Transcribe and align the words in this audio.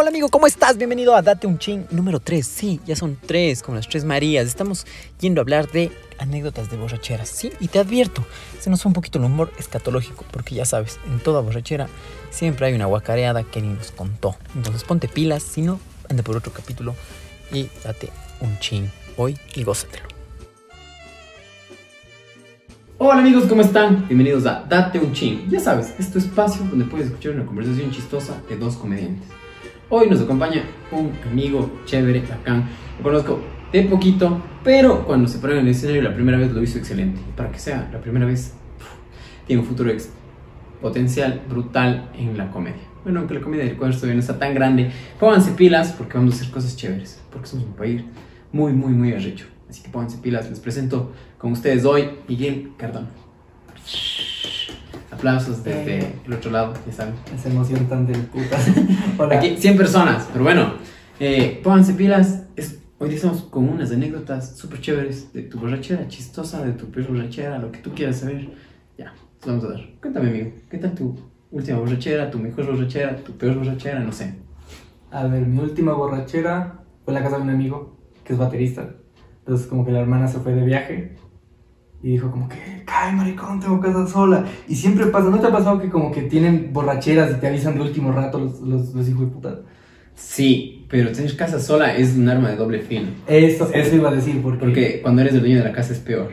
Hola 0.00 0.10
amigo, 0.10 0.28
¿cómo 0.28 0.46
estás? 0.46 0.76
Bienvenido 0.76 1.16
a 1.16 1.22
Date 1.22 1.48
un 1.48 1.58
Chin 1.58 1.84
número 1.90 2.20
3. 2.20 2.46
Sí, 2.46 2.80
ya 2.86 2.94
son 2.94 3.18
tres, 3.20 3.64
como 3.64 3.78
las 3.78 3.88
tres 3.88 4.04
Marías. 4.04 4.46
Estamos 4.46 4.86
yendo 5.18 5.40
a 5.40 5.42
hablar 5.42 5.68
de 5.72 5.90
anécdotas 6.18 6.70
de 6.70 6.76
borracheras. 6.76 7.28
Sí, 7.28 7.50
y 7.58 7.66
te 7.66 7.80
advierto, 7.80 8.24
se 8.60 8.70
nos 8.70 8.80
fue 8.80 8.90
un 8.90 8.92
poquito 8.92 9.18
el 9.18 9.24
humor 9.24 9.50
escatológico, 9.58 10.24
porque 10.30 10.54
ya 10.54 10.64
sabes, 10.64 11.00
en 11.08 11.18
toda 11.18 11.40
borrachera 11.40 11.88
siempre 12.30 12.66
hay 12.66 12.74
una 12.74 12.86
guacareada 12.86 13.42
que 13.42 13.60
ni 13.60 13.70
nos 13.74 13.90
contó. 13.90 14.36
Entonces 14.54 14.84
ponte 14.84 15.08
pilas, 15.08 15.42
si 15.42 15.62
no, 15.62 15.80
anda 16.08 16.22
por 16.22 16.36
otro 16.36 16.52
capítulo 16.52 16.94
y 17.50 17.68
date 17.82 18.10
un 18.40 18.56
chin 18.60 18.88
hoy 19.16 19.36
y 19.56 19.64
gózatelo. 19.64 20.06
Hola 22.98 23.18
amigos, 23.18 23.46
¿cómo 23.48 23.62
están? 23.62 24.06
Bienvenidos 24.06 24.46
a 24.46 24.64
Date 24.68 25.00
un 25.00 25.12
Chin. 25.12 25.50
Ya 25.50 25.58
sabes, 25.58 25.92
es 25.98 26.12
tu 26.12 26.18
espacio 26.18 26.64
donde 26.66 26.84
puedes 26.84 27.08
escuchar 27.08 27.32
una 27.32 27.46
conversación 27.46 27.90
chistosa 27.90 28.40
de 28.48 28.56
dos 28.56 28.76
comediantes. 28.76 29.37
Hoy 29.90 30.06
nos 30.10 30.20
acompaña 30.20 30.64
un 30.92 31.12
amigo 31.26 31.80
chévere, 31.86 32.20
bacán. 32.20 32.68
Lo 32.98 33.04
conozco 33.04 33.40
de 33.72 33.84
poquito, 33.84 34.38
pero 34.62 35.06
cuando 35.06 35.26
se 35.26 35.38
paró 35.38 35.54
en 35.54 35.60
el 35.60 35.68
escenario 35.68 36.02
la 36.02 36.14
primera 36.14 36.36
vez 36.36 36.52
lo 36.52 36.62
hizo 36.62 36.76
excelente. 36.76 37.18
Para 37.34 37.50
que 37.50 37.58
sea 37.58 37.88
la 37.90 37.98
primera 37.98 38.26
vez, 38.26 38.52
tiene 39.46 39.62
un 39.62 39.66
futuro 39.66 39.88
ex 39.88 40.10
potencial 40.82 41.40
brutal 41.48 42.10
en 42.14 42.36
la 42.36 42.50
comedia. 42.50 42.82
Bueno, 43.02 43.20
aunque 43.20 43.32
la 43.32 43.40
comedia 43.40 43.64
del 43.64 43.78
todavía 43.78 44.12
no 44.12 44.20
está 44.20 44.38
tan 44.38 44.54
grande, 44.54 44.90
pónganse 45.18 45.52
pilas 45.52 45.92
porque 45.92 46.18
vamos 46.18 46.34
a 46.34 46.36
hacer 46.36 46.52
cosas 46.52 46.76
chéveres. 46.76 47.22
Porque 47.32 47.46
somos 47.46 47.64
un 47.64 47.72
país 47.72 48.02
muy, 48.52 48.74
muy, 48.74 48.92
muy 48.92 49.14
arrecho. 49.14 49.46
Así 49.70 49.82
que 49.82 49.88
pónganse 49.88 50.18
pilas. 50.18 50.50
Les 50.50 50.60
presento 50.60 51.12
con 51.38 51.52
ustedes 51.52 51.86
hoy 51.86 52.10
Miguel 52.28 52.72
Cardona. 52.76 53.08
Aplausos 55.22 55.64
desde 55.64 55.98
Eh. 55.98 56.12
el 56.26 56.32
otro 56.32 56.52
lado, 56.52 56.74
ya 56.86 56.92
saben. 56.92 57.14
Esa 57.34 57.48
emoción 57.48 57.86
tan 57.88 58.06
del 58.06 58.20
puta. 58.26 58.56
Hola. 59.18 59.38
Aquí 59.38 59.56
100 59.56 59.76
personas, 59.76 60.28
pero 60.32 60.44
bueno, 60.44 60.74
eh, 61.18 61.60
pónganse 61.64 61.94
pilas. 61.94 62.44
Es, 62.54 62.78
hoy 62.98 63.14
estamos 63.14 63.42
con 63.42 63.68
unas 63.68 63.90
anécdotas 63.90 64.56
súper 64.56 64.80
chéveres 64.80 65.32
de 65.32 65.42
tu 65.42 65.58
borrachera 65.58 66.06
chistosa, 66.06 66.64
de 66.64 66.70
tu 66.70 66.86
peor 66.92 67.08
borrachera, 67.08 67.58
lo 67.58 67.72
que 67.72 67.80
tú 67.80 67.90
quieras 67.96 68.18
saber. 68.20 68.48
Ya, 68.96 69.12
te 69.40 69.50
vamos 69.50 69.64
a 69.64 69.70
dar. 69.70 69.80
Cuéntame, 70.00 70.28
amigo, 70.30 70.52
¿qué 70.70 70.78
tal 70.78 70.94
tu 70.94 71.16
última 71.50 71.78
borrachera, 71.78 72.30
tu 72.30 72.38
mejor 72.38 72.66
borrachera, 72.66 73.16
tu 73.16 73.32
peor 73.36 73.56
borrachera? 73.56 73.98
No 73.98 74.12
sé. 74.12 74.36
A 75.10 75.24
ver, 75.26 75.44
mi 75.44 75.58
última 75.58 75.94
borrachera 75.94 76.78
fue 77.04 77.12
en 77.12 77.18
la 77.20 77.24
casa 77.24 77.38
de 77.38 77.42
un 77.42 77.50
amigo 77.50 77.96
que 78.22 78.34
es 78.34 78.38
baterista. 78.38 78.88
Entonces, 79.40 79.66
como 79.66 79.84
que 79.84 79.90
la 79.90 79.98
hermana 79.98 80.28
se 80.28 80.38
fue 80.38 80.54
de 80.54 80.64
viaje 80.64 81.16
y 82.02 82.10
dijo, 82.12 82.30
como 82.30 82.48
que, 82.48 82.82
cae 82.86 83.12
maricón, 83.12 83.58
tengo 83.60 83.80
casa 83.80 84.06
sola. 84.06 84.44
Y 84.68 84.76
siempre 84.76 85.06
pasa, 85.06 85.30
¿no 85.30 85.38
te 85.40 85.46
ha 85.48 85.52
pasado 85.52 85.80
que 85.80 85.88
como 85.88 86.12
que 86.12 86.22
tienen 86.22 86.70
borracheras 86.72 87.32
y 87.32 87.40
te 87.40 87.48
avisan 87.48 87.74
de 87.74 87.80
último 87.82 88.12
rato 88.12 88.38
los, 88.38 88.60
los, 88.60 88.94
los 88.94 89.08
hijos 89.08 89.22
de 89.22 89.26
puta? 89.26 89.60
Sí, 90.14 90.86
pero 90.88 91.10
tener 91.12 91.36
casa 91.36 91.60
sola 91.60 91.94
es 91.96 92.14
un 92.16 92.28
arma 92.28 92.50
de 92.50 92.56
doble 92.56 92.80
filo. 92.80 93.08
Eso, 93.26 93.68
eso 93.72 93.96
iba 93.96 94.10
a 94.10 94.14
decir, 94.14 94.40
porque. 94.42 94.58
Porque 94.58 95.00
cuando 95.02 95.22
eres 95.22 95.34
el 95.34 95.40
dueño 95.40 95.58
de 95.58 95.64
la 95.64 95.72
casa 95.72 95.92
es 95.92 95.98
peor. 96.00 96.30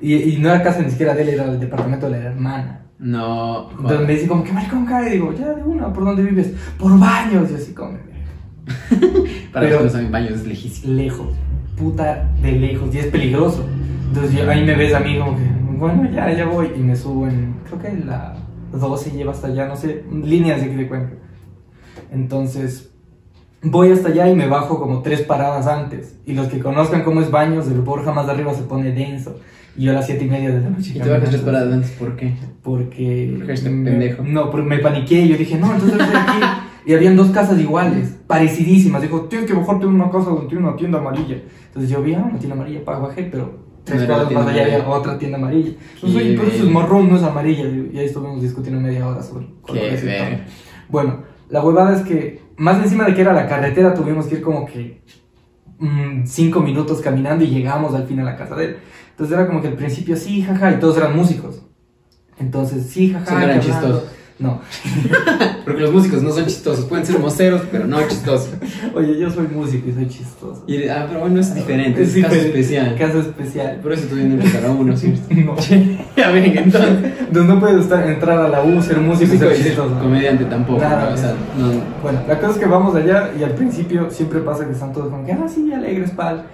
Y, 0.00 0.14
y 0.14 0.38
no 0.38 0.48
era 0.50 0.62
casa 0.62 0.80
ni 0.82 0.90
siquiera 0.90 1.14
de 1.14 1.22
él, 1.22 1.28
era 1.30 1.44
el 1.44 1.58
departamento 1.60 2.08
de 2.08 2.18
la 2.20 2.26
hermana. 2.26 2.82
No. 3.00 3.70
Entonces 3.70 4.06
me 4.06 4.12
dice, 4.14 4.26
como 4.28 4.42
que 4.44 4.52
maricón 4.52 4.86
cae. 4.86 5.10
digo, 5.10 5.32
ya 5.34 5.52
de 5.54 5.62
una, 5.62 5.92
¿por 5.92 6.04
dónde 6.04 6.22
vives? 6.22 6.52
Por 6.78 6.98
baños. 6.98 7.50
Y 7.50 7.54
así, 7.54 7.72
como, 7.74 7.92
Para 9.52 9.66
pero- 9.66 9.70
los 9.70 9.78
que 9.78 9.84
no 9.84 9.90
saben, 9.90 10.12
baños 10.12 10.32
es 10.32 10.46
lejísimo. 10.46 10.94
lejos, 10.94 11.28
puta 11.76 12.30
de 12.42 12.52
lejos, 12.52 12.94
y 12.94 12.98
es 12.98 13.06
peligroso. 13.06 13.68
Entonces 14.08 14.32
yo, 14.32 14.50
ahí 14.50 14.64
me 14.64 14.74
ves 14.74 14.94
a 14.94 15.00
mí 15.00 15.18
como 15.18 15.36
que, 15.36 15.42
bueno, 15.78 16.10
ya, 16.10 16.32
ya 16.32 16.46
voy, 16.46 16.70
y 16.76 16.80
me 16.80 16.96
subo 16.96 17.26
en, 17.28 17.54
creo 17.66 17.78
que 17.80 18.04
la 18.04 18.34
12 18.72 19.10
lleva 19.12 19.32
hasta 19.32 19.48
allá, 19.48 19.66
no 19.68 19.76
sé, 19.76 20.04
líneas 20.10 20.60
de 20.60 20.66
aquí 20.66 20.74
de 20.76 20.88
Cuenca. 20.88 21.12
Entonces, 22.10 22.90
voy 23.62 23.90
hasta 23.92 24.08
allá 24.08 24.28
y 24.28 24.34
me 24.34 24.46
bajo 24.48 24.78
como 24.78 25.02
tres 25.02 25.22
paradas 25.22 25.66
antes. 25.66 26.16
Y 26.26 26.32
los 26.32 26.48
que 26.48 26.58
conozcan 26.60 27.02
cómo 27.04 27.20
es 27.20 27.30
baños, 27.30 27.68
el 27.68 27.80
Borja 27.80 28.12
más 28.12 28.26
de 28.26 28.32
arriba 28.32 28.54
se 28.54 28.62
pone 28.62 28.92
denso. 28.92 29.38
Y 29.76 29.84
yo 29.84 29.92
a 29.92 29.94
las 29.94 30.06
siete 30.06 30.24
y 30.24 30.28
media 30.28 30.50
de 30.50 30.60
la 30.60 30.70
noche. 30.70 30.92
Y 30.96 31.00
te 31.00 31.08
bajas 31.08 31.28
tres 31.30 31.42
paradas 31.42 31.72
antes, 31.72 31.90
¿por 31.92 32.16
qué? 32.16 32.34
Porque. 32.62 33.34
Porque 33.36 33.52
eres 33.52 33.62
me- 33.64 33.90
pendejo. 33.90 34.24
No, 34.24 34.50
porque 34.50 34.66
me 34.66 34.78
paniqué 34.78 35.20
y 35.20 35.28
yo 35.28 35.36
dije, 35.36 35.56
no, 35.56 35.72
entonces 35.72 36.00
estoy 36.00 36.16
aquí. 36.16 36.40
Y 36.86 36.94
habían 36.94 37.16
dos 37.16 37.28
casas 37.30 37.60
iguales, 37.60 38.16
parecidísimas. 38.26 39.02
Dijo, 39.02 39.22
tienes 39.26 39.46
que 39.46 39.54
bajarte 39.54 39.84
en 39.84 39.92
una 39.92 40.10
casa 40.10 40.30
donde 40.30 40.46
tiene 40.48 40.66
una 40.66 40.74
tienda 40.76 40.98
amarilla. 40.98 41.36
Entonces 41.66 41.90
yo 41.90 42.02
vi, 42.02 42.14
ah, 42.14 42.24
una 42.28 42.38
tienda 42.38 42.56
amarilla, 42.56 42.82
pa, 42.84 42.98
bajé, 42.98 43.24
pero 43.24 43.67
tres 43.88 44.04
cuadras 44.04 44.30
más 44.30 44.46
allá 44.46 44.64
había 44.64 44.88
otra 44.88 45.18
tienda 45.18 45.38
amarilla. 45.38 45.72
Entonces, 45.94 46.22
pero 46.36 46.42
eso 46.42 46.50
es 46.50 46.62
bien. 46.62 46.72
marrón, 46.72 47.08
no 47.08 47.16
es 47.16 47.22
amarilla. 47.22 47.64
Y 47.64 47.98
ahí 47.98 48.06
estuvimos 48.06 48.42
discutiendo 48.42 48.80
media 48.80 49.06
hora 49.08 49.22
sobre 49.22 49.46
colores 49.62 50.04
y. 50.04 50.88
Bueno, 50.90 51.24
la 51.50 51.62
huevada 51.62 51.96
es 51.96 52.02
que, 52.02 52.42
más 52.56 52.82
encima 52.82 53.04
de 53.04 53.14
que 53.14 53.20
era 53.20 53.32
la 53.32 53.46
carretera, 53.46 53.94
tuvimos 53.94 54.26
que 54.26 54.36
ir 54.36 54.42
como 54.42 54.66
que 54.66 55.02
mm, 55.78 56.24
cinco 56.24 56.60
minutos 56.60 57.00
caminando 57.00 57.44
y 57.44 57.48
llegamos 57.48 57.94
al 57.94 58.06
fin 58.06 58.20
a 58.20 58.24
la 58.24 58.36
casa 58.36 58.54
de 58.54 58.64
él. 58.64 58.76
Entonces 59.10 59.36
era 59.36 59.46
como 59.46 59.60
que 59.60 59.68
al 59.68 59.74
principio 59.74 60.16
sí, 60.16 60.42
jaja, 60.42 60.72
y 60.72 60.78
todos 60.78 60.96
eran 60.96 61.16
músicos. 61.16 61.62
Entonces 62.38 62.86
sí, 62.86 63.12
jaja. 63.12 63.26
Solo 63.26 63.40
eran 63.42 63.60
chistosos. 63.60 64.17
No, 64.38 64.60
Porque 65.64 65.80
los 65.80 65.92
músicos 65.92 66.22
no 66.22 66.30
son 66.30 66.46
chistosos, 66.46 66.84
pueden 66.84 67.04
ser 67.04 67.18
moceros, 67.18 67.62
pero 67.72 67.88
no 67.88 68.00
chistosos. 68.06 68.50
oye, 68.94 69.18
yo 69.18 69.28
soy 69.30 69.48
músico 69.48 69.88
y 69.88 69.92
soy 69.92 70.06
chistoso. 70.06 70.62
Y, 70.68 70.86
ah, 70.86 71.06
pero 71.08 71.20
bueno, 71.20 71.40
es 71.40 71.52
diferente, 71.52 72.02
es, 72.02 72.14
Es 72.14 72.24
caso 72.24 72.36
especial. 72.36 72.96
Caso 72.96 73.20
especial. 73.20 73.80
Por 73.82 73.92
eso 73.92 74.06
tú 74.08 74.14
vienes 74.14 74.34
entre 74.34 74.60
cada 74.60 74.72
uno, 74.72 74.96
¿cierto? 74.96 75.20
No. 75.34 75.56
ya 76.16 76.30
ven, 76.30 76.56
entonces. 76.56 77.12
Entonces 77.20 77.54
no 77.54 77.58
puedes 77.60 77.80
estar, 77.80 78.08
entrar 78.08 78.38
a 78.38 78.48
la 78.48 78.62
U, 78.62 78.80
ser 78.80 78.98
músico 78.98 79.34
y 79.34 79.38
ser 79.38 79.56
chistoso. 79.56 79.98
comediante 79.98 80.44
tampoco, 80.44 80.82
¿no? 80.82 81.12
o 81.12 81.16
sea, 81.16 81.34
no. 81.58 81.72
Bueno, 82.02 82.20
la 82.28 82.38
cosa 82.38 82.52
es 82.52 82.58
que 82.58 82.66
vamos 82.66 82.94
allá 82.94 83.32
y 83.38 83.42
al 83.42 83.52
principio 83.52 84.08
siempre 84.10 84.40
pasa 84.40 84.66
que 84.66 84.72
están 84.72 84.92
todos 84.92 85.08
como 85.08 85.26
que, 85.26 85.32
ah, 85.32 85.48
sí, 85.52 85.72
alegres, 85.72 86.12
pal. 86.12 86.44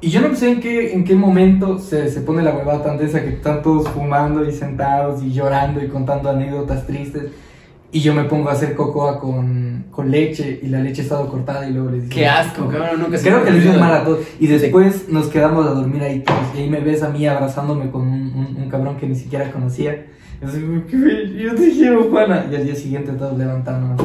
Y 0.00 0.10
yo 0.10 0.20
no 0.20 0.34
sé 0.36 0.52
en 0.52 0.60
qué, 0.60 0.92
en 0.92 1.02
qué 1.04 1.14
momento 1.16 1.78
se, 1.78 2.08
se 2.08 2.20
pone 2.20 2.42
la 2.42 2.52
huevada 2.52 2.84
tan 2.84 2.98
densa 2.98 3.20
que 3.22 3.30
están 3.30 3.62
todos 3.62 3.88
fumando 3.88 4.44
y 4.48 4.52
sentados 4.52 5.22
y 5.24 5.32
llorando 5.32 5.82
y 5.82 5.88
contando 5.88 6.30
anécdotas 6.30 6.86
tristes. 6.86 7.24
Y 7.90 8.00
yo 8.00 8.14
me 8.14 8.24
pongo 8.24 8.50
a 8.50 8.52
hacer 8.52 8.74
cocoa 8.76 9.18
con, 9.18 9.86
con 9.90 10.10
leche 10.10 10.60
y 10.62 10.66
la 10.68 10.80
leche 10.80 11.00
ha 11.00 11.04
estado 11.04 11.26
cortada 11.28 11.66
y 11.68 11.72
luego 11.72 11.90
les 11.90 12.02
digo... 12.02 12.14
Qué 12.14 12.26
asco, 12.28 12.68
cabrón, 12.68 13.00
nunca 13.00 13.16
se 13.16 13.28
Creo 13.28 13.42
que 13.42 13.50
le 13.50 13.58
hice 13.58 13.68
olvidó. 13.70 13.80
mal 13.82 13.94
a 13.94 14.04
todos. 14.04 14.20
Y 14.38 14.46
después 14.46 15.08
nos 15.08 15.26
quedamos 15.28 15.66
a 15.66 15.70
dormir 15.70 16.02
ahí 16.02 16.20
todos. 16.20 16.40
Y 16.54 16.58
ahí 16.58 16.68
me 16.70 16.80
ves 16.80 17.02
a 17.02 17.08
mí 17.08 17.26
abrazándome 17.26 17.90
con 17.90 18.02
un, 18.02 18.12
un- 18.34 18.56
un 18.62 18.68
cabrón 18.70 18.98
que 18.98 19.06
ni 19.08 19.14
siquiera 19.14 19.50
conocía. 19.50 20.04
Y 20.40 20.44
así, 20.44 20.60
"Qué 20.88 20.96
bello, 20.96 21.48
yo 21.50 21.54
te 21.56 21.70
quiero, 21.72 22.10
pana. 22.10 22.44
Y 22.52 22.54
al 22.54 22.64
día 22.66 22.74
siguiente 22.76 23.12
todos 23.12 23.36
levantándonos. 23.38 24.00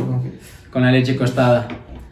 Con 0.71 0.81
la 0.81 0.89
leche 0.91 1.15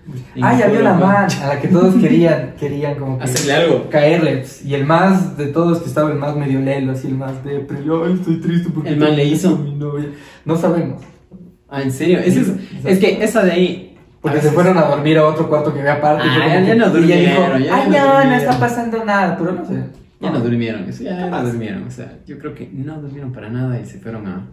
costada. 0.05 0.49
Ay, 0.49 0.61
había 0.61 0.79
una 0.79 0.93
man 0.93 1.27
a 1.43 1.47
la 1.47 1.59
que 1.61 1.67
todos 1.67 1.95
querían, 1.95 2.53
querían 2.59 2.95
como 2.95 3.17
que 3.17 3.23
Hacerle 3.25 3.53
algo. 3.53 3.89
caerle. 3.89 4.43
Y 4.65 4.73
el 4.73 4.85
más 4.85 5.37
de 5.37 5.47
todos 5.47 5.79
que 5.81 5.87
estaba 5.89 6.11
el 6.11 6.17
más 6.17 6.35
medio 6.35 6.59
lelo, 6.59 6.91
así 6.93 7.07
el 7.07 7.15
más 7.15 7.43
de, 7.43 7.59
pero 7.59 7.81
yo 7.83 8.05
estoy 8.07 8.39
triste 8.41 8.69
porque 8.73 8.89
¿El 8.89 8.97
man 8.97 9.15
le 9.15 9.25
hizo? 9.25 9.57
mi 9.57 9.73
novia". 9.75 10.07
No 10.45 10.55
sabemos. 10.57 11.01
Ah, 11.69 11.81
¿en 11.81 11.91
serio? 11.91 12.19
Es, 12.19 12.35
es, 12.35 12.51
es 12.83 12.99
que 12.99 13.23
esa 13.23 13.43
de 13.43 13.51
ahí. 13.51 13.97
Porque 14.21 14.39
se 14.41 14.51
fueron 14.51 14.77
a 14.77 14.83
dormir 14.83 15.17
a 15.17 15.25
otro 15.25 15.49
cuarto 15.49 15.73
que 15.73 15.79
había 15.79 15.93
aparte. 15.93 16.27
y 16.27 16.29
Ah, 16.29 16.47
ya- 16.47 16.61
ya 16.61 16.75
no 16.75 16.87
y 16.87 16.89
durmieron, 16.91 17.57
dijo, 17.57 17.69
ya 17.69 17.75
Ay, 17.75 17.89
no 17.89 17.97
no, 17.97 18.05
no 18.05 18.13
durmieron". 18.19 18.33
está 18.33 18.59
pasando 18.59 19.03
nada. 19.05 19.35
Pero 19.37 19.51
no 19.53 19.65
sé. 19.65 19.73
Ya 20.19 20.29
no 20.29 20.39
durmieron, 20.39 20.83
eso 20.87 21.03
ya 21.03 21.25
no 21.27 21.43
durmieron. 21.43 21.83
O 21.87 21.89
sea, 21.91 22.19
yo 22.27 22.37
creo 22.37 22.53
que 22.53 22.69
no 22.71 23.01
durmieron 23.01 23.31
para 23.33 23.49
nada 23.49 23.79
y 23.79 23.85
se 23.85 23.97
fueron 23.99 24.27
a 24.27 24.45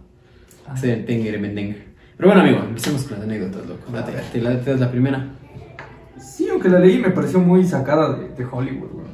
Ah. 0.67 0.73
hacer 0.73 0.89
el 0.99 1.05
tengere 1.05 1.37
mendenga. 1.37 1.75
Pero 2.19 2.31
bueno, 2.31 2.41
amigo, 2.41 2.59
empecemos 2.67 3.03
con 3.03 3.17
las 3.17 3.25
anécdotas, 3.25 3.65
loco. 3.65 3.91
Date, 3.93 4.11
te, 4.33 4.41
la- 4.41 4.59
te 4.59 4.71
das 4.71 4.79
la 4.81 4.91
primera. 4.91 5.25
Sí, 6.19 6.49
aunque 6.51 6.67
la 6.67 6.79
leí 6.79 6.97
me 6.99 7.11
pareció 7.11 7.39
muy 7.39 7.65
sacada 7.65 8.11
de, 8.13 8.27
de 8.27 8.45
Hollywood, 8.45 8.89
weón. 8.93 9.07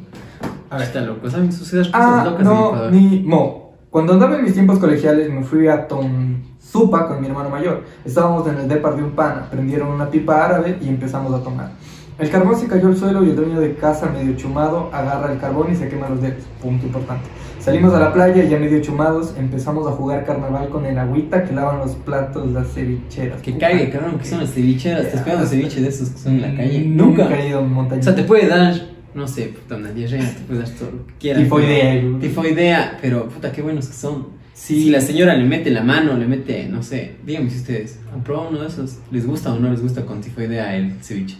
A 0.72 0.78
ver, 0.78 0.88
está 0.88 1.02
loco. 1.02 1.30
¿Saben? 1.30 1.52
Suceden 1.54 1.86
cosas 1.86 2.02
Ah, 2.02 2.24
locas 2.26 2.40
en 2.42 2.46
no, 2.48 2.66
Ecuador. 2.70 2.92
ni 2.92 3.20
mo. 3.24 3.76
Cuando 3.92 4.14
andaba 4.14 4.38
en 4.38 4.44
mis 4.44 4.54
tiempos 4.54 4.80
colegiales 4.80 5.30
me 5.32 5.44
fui 5.44 5.68
a 5.68 5.88
Tonsupa 5.88 7.08
con 7.08 7.22
mi 7.22 7.28
hermano 7.28 7.50
mayor. 7.52 7.84
Estábamos 8.04 8.48
en 8.48 8.58
el 8.58 8.68
depar 8.68 8.96
de 8.96 9.04
un 9.04 9.12
pana, 9.12 9.50
prendieron 9.52 9.90
una 9.90 10.10
pipa 10.10 10.44
árabe 10.44 10.80
y 10.82 10.90
empezamos 10.90 11.32
a 11.34 11.44
tomar. 11.44 11.70
El 12.18 12.30
carbón 12.32 12.56
se 12.58 12.66
cayó 12.68 12.88
al 12.88 12.98
suelo 12.98 13.24
y 13.24 13.30
el 13.30 13.36
dueño 13.36 13.60
de 13.60 13.76
casa, 13.76 14.08
medio 14.10 14.36
chumado, 14.36 14.90
agarra 14.92 15.32
el 15.32 15.40
carbón 15.40 15.72
y 15.72 15.76
se 15.76 15.88
quema 15.90 16.10
los 16.10 16.22
dedos. 16.22 16.44
Punto 16.60 16.88
importante. 16.88 17.26
Salimos 17.66 17.96
a 17.96 18.00
la 18.00 18.14
playa 18.14 18.44
y 18.44 18.50
ya 18.50 18.60
medio 18.60 18.80
chumados 18.80 19.34
empezamos 19.40 19.88
a 19.88 19.92
jugar 19.94 20.24
carnaval 20.24 20.70
con 20.70 20.86
el 20.86 21.00
agüita 21.00 21.44
que 21.44 21.52
lavan 21.52 21.80
los 21.80 21.94
platos, 21.96 22.52
las 22.52 22.68
cevicheras. 22.72 23.42
Que 23.42 23.54
Puta. 23.54 23.70
cague, 23.72 23.90
cabrón, 23.90 24.20
que 24.20 24.26
son 24.26 24.42
las 24.42 24.52
cevicheras. 24.54 25.10
Te 25.10 25.18
esperando 25.18 25.48
ceviche 25.48 25.82
de 25.82 25.88
esos 25.88 26.10
que 26.10 26.20
son 26.20 26.34
en 26.34 26.42
la 26.44 26.56
calle. 26.56 26.82
Nunca 26.82 27.24
Nunca. 27.24 27.42
he 27.42 27.50
ido 27.50 27.64
montaña. 27.64 28.02
O 28.02 28.04
sea, 28.04 28.14
te 28.14 28.22
puede 28.24 28.48
dar, 28.48 28.76
no 29.16 29.28
sé, 29.28 29.48
puta, 29.48 29.78
una 29.78 29.92
diarrea, 29.92 30.32
te 30.32 30.42
puede 30.42 30.60
dar 30.60 30.70
todo 30.70 30.92
lo 30.92 31.08
que 31.08 31.14
quieras. 31.20 31.42
Tifoidea, 31.42 31.94
pero-. 31.94 32.18
Tifoidea, 32.20 32.98
pero 33.02 33.30
puta, 33.30 33.52
qué 33.52 33.64
buenos 33.64 33.88
que 33.88 33.96
son. 33.96 34.28
Sí. 34.54 34.84
Si 34.84 34.90
la 34.92 35.02
señora 35.02 35.34
le 35.36 35.46
mete 35.46 35.72
la 35.72 35.82
mano, 35.82 36.16
le 36.16 36.28
mete, 36.28 36.70
no 36.70 36.84
sé, 36.84 37.16
díganme 37.26 37.50
si 37.50 37.58
ustedes 37.58 38.00
han 38.14 38.22
probado 38.24 38.50
uno 38.50 38.62
de 38.62 38.68
esos, 38.68 39.00
¿les 39.10 39.26
gusta 39.26 39.52
o 39.52 39.58
no 39.60 39.72
les 39.72 39.82
gusta 39.82 40.06
con 40.06 40.22
tifoidea 40.22 40.76
el 40.76 40.94
ceviche? 41.02 41.38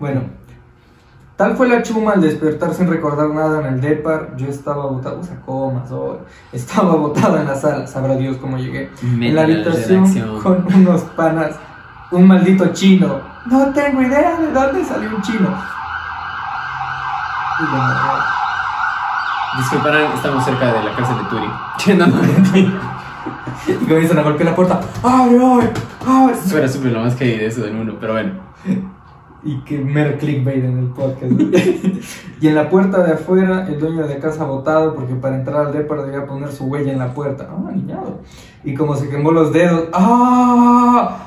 Bueno, 0.00 0.22
tal 1.38 1.56
fue 1.56 1.68
la 1.68 1.82
chuma 1.82 2.12
al 2.12 2.20
despertar 2.20 2.74
sin 2.74 2.88
recordar 2.88 3.28
nada 3.30 3.60
en 3.60 3.74
el 3.74 3.80
depar. 3.80 4.36
Yo 4.36 4.48
estaba 4.48 4.84
botado, 4.86 5.20
o 5.20 5.22
sea, 5.22 5.40
comas, 5.46 5.90
o- 5.90 6.20
estaba 6.52 6.94
botado 6.96 7.38
en 7.38 7.46
la 7.46 7.54
sala. 7.54 7.86
Sabrá 7.86 8.14
Dios 8.16 8.36
cómo 8.36 8.58
llegué. 8.58 8.90
en 9.02 9.34
la 9.34 9.42
habitación 9.42 10.40
con 10.42 10.66
unos 10.74 11.00
panas 11.16 11.56
un 12.10 12.26
maldito 12.26 12.66
chino. 12.72 13.20
No 13.46 13.72
tengo 13.72 14.02
idea 14.02 14.36
de 14.38 14.52
dónde 14.52 14.84
salió 14.84 15.14
un 15.14 15.22
chino. 15.22 15.48
Y 17.60 17.64
amarré. 17.64 18.22
Disculparán, 19.58 20.12
estamos 20.14 20.44
cerca 20.44 20.72
de 20.72 20.82
la 20.84 20.94
cárcel 20.96 21.16
de 21.18 21.24
Turi. 21.24 21.48
No, 21.98 22.06
no. 22.06 22.88
Y 23.66 23.74
comienzan 23.86 24.18
a 24.18 24.22
golpear 24.22 24.50
la 24.50 24.54
puerta. 24.56 24.80
¡Abre, 25.02 25.44
abre! 25.44 25.70
¡Abre! 26.06 26.36
Suena 26.36 26.68
súper 26.68 26.92
lo 26.92 27.00
más 27.00 27.14
que 27.14 27.24
hay 27.24 27.38
de 27.38 27.46
eso 27.46 27.62
del 27.62 27.74
mundo, 27.74 27.96
pero 28.00 28.12
bueno. 28.12 28.32
Y 29.44 29.60
que 29.64 29.78
mero 29.78 30.18
clickbait 30.18 30.64
en 30.64 30.78
el 30.78 30.86
podcast. 30.86 31.32
y 32.40 32.48
en 32.48 32.54
la 32.54 32.68
puerta 32.68 33.04
de 33.04 33.12
afuera, 33.12 33.66
el 33.68 33.78
dueño 33.78 34.06
de 34.06 34.18
casa 34.18 34.44
botado 34.44 34.94
porque 34.94 35.14
para 35.14 35.36
entrar 35.36 35.66
al 35.66 35.72
depa 35.72 35.96
debía 36.02 36.26
poner 36.26 36.50
su 36.50 36.64
huella 36.66 36.92
en 36.92 36.98
la 36.98 37.14
puerta. 37.14 37.48
Ah, 37.50 37.70
niñado. 37.72 38.20
Y 38.64 38.74
como 38.74 38.96
se 38.96 39.08
quemó 39.08 39.30
los 39.30 39.52
dedos. 39.52 39.88
¡Ah! 39.92 41.24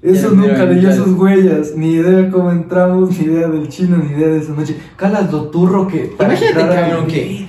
Eso 0.00 0.30
Ya, 0.30 0.36
nunca 0.36 0.64
leyó 0.66 0.92
sus 0.92 1.12
huellas. 1.18 1.74
Ni 1.76 1.92
idea 1.92 2.30
cómo 2.30 2.50
entramos, 2.50 3.10
ni 3.18 3.26
idea 3.26 3.48
del 3.48 3.68
chino, 3.68 3.96
ni 3.96 4.10
idea 4.12 4.28
de 4.28 4.38
esa 4.38 4.52
noche. 4.52 4.76
Calas 4.96 5.32
lo 5.32 5.48
turro 5.50 5.86
que. 5.86 6.14
Imagínate, 6.18 6.74
cabrón, 6.74 7.06
que- 7.06 7.46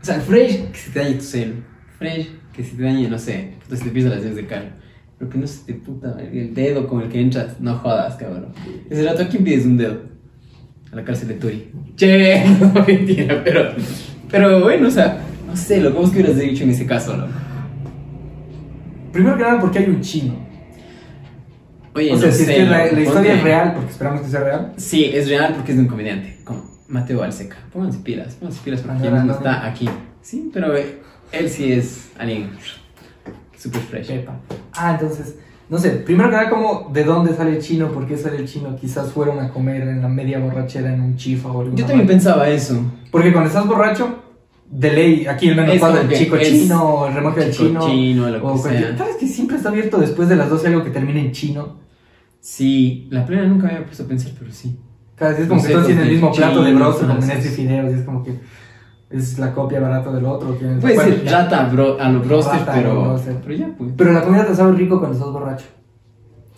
O 0.00 0.04
sea, 0.04 0.20
Fresh, 0.20 0.70
que 0.70 0.78
se 0.78 0.90
te 0.90 0.98
dañe 1.00 1.14
tu 1.14 1.24
celo. 1.24 1.54
Fresh, 1.98 2.30
que 2.52 2.64
se 2.64 2.76
te 2.76 2.82
dañe, 2.82 3.08
no 3.08 3.18
sé, 3.18 3.54
se 3.68 3.76
te 3.76 3.90
pierdan 3.90 4.12
las 4.12 4.22
llaves 4.22 4.36
de 4.36 4.46
carro. 4.46 4.66
Pero 5.18 5.30
que 5.30 5.38
no 5.38 5.46
se 5.46 5.64
te 5.64 5.74
puta 5.74 6.16
el 6.20 6.54
dedo 6.54 6.86
con 6.86 7.02
el 7.02 7.08
que 7.08 7.20
entras. 7.20 7.60
No 7.60 7.76
jodas, 7.76 8.16
cabrón. 8.16 8.48
Ese 8.90 9.04
rato, 9.04 9.22
¿a 9.22 9.28
quién 9.28 9.44
pides 9.44 9.64
un 9.64 9.76
dedo? 9.76 10.00
A 10.92 10.96
la 10.96 11.04
cárcel 11.04 11.28
de 11.28 11.34
Turi. 11.34 11.70
Che, 11.96 12.44
no 12.60 12.84
mentira, 12.86 13.42
pero. 13.44 13.70
Pero 14.30 14.60
bueno, 14.62 14.88
o 14.88 14.90
sea, 14.90 15.18
no 15.46 15.56
sé, 15.56 15.80
lo 15.80 15.92
que 15.92 15.98
vos 15.98 16.10
que 16.10 16.18
hubieras 16.18 16.38
dicho 16.38 16.64
en 16.64 16.70
ese 16.70 16.86
caso, 16.86 17.16
¿no? 17.16 17.26
Primero 19.12 19.36
que 19.36 19.42
nada, 19.44 19.60
porque 19.60 19.78
hay 19.78 19.86
un 19.86 20.00
chino. 20.00 20.34
Oye, 21.94 22.12
o 22.12 22.18
sea, 22.18 22.28
no 22.28 22.34
si 22.34 22.44
sé, 22.44 22.50
es 22.50 22.58
que 22.58 22.64
la, 22.64 22.84
loco, 22.84 22.96
la 22.96 23.02
historia 23.02 23.34
es 23.34 23.42
real, 23.44 23.72
porque 23.74 23.90
esperamos 23.92 24.20
que 24.22 24.28
sea 24.28 24.40
real. 24.40 24.72
Sí, 24.76 25.04
es 25.04 25.28
real 25.28 25.54
porque 25.54 25.70
es 25.70 25.76
de 25.76 25.84
un 25.84 25.88
comediante, 25.88 26.38
como 26.42 26.68
Mateo 26.88 27.22
Alseca. 27.22 27.56
Pónganse 27.72 28.00
pilas, 28.00 28.34
pónganse 28.34 28.60
pilas 28.64 28.80
porque 28.80 29.04
ya 29.04 29.10
no, 29.10 29.16
mismo 29.16 29.32
no. 29.32 29.38
está 29.38 29.64
aquí. 29.64 29.88
Sí, 30.20 30.50
pero 30.52 30.76
eh, 30.76 30.98
él 31.30 31.48
sí 31.48 31.70
es 31.72 32.10
alguien 32.18 32.50
super 33.64 33.80
fresh. 33.80 34.06
Pepa. 34.08 34.36
Ah, 34.74 34.92
entonces, 35.00 35.36
no 35.68 35.78
sé, 35.78 35.90
primero 35.90 36.28
que 36.30 36.36
nada, 36.36 36.50
como 36.50 36.90
de 36.92 37.04
dónde 37.04 37.34
sale 37.34 37.56
el 37.56 37.62
chino, 37.62 37.88
por 37.92 38.06
qué 38.06 38.16
sale 38.16 38.36
el 38.36 38.46
chino, 38.46 38.76
quizás 38.76 39.10
fueron 39.12 39.38
a 39.40 39.48
comer 39.48 39.82
en 39.82 40.02
la 40.02 40.08
media 40.08 40.38
borrachera 40.38 40.92
en 40.92 41.00
un 41.00 41.16
chifa 41.16 41.48
o 41.50 41.60
alguna 41.62 41.76
Yo 41.78 41.86
también 41.86 42.06
pensaba 42.06 42.48
eso. 42.48 42.80
Porque 43.10 43.32
cuando 43.32 43.48
estás 43.48 43.66
borracho, 43.66 44.20
de 44.70 44.92
ley, 44.92 45.26
aquí 45.26 45.48
el 45.48 45.58
Es 45.58 45.80
pasa 45.80 46.00
el 46.02 46.08
que 46.08 46.16
chico 46.16 46.36
chino, 46.38 47.06
el 47.06 47.14
remolque 47.14 47.40
del 47.40 47.52
chino. 47.52 47.86
chino, 47.86 48.28
lo 48.30 48.40
que 48.40 48.46
o 48.46 48.52
cualquier- 48.60 48.88
sea. 48.88 48.98
¿Sabes 48.98 49.16
que 49.16 49.26
siempre 49.28 49.56
está 49.56 49.68
abierto 49.68 49.98
después 49.98 50.28
de 50.28 50.36
las 50.36 50.50
12 50.50 50.66
algo 50.68 50.82
que 50.84 50.90
termine 50.90 51.20
en 51.20 51.32
chino? 51.32 51.78
Sí, 52.40 53.06
la 53.10 53.24
plena 53.24 53.44
nunca 53.46 53.68
había 53.68 53.84
puesto 53.84 54.02
a 54.04 54.06
pensar, 54.06 54.32
pero 54.38 54.50
sí. 54.52 54.78
Cada 55.14 55.30
vez 55.30 55.40
es 55.40 55.48
como 55.48 55.60
No 55.62 55.66
que 55.66 55.72
todos 55.72 55.86
tienen 55.86 56.04
el 56.06 56.12
mismo 56.12 56.32
plato 56.32 56.62
de 56.62 56.74
broster 56.74 57.06
con 57.06 57.20
menestra 57.20 57.50
y 57.50 57.54
fideos, 57.54 57.90
y 57.92 57.98
es 58.00 58.04
como 58.04 58.22
que 58.24 58.32
es 59.10 59.38
la 59.38 59.52
copia 59.52 59.80
barata 59.80 60.10
del 60.12 60.24
otro. 60.24 60.58
que- 60.58 60.64
Puede 60.80 60.94
bueno, 60.94 61.14
rata 61.30 61.64
bro, 61.66 62.00
a 62.00 62.08
lo 62.10 62.20
broster, 62.20 62.60
lo 62.60 62.72
pero. 62.72 63.02
broster. 63.04 63.36
Pero 63.44 63.54
ya, 63.56 63.74
pues. 63.76 63.92
Pero 63.96 64.12
la 64.12 64.22
comida 64.22 64.46
te 64.46 64.54
sabe 64.54 64.72
rico 64.76 64.98
cuando 64.98 65.16
estás 65.16 65.32
borracho. 65.32 65.66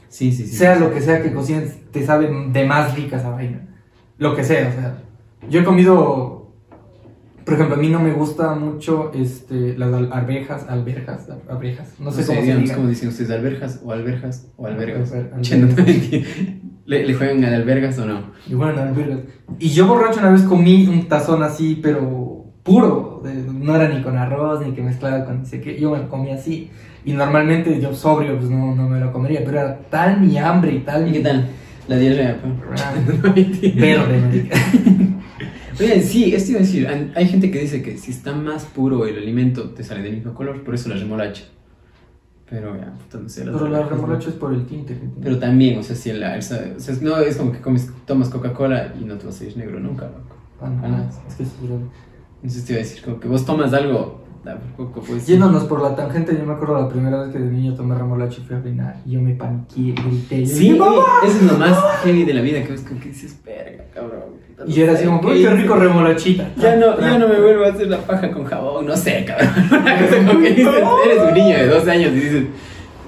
Sí, 0.09 0.33
sí, 0.33 0.47
sí. 0.47 0.57
sea 0.57 0.77
lo 0.77 0.93
que 0.93 1.01
sea 1.01 1.23
que 1.23 1.33
cocines, 1.35 1.79
te 1.91 2.05
sabe 2.07 2.31
de 2.53 2.65
más 2.65 2.95
rica 2.95 3.17
esa 3.19 3.31
vaina. 3.31 3.67
Lo 4.19 4.35
que 4.35 4.45
sea, 4.45 4.69
o 4.69 4.73
sea. 4.73 4.99
Yo 5.51 5.61
he 5.61 5.65
comido, 5.65 6.53
por 7.45 7.55
ejemplo, 7.55 7.77
a 7.77 7.79
mí 7.79 7.91
no 7.91 8.01
me 8.01 8.13
gusta 8.13 8.55
mucho 8.55 9.11
este, 9.13 9.77
las 9.77 9.93
arvejas, 10.11 10.65
alberjas, 10.69 11.29
alberjas, 11.49 11.89
no 11.99 12.07
No 12.07 12.11
sé 12.13 12.23
sé, 12.23 12.29
cómo 12.29 12.39
se 12.41 12.45
digamos, 12.47 12.63
diga. 12.65 12.77
¿cómo 12.77 12.89
dicen 12.89 13.09
ustedes? 13.11 13.31
¿Alberjas 13.31 13.81
o 13.85 13.93
alberjas 13.93 14.47
o 14.57 14.67
albergas? 14.67 15.13
Alber- 15.13 15.17
albergas. 15.35 15.41
Che, 15.43 15.57
no 15.59 15.75
te. 15.75 16.25
¿Le, 16.87 17.05
¿Le 17.05 17.15
juegan 17.15 17.45
al 17.45 17.55
albergas 17.55 17.99
o 17.99 18.07
no? 18.07 18.21
Y 18.49 18.55
bueno, 18.55 18.81
albergas. 18.81 19.19
Y 19.59 19.71
yo 19.71 19.87
borracho 19.87 20.21
una 20.21 20.31
vez 20.31 20.43
comí 20.43 20.87
un 20.87 21.09
tazón 21.09 21.43
así, 21.43 21.79
pero 21.83 22.47
puro, 22.63 23.23
no 23.25 23.77
era 23.77 23.89
ni 23.89 24.03
con 24.03 24.17
arroz, 24.17 24.65
ni 24.65 24.73
que 24.73 24.83
mezclaba 24.83 25.25
con 25.25 25.47
sé 25.47 25.61
qué, 25.61 25.79
yo 25.79 25.93
me 25.93 25.99
lo 25.99 26.09
comí 26.09 26.31
así. 26.31 26.71
Y 27.05 27.13
normalmente 27.13 27.81
yo 27.81 27.95
sobrio, 27.95 28.37
pues 28.37 28.51
no, 28.51 28.75
no 28.75 28.89
me 28.89 28.99
lo 28.99 29.13
comería, 29.13 29.43
pero 29.45 29.59
era 29.59 29.79
tal 29.91 30.21
mi 30.21 30.37
hambre 30.39 30.73
y 30.73 30.79
tal 30.81 31.03
¿Y 31.03 31.11
mi... 31.11 31.13
qué 31.13 31.21
tal? 31.21 31.47
La 31.89 31.97
diarrea, 31.97 32.41
pues. 32.41 32.83
Ah. 32.83 32.95
Verde. 33.77 34.51
Oye, 35.79 36.03
sí, 36.03 36.35
esto 36.35 36.53
iba 36.53 36.61
a 36.61 36.63
decir, 36.63 37.13
hay 37.15 37.29
gente 37.29 37.51
que 37.51 37.61
dice 37.61 37.83
que 37.83 37.99
si 37.99 38.11
está 38.11 38.35
más 38.35 38.65
puro 38.65 39.07
el 39.07 39.19
alimento 39.19 39.71
te 39.71 39.85
sale 39.85 40.03
del 40.03 40.15
mismo 40.15 40.33
color, 40.35 40.65
por 40.65 40.75
eso 40.75 40.89
la 40.89 40.97
remolacha. 40.97 41.45
Pero 42.49 42.77
ya, 42.77 42.95
no 43.13 43.23
las 43.25 43.35
Pero 43.37 43.69
la 43.69 43.83
remolacha- 43.83 44.29
es 44.29 44.35
por 44.37 44.53
el 44.55 44.67
tinte 44.67 44.95
que 44.95 45.01
tiene. 45.01 45.15
Pero 45.21 45.39
también, 45.39 45.79
o 45.79 45.83
sea, 45.83 45.97
si 45.97 46.13
la, 46.13 46.37
o 46.39 46.43
sea, 46.43 46.65
no 47.01 47.19
es 47.19 47.37
como 47.37 47.51
que 47.53 47.61
comes, 47.61 47.91
tomas 48.07 48.29
Coca-Cola 48.29 48.95
y 49.01 49.05
no 49.05 49.17
te 49.17 49.27
vas 49.27 49.41
a 49.41 49.45
ir 49.45 49.57
negro 49.57 49.81
nunca, 49.81 50.05
loco. 50.07 50.37
Ah, 50.61 50.69
no, 50.69 50.97
Ah. 50.97 51.11
es 51.29 51.35
que 51.35 51.45
sí, 51.45 51.51
bro. 51.63 51.79
Entonces 52.37 52.65
te 52.65 52.73
iba 52.75 52.81
a 52.81 52.85
decir, 52.85 53.03
como 53.05 53.19
que 53.19 53.27
vos 53.29 53.45
tomas 53.45 53.73
algo, 53.73 54.21
da 54.47 54.59
por 54.59 54.87
poco, 54.87 55.01
pues. 55.07 55.27
Yéndonos 55.27 55.65
por 55.65 55.83
la 55.83 55.95
tangente, 55.95 56.37
yo 56.39 56.45
me 56.47 56.55
acuerdo 56.55 56.81
la 56.81 56.89
primera 56.89 57.23
vez 57.23 57.33
que 57.33 57.39
de 57.39 57.51
niño 57.51 57.75
tomé 57.75 57.95
remolacha 57.97 58.41
y 58.41 58.45
fui 58.45 58.57
a 58.57 58.59
orinar 58.61 58.97
y 59.05 59.13
yo 59.13 59.21
me 59.21 59.35
paniqué, 59.35 59.93
grité. 60.03 60.47
Sí, 60.47 60.71
"Mamá". 60.73 61.03
eso 61.25 61.37
es 61.37 61.43
lo 61.43 61.59
más 61.59 61.77
heavy 62.05 62.25
de 62.25 62.35
la 62.35 62.41
vida, 62.41 62.63
que 62.63 62.73
ves 62.73 62.81
como 62.83 63.01
que 63.01 63.09
dices, 63.09 63.39
verga, 63.45 63.85
cabrón. 63.93 64.47
Y 64.67 64.73
yo 64.73 64.85
era 64.85 64.95
así 64.95 65.05
como, 65.05 65.21
uy, 65.21 65.43
qué 65.43 65.51
rico 65.51 65.75
remolachita. 65.77 66.51
Ya 66.57 66.77
no, 66.77 66.99
ya 66.99 67.19
no 67.19 67.29
me 67.29 67.39
vuelvo 67.41 67.65
a 67.65 67.69
hacer 67.69 67.89
la 67.89 67.99
paja 67.99 68.31
con 68.31 68.45
jabón, 68.45 68.87
no 68.87 68.97
sé, 68.97 69.25
cabrón. 69.27 69.51
Una 69.83 69.99
cosa 69.99 70.17
como 70.27 70.41
que 70.41 70.51
dices, 70.55 70.75
eres 71.05 71.23
un 71.29 71.35
niño 71.35 71.57
de 71.59 71.67
12 71.67 71.91
años 71.91 72.13
y 72.13 72.21
dices, 72.21 72.45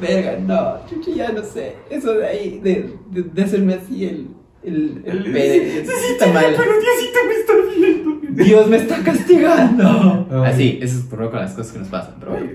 verga, 0.01 0.39
no, 0.47 0.87
chuchi, 0.89 1.15
ya 1.15 1.33
no 1.33 1.43
sé. 1.43 1.77
Eso 1.89 2.13
de 2.15 2.27
ahí, 2.27 2.61
de, 2.63 2.95
de, 3.11 3.23
de 3.23 3.43
hacerme 3.43 3.75
así 3.75 4.05
el, 4.05 4.29
el, 4.69 5.03
el 5.05 5.33
pede, 5.33 5.81
está 5.83 6.27
mal. 6.33 6.51
Diosito 6.51 7.19
me 7.27 7.35
está 7.35 7.53
viendo. 7.77 8.45
Dios 8.45 8.69
me 8.69 8.77
está 8.77 9.03
castigando. 9.03 10.27
Ay. 10.31 10.53
Así, 10.53 10.79
eso 10.81 10.99
es 10.99 11.05
por 11.05 11.21
loco 11.21 11.37
las 11.37 11.53
cosas 11.55 11.73
que 11.73 11.79
nos 11.81 11.89
pasan. 11.89 12.15
Pero 12.21 12.33
bueno, 12.33 12.51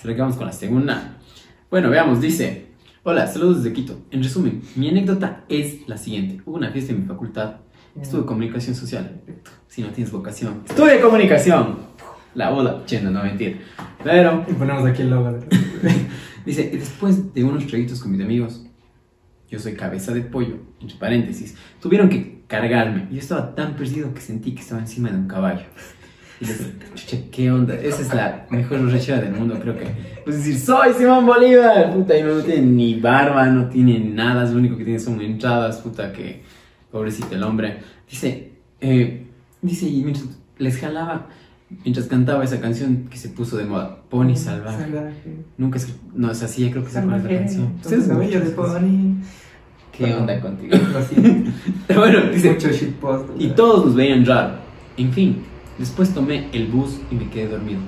se 0.00 0.08
lo 0.08 0.14
quedamos 0.14 0.36
con 0.36 0.46
la 0.46 0.52
segunda. 0.52 1.18
Bueno, 1.70 1.90
veamos, 1.90 2.20
dice: 2.20 2.66
Hola, 3.02 3.26
saludos 3.26 3.62
desde 3.62 3.74
Quito. 3.74 3.98
En 4.10 4.22
resumen, 4.22 4.62
mi 4.76 4.88
anécdota 4.88 5.44
es 5.48 5.88
la 5.88 5.96
siguiente: 5.96 6.42
hubo 6.46 6.56
una 6.56 6.70
fiesta 6.70 6.92
en 6.92 7.02
mi 7.02 7.06
facultad. 7.06 7.56
Estuve 8.00 8.24
comunicación 8.24 8.74
social. 8.74 9.20
Si 9.68 9.82
no 9.82 9.88
tienes 9.88 10.12
vocación, 10.12 10.62
estuve 10.68 11.00
comunicación. 11.00 11.90
La 12.34 12.50
boda, 12.50 12.82
chendo, 12.86 13.10
no 13.10 13.22
mentir. 13.24 13.60
Pero 14.04 14.44
Y 14.48 14.52
ponemos 14.52 14.86
aquí 14.86 15.02
el 15.02 15.10
logo. 15.10 15.36
Dice, 16.46 16.70
"Y 16.72 16.76
después 16.76 17.34
de 17.34 17.42
unos 17.44 17.66
traguitos 17.66 18.00
con 18.00 18.12
mis 18.12 18.20
amigos, 18.20 18.64
yo 19.50 19.58
soy 19.58 19.74
cabeza 19.74 20.14
de 20.14 20.22
pollo, 20.22 20.56
entre 20.80 20.96
paréntesis, 20.98 21.56
tuvieron 21.80 22.08
que 22.08 22.42
cargarme. 22.46 23.08
Y 23.10 23.14
yo 23.14 23.20
estaba 23.20 23.54
tan 23.54 23.74
perdido 23.74 24.14
que 24.14 24.20
sentí 24.20 24.52
que 24.52 24.60
estaba 24.60 24.80
encima 24.80 25.10
de 25.10 25.16
un 25.16 25.28
caballo. 25.28 25.64
Y 26.40 26.46
les 26.46 26.58
chucha, 26.94 27.18
¿qué 27.30 27.50
onda? 27.50 27.74
Esa 27.74 28.00
es 28.00 28.14
la 28.14 28.46
mejor 28.48 28.80
borrachera 28.80 29.20
del 29.20 29.32
mundo, 29.32 29.58
creo 29.60 29.76
que. 29.76 29.86
Pues 30.24 30.38
decir, 30.38 30.58
soy 30.58 30.94
Simón 30.94 31.26
Bolívar, 31.26 31.92
puta, 31.92 32.16
y 32.16 32.22
no, 32.22 32.40
tiene 32.40 32.62
ni 32.62 32.94
barba, 32.98 33.46
no 33.46 33.68
tiene 33.68 34.00
nada, 34.00 34.50
lo 34.50 34.56
único 34.56 34.76
que 34.78 34.84
tiene 34.84 34.98
son 34.98 35.20
entradas, 35.20 35.78
puta, 35.78 36.12
que 36.12 36.42
pobrecito 36.90 37.34
el 37.34 37.42
hombre. 37.42 37.80
Dice, 38.08 38.52
eh, 38.80 39.26
dice, 39.60 39.86
y 39.86 40.02
mientras 40.02 40.28
les 40.58 40.78
jalaba, 40.78 41.26
mientras 41.84 42.06
cantaba 42.06 42.42
esa 42.42 42.60
canción 42.60 43.08
que 43.10 43.18
se 43.18 43.28
puso 43.28 43.56
de 43.56 43.64
moda, 43.64 44.02
Pony 44.08 44.34
Salvaje. 44.34 44.86
Nunca 45.58 45.78
es 45.78 45.94
no, 46.14 46.30
o 46.30 46.34
sea, 46.34 46.48
sí, 46.48 46.68
creo 46.70 46.84
que 46.84 46.90
sé 46.90 47.02
cuál 47.02 47.16
es 47.16 47.24
la 47.24 47.30
canción. 47.30 47.74
Ustedes 47.82 48.08
cabello 48.08 48.40
de 48.40 48.50
pony. 48.50 49.20
¿Qué 50.00 50.14
onda 50.14 50.40
contigo? 50.40 50.76
Pero 51.86 52.00
bueno, 52.00 52.20
dice, 52.32 52.52
Mucho 52.52 52.70
shitpost. 52.70 53.28
y 53.38 53.48
todos 53.48 53.84
nos 53.86 53.94
veían 53.94 54.24
raro. 54.24 54.54
En 54.96 55.12
fin, 55.12 55.42
después 55.78 56.14
tomé 56.14 56.48
el 56.52 56.68
bus 56.68 56.98
y 57.10 57.14
me 57.16 57.28
quedé 57.28 57.48
dormido. 57.48 57.80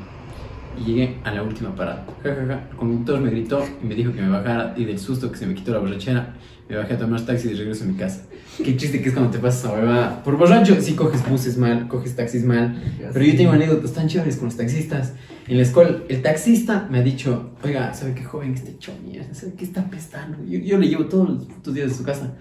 Y 0.79 0.85
llegué 0.85 1.19
a 1.25 1.33
la 1.33 1.43
última 1.43 1.75
parada. 1.75 2.07
Ja, 2.23 2.35
ja, 2.35 2.47
ja. 2.47 2.69
El 2.71 2.77
conductor 2.77 3.19
me 3.21 3.31
gritó 3.31 3.65
y 3.83 3.87
me 3.87 3.95
dijo 3.95 4.13
que 4.13 4.21
me 4.21 4.29
bajara 4.29 4.75
y 4.77 4.85
del 4.85 4.99
susto 4.99 5.31
que 5.33 5.39
se 5.39 5.47
me 5.47 5.55
quitó 5.55 5.73
la 5.73 5.79
borrachera, 5.79 6.35
me 6.69 6.77
bajé 6.77 6.95
a 6.95 6.99
tomar 6.99 7.21
taxi 7.25 7.49
y 7.49 7.53
de 7.53 7.59
regreso 7.59 7.85
a 7.85 7.87
mi 7.87 7.95
casa. 7.95 8.23
Qué 8.59 8.73
triste 8.73 9.01
que 9.01 9.09
es 9.09 9.15
cuando 9.15 9.31
te 9.31 9.39
pasas 9.39 9.65
a 9.65 9.75
huevada. 9.75 10.23
Por 10.23 10.37
borracho, 10.37 10.81
sí 10.81 10.95
coges 10.95 11.27
buses 11.29 11.57
mal, 11.57 11.89
coges 11.89 12.15
taxis 12.15 12.45
mal. 12.45 12.83
Pero 13.13 13.25
yo 13.25 13.37
tengo 13.37 13.53
anécdotas 13.53 13.93
tan 13.93 14.09
chéveres 14.09 14.37
con 14.37 14.47
los 14.47 14.57
taxistas. 14.57 15.15
En 15.49 15.57
la 15.57 15.63
escuela, 15.63 15.99
el 16.09 16.23
taxista 16.23 16.87
me 16.91 16.99
ha 16.99 17.03
dicho, 17.03 17.51
oiga, 17.65 17.93
¿sabe 17.95 18.15
qué 18.15 18.25
joven 18.25 18.55
este 18.55 18.77
mierda? 19.05 19.35
¿Sabe 19.35 19.55
qué 19.55 19.65
está 19.65 19.89
pestando? 19.91 20.39
Yo, 20.45 20.59
yo 20.59 20.79
le 20.79 20.89
llevo 20.89 21.07
todos 21.07 21.29
los 21.29 21.45
putos 21.45 21.75
días 21.75 21.89
de 21.91 21.95
su 21.95 22.05
casa. 22.05 22.35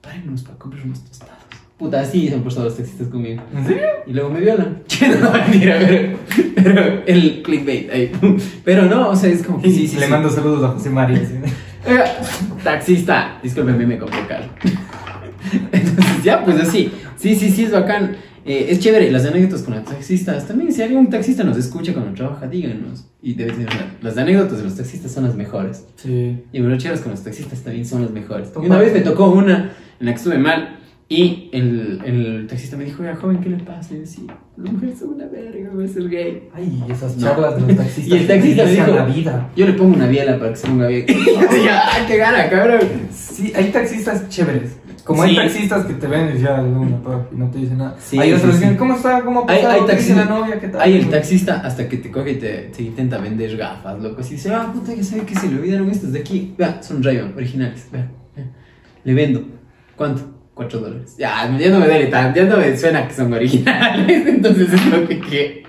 Párenos 0.00 0.42
para 0.42 0.56
comprar 0.58 0.84
unos 0.84 1.04
tostados. 1.04 1.38
Puta, 1.78 2.00
así 2.00 2.28
se 2.28 2.34
han 2.34 2.42
puesto 2.42 2.64
los 2.64 2.76
taxistas 2.76 3.08
conmigo. 3.08 3.42
¿En 3.54 3.64
serio? 3.64 3.84
Y 4.06 4.12
luego 4.12 4.30
me 4.30 4.40
violan. 4.40 4.82
no, 5.22 5.32
mentira, 5.32 5.78
pero, 5.78 6.18
pero 6.56 7.02
el 7.06 7.42
clickbait 7.42 7.90
ahí. 7.90 8.12
Pero 8.64 8.86
no, 8.86 9.10
o 9.10 9.16
sea, 9.16 9.30
es 9.30 9.44
como 9.44 9.62
que 9.62 9.70
sí, 9.70 9.86
sí. 9.86 9.96
Le 9.96 10.06
sí. 10.06 10.10
mando 10.10 10.28
saludos 10.28 10.64
a 10.64 10.68
José 10.68 10.90
María. 10.90 11.24
¿sí? 11.24 11.34
Oiga, 11.88 12.04
taxista, 12.62 13.38
discúlpeme, 13.42 13.86
me 13.86 13.98
compré 13.98 14.26
caro. 14.26 14.44
Entonces, 15.72 16.22
ya, 16.24 16.44
pues 16.44 16.60
así. 16.60 16.90
Sí, 17.16 17.34
sí, 17.34 17.50
sí, 17.50 17.64
es 17.64 17.72
bacán. 17.72 18.16
Eh, 18.44 18.68
es 18.70 18.80
chévere, 18.80 19.10
las 19.10 19.26
anécdotas 19.26 19.62
con 19.62 19.74
los 19.74 19.84
taxistas. 19.84 20.46
También, 20.46 20.72
si 20.72 20.82
algún 20.82 21.10
taxista 21.10 21.44
nos 21.44 21.56
escucha 21.58 21.92
cuando 21.92 22.12
trabaja, 22.14 22.46
díganos. 22.46 23.06
Y 23.20 23.34
debe 23.34 23.52
tener 23.52 23.68
una- 23.68 23.94
las 24.00 24.16
anécdotas 24.16 24.58
de 24.58 24.64
los 24.64 24.74
taxistas 24.76 25.12
son 25.12 25.24
las 25.24 25.34
mejores. 25.34 25.84
Sí. 25.96 26.42
Y 26.52 26.60
borracheras 26.60 27.00
con 27.00 27.10
los 27.12 27.22
taxistas 27.22 27.60
también 27.60 27.84
son 27.84 28.02
las 28.02 28.10
mejores. 28.10 28.48
Y 28.62 28.66
una 28.66 28.78
vez 28.78 28.92
me 28.92 29.00
tocó 29.00 29.30
una 29.30 29.72
en 30.00 30.06
la 30.06 30.12
que 30.12 30.16
estuve 30.18 30.38
mal. 30.38 30.77
Y 31.10 31.48
el, 31.52 32.00
el 32.04 32.46
taxista 32.46 32.76
me 32.76 32.84
dijo, 32.84 33.02
oiga, 33.02 33.16
joven, 33.16 33.38
¿qué 33.40 33.48
le 33.48 33.56
pasa? 33.56 33.92
Y 33.92 33.96
yo 33.96 34.00
decía, 34.02 34.24
la 34.58 34.70
mujer 34.70 34.90
es 34.90 35.00
una 35.00 35.24
verga, 35.26 35.70
voy 35.72 35.86
a 35.86 35.88
ser 35.88 36.06
gay. 36.10 36.48
Ay, 36.52 36.84
esas 36.90 37.16
No. 37.16 37.28
charlas 37.28 37.54
de 37.54 37.60
los 37.62 37.76
taxistas. 37.76 38.06
Y 38.08 38.20
el 38.20 38.26
taxista 38.26 38.64
me 38.64 38.70
dijo- 38.72 38.86
la 38.94 39.04
vida. 39.06 39.50
Yo 39.56 39.66
le 39.66 39.72
pongo 39.72 39.94
una 39.96 40.06
biela 40.06 40.38
para 40.38 40.50
que 40.50 40.56
se 40.56 40.66
ponga 40.66 40.86
bien. 40.88 41.06
Y 41.08 41.14
yo 41.14 41.70
¡ay, 41.72 42.04
qué 42.06 42.16
gana, 42.18 42.50
cabrón! 42.50 42.80
Sí, 43.10 43.52
hay 43.56 43.70
taxistas 43.72 44.28
chéveres. 44.28 44.76
Como 45.02 45.22
hay 45.22 45.34
taxistas 45.34 45.86
que 45.86 45.94
te 45.94 46.06
ven 46.06 46.36
y 46.36 46.40
ya 46.42 46.62
de 46.62 46.68
una, 46.68 47.02
pa, 47.02 47.26
y 47.32 47.36
no 47.36 47.50
te 47.50 47.56
dicen 47.60 47.78
nada. 47.78 47.96
Sí, 47.98 48.18
hay 48.18 48.34
otros 48.34 48.56
que 48.56 48.60
dicen, 48.60 48.76
¿cómo 48.76 48.94
está? 48.94 49.22
¿Cómo 49.22 49.46
ha 49.48 49.50
Hay- 49.50 49.62
hay 49.64 49.80
¿Qué 49.86 49.96
dice 49.96 50.12
taxi- 50.12 50.16
la 50.16 50.24
novia? 50.26 50.60
¿Qué 50.60 50.68
tal? 50.68 50.82
Hay 50.82 50.96
el 50.98 51.08
taxista 51.08 51.60
hasta 51.64 51.88
que 51.88 51.96
te 51.96 52.10
coge 52.10 52.32
y 52.32 52.36
te, 52.36 52.48
te 52.76 52.82
intenta 52.82 53.16
vender 53.16 53.56
gafas, 53.56 53.98
loco. 54.02 54.20
Así 54.20 54.34
dice, 54.34 54.52
ah, 54.52 54.70
puta, 54.70 54.92
ya 54.94 55.02
sabe 55.02 55.22
que 55.22 55.34
se 55.34 55.48
le 55.48 55.56
olvidaron 55.58 55.88
estas 55.88 56.12
de 56.12 56.18
aquí. 56.20 56.54
Vea, 56.58 56.82
son 56.82 57.02
Ray-Ban, 57.02 57.32
originales. 57.34 57.88
Vea, 57.90 58.10
vea. 58.36 58.44
Le 59.04 59.14
vendo. 59.14 59.42
¿Cuánto? 59.96 60.34
4 60.58 60.80
dólares. 60.80 61.14
Ya, 61.16 61.56
ya 61.56 61.70
no 61.70 61.78
me 61.78 61.86
duele 61.86 62.06
tanto, 62.06 62.40
ya 62.40 62.46
no 62.46 62.56
me 62.56 62.76
suena 62.76 63.06
que 63.06 63.14
son 63.14 63.32
originales. 63.32 64.26
Entonces 64.26 64.72
es 64.72 64.86
lo 64.86 65.06
que 65.06 65.20
que. 65.20 65.62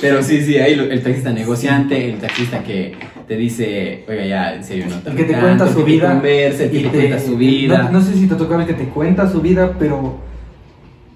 Pero 0.00 0.22
sí, 0.22 0.40
sí, 0.42 0.56
ahí 0.58 0.76
lo- 0.76 0.84
el 0.84 1.02
taxista 1.02 1.32
negociante, 1.32 2.08
el 2.12 2.18
taxista 2.18 2.62
que 2.62 2.94
te 3.26 3.36
dice, 3.36 4.04
oiga, 4.08 4.24
ya, 4.24 4.54
en 4.54 4.62
serio, 4.62 4.86
no 4.88 5.10
El 5.10 5.16
que 5.16 5.24
te 5.24 5.32
tanto, 5.32 5.46
cuenta 5.46 5.72
su 5.72 5.84
que 5.84 5.92
te 5.92 6.00
conversa, 6.06 6.62
el 6.62 6.70
que 6.70 6.80
te 6.84 6.88
cuenta 6.90 7.18
su 7.18 7.36
vida. 7.36 7.82
No, 7.82 7.90
no 7.98 8.00
sé 8.00 8.14
si 8.14 8.28
te 8.28 8.36
tocó 8.36 8.60
el 8.60 8.66
que 8.66 8.74
te 8.74 8.84
cuenta 8.84 9.28
su 9.28 9.40
vida, 9.40 9.74
pero 9.76 10.20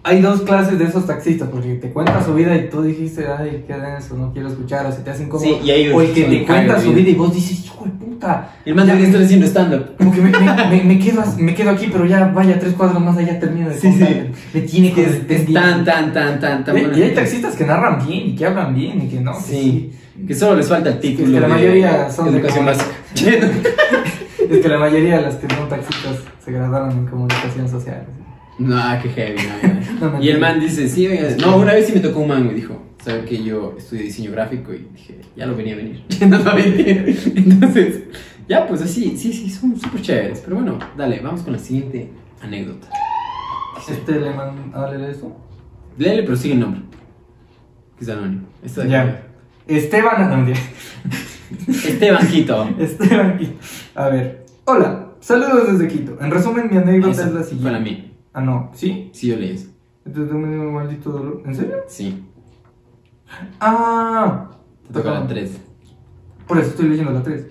hay 0.02 0.20
dos 0.20 0.40
clases 0.42 0.80
de 0.80 0.86
esos 0.86 1.06
taxistas, 1.06 1.48
porque 1.48 1.74
te 1.76 1.90
cuenta 1.90 2.24
su 2.24 2.34
vida 2.34 2.56
y 2.56 2.68
tú 2.68 2.82
dijiste, 2.82 3.24
ay, 3.38 3.62
qué 3.68 3.74
denso, 3.74 4.16
no 4.16 4.32
quiero 4.32 4.48
escuchar, 4.48 4.84
o 4.86 4.90
se 4.90 5.02
te 5.02 5.10
hacen 5.10 5.28
como. 5.28 5.44
Sí, 5.44 5.58
y 5.64 5.70
hay 5.70 5.88
o 5.90 6.00
el 6.02 6.12
que 6.12 6.24
te 6.24 6.44
cuenta 6.44 6.80
su 6.80 6.92
vida. 6.92 7.10
y 7.10 7.14
vos 7.14 7.32
dices, 7.32 7.64
hijo 7.66 7.86
puta. 8.22 8.48
Y 8.64 8.70
el 8.70 8.74
man 8.74 8.86
debería 8.86 9.06
estar 9.08 9.22
haciendo 9.22 9.46
stand-up. 9.46 9.96
Como 9.98 10.12
que 10.12 10.20
me, 10.20 10.30
me, 10.30 10.84
me- 10.84 10.98
quedo, 10.98 11.22
me 11.38 11.54
quedo 11.54 11.70
aquí, 11.70 11.88
pero 11.92 12.06
ya 12.06 12.26
vaya 12.28 12.58
tres 12.58 12.72
cuadros 12.74 13.02
más 13.02 13.16
allá, 13.18 13.38
termino 13.38 13.68
de 13.68 13.74
Sí, 13.78 13.88
contar. 13.90 14.08
sí. 14.08 14.22
Me 14.54 14.60
tiene 14.62 14.92
que 14.92 15.04
Es, 15.04 15.52
tan, 15.52 15.84
tan, 15.84 16.12
tan, 16.12 16.40
tan, 16.40 16.64
tan 16.64 16.76
Y, 16.96 17.02
hay 17.02 17.14
taxistas 17.14 17.54
que 17.56 17.64
narran 17.64 18.06
bien 18.06 18.28
y 18.30 18.34
que 18.36 18.46
hablan 18.46 18.74
bien 18.74 19.02
y 19.02 19.08
que 19.08 19.20
no. 19.20 19.34
Sí, 19.34 19.92
que 20.26 20.34
solo 20.34 20.56
les 20.56 20.68
falta 20.68 20.88
el 20.90 21.00
título. 21.00 21.28
Es 21.28 21.34
que 21.34 21.40
la 21.40 21.48
mayoría 21.48 22.10
son 22.10 22.28
educación 22.28 22.66
básica. 22.66 22.90
Es 24.50 24.58
que 24.60 24.68
la 24.68 24.78
mayoría 24.78 25.16
de 25.16 25.22
las 25.22 25.36
que 25.36 25.54
son 25.54 25.68
taxistas 25.68 26.16
se 26.44 26.52
graduaron 26.52 26.90
en 26.90 27.06
comunicación 27.06 27.68
social. 27.68 28.04
no, 28.58 28.82
qué 29.02 29.08
heavy, 29.08 29.36
no, 30.00 30.00
No, 30.10 30.18
no. 30.18 30.22
Y 30.22 30.28
el 30.28 30.38
man 30.40 30.60
dice, 30.60 30.88
sí, 30.88 31.06
oiga, 31.06 31.28
no, 31.40 31.56
una 31.56 31.72
vez 31.72 31.86
sí 31.86 31.92
me 31.94 32.00
tocó 32.00 32.20
un 32.20 32.28
man, 32.28 32.46
me 32.46 32.52
dijo, 32.52 32.76
sabe 33.02 33.24
que 33.24 33.42
yo 33.42 33.74
estudié 33.76 34.04
diseño 34.04 34.30
gráfico 34.32 34.72
y 34.72 34.88
dije, 34.92 35.20
ya 35.36 35.46
lo 35.46 35.56
venía 35.56 35.74
a 35.74 35.76
venir. 35.76 36.04
no 36.28 36.38
lo 36.38 36.54
venía. 36.54 37.04
Entonces, 37.34 38.04
ya, 38.48 38.66
pues 38.66 38.82
así, 38.82 39.16
sí, 39.16 39.32
sí, 39.32 39.50
son 39.50 39.78
súper 39.78 40.00
chéveres. 40.02 40.40
Pero 40.40 40.56
bueno, 40.56 40.78
dale, 40.96 41.20
vamos 41.20 41.42
con 41.42 41.52
la 41.52 41.58
siguiente 41.58 42.10
anécdota. 42.40 42.88
Este 43.88 44.20
le 44.20 44.30
man... 44.32 44.70
a 44.74 44.90
leer 44.90 45.10
eso. 45.10 45.36
Léele, 45.98 46.22
pero 46.22 46.36
sigue 46.36 46.54
el 46.54 46.60
nombre. 46.60 46.82
Que 47.98 48.04
es 48.04 48.10
anónimo. 48.10 48.42
Esta 48.64 48.82
de 48.84 48.90
Ya. 48.90 49.02
acá. 49.02 49.22
Esteban. 49.66 50.30
no, 50.30 50.36
mentira. 50.38 50.60
Esteban 51.68 52.26
Quito. 52.28 52.68
Esteban 52.78 53.38
Quito. 53.38 53.52
A 53.94 54.08
ver. 54.08 54.44
Hola. 54.64 55.08
Saludos 55.20 55.72
desde 55.72 55.88
Quito. 55.92 56.18
En 56.20 56.30
resumen, 56.30 56.68
mi 56.70 56.76
anécdota 56.78 57.12
Esa 57.12 57.22
es 57.22 57.26
la 57.28 57.32
Para 57.40 57.44
siguiente. 57.46 57.80
mí. 57.80 58.12
Ah, 58.32 58.40
no. 58.40 58.70
¿Sí? 58.74 59.10
Sí, 59.12 59.28
yo 59.28 59.36
leí 59.36 59.50
eso. 59.50 59.68
Entonces 60.04 60.30
dio 60.30 60.38
un 60.38 60.74
maldito 60.74 61.10
dolor. 61.10 61.42
¿En 61.46 61.54
serio? 61.54 61.76
Sí. 61.86 62.24
Ah. 63.60 64.50
Te 64.86 64.92
toca 64.94 65.10
la 65.10 65.26
3. 65.26 65.50
Por 66.46 66.58
eso 66.58 66.70
estoy 66.70 66.88
leyendo 66.88 67.12
la 67.12 67.22
3. 67.22 67.46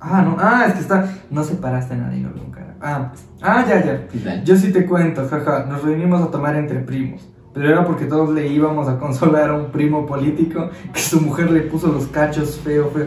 Ah, 0.00 0.22
no. 0.22 0.36
Ah, 0.38 0.64
es 0.68 0.74
que 0.74 0.80
está. 0.80 1.12
No 1.30 1.42
separaste 1.44 1.94
a 1.94 1.98
nadie, 1.98 2.20
no 2.20 2.32
cara. 2.50 2.76
Ah. 2.80 3.12
Ah, 3.42 3.64
ya, 3.68 3.84
ya. 4.22 4.44
Yo 4.44 4.56
sí 4.56 4.72
te 4.72 4.86
cuento, 4.86 5.26
jaja, 5.28 5.66
nos 5.68 5.82
reunimos 5.82 6.22
a 6.22 6.30
tomar 6.30 6.54
entre 6.56 6.78
primos, 6.80 7.28
pero 7.52 7.68
era 7.68 7.84
porque 7.84 8.04
todos 8.06 8.30
le 8.34 8.46
íbamos 8.48 8.88
a 8.88 8.98
consolar 8.98 9.50
a 9.50 9.54
un 9.54 9.70
primo 9.72 10.06
político 10.06 10.70
que 10.92 11.00
su 11.00 11.20
mujer 11.20 11.50
le 11.50 11.62
puso 11.62 11.88
los 11.88 12.06
cachos 12.06 12.60
feo, 12.62 12.90
feo. 12.90 13.06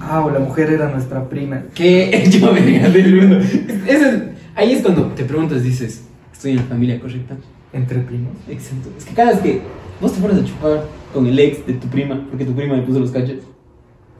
Ah, 0.00 0.20
o 0.24 0.30
la 0.30 0.38
mujer 0.40 0.70
era 0.70 0.88
nuestra 0.88 1.28
prima. 1.28 1.62
Que 1.74 2.24
yo 2.30 2.52
venía 2.52 2.88
del 2.88 3.20
mundo. 3.20 3.36
Eso 3.38 4.06
es- 4.06 4.22
ahí 4.54 4.72
es 4.72 4.82
cuando 4.82 5.06
te 5.12 5.24
preguntas, 5.24 5.62
dices, 5.62 6.04
¿estoy 6.32 6.52
en 6.52 6.56
la 6.58 6.62
familia 6.64 7.00
correcta? 7.00 7.36
¿Entre 7.72 7.98
primos? 8.00 8.32
Exacto. 8.48 8.90
Es 8.98 9.04
que 9.04 9.14
cada 9.14 9.30
vez 9.32 9.40
que 9.40 9.62
vos 10.00 10.12
te 10.12 10.20
pones 10.20 10.38
a 10.38 10.44
chupar 10.44 10.82
con 11.12 11.26
el 11.26 11.38
ex 11.38 11.66
de 11.66 11.74
tu 11.74 11.86
prima, 11.88 12.26
porque 12.28 12.44
tu 12.44 12.54
prima 12.54 12.74
le 12.76 12.82
puso 12.82 13.00
los 13.00 13.10
cachos, 13.10 13.36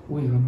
Uy, 0.08 0.22
no 0.22 0.40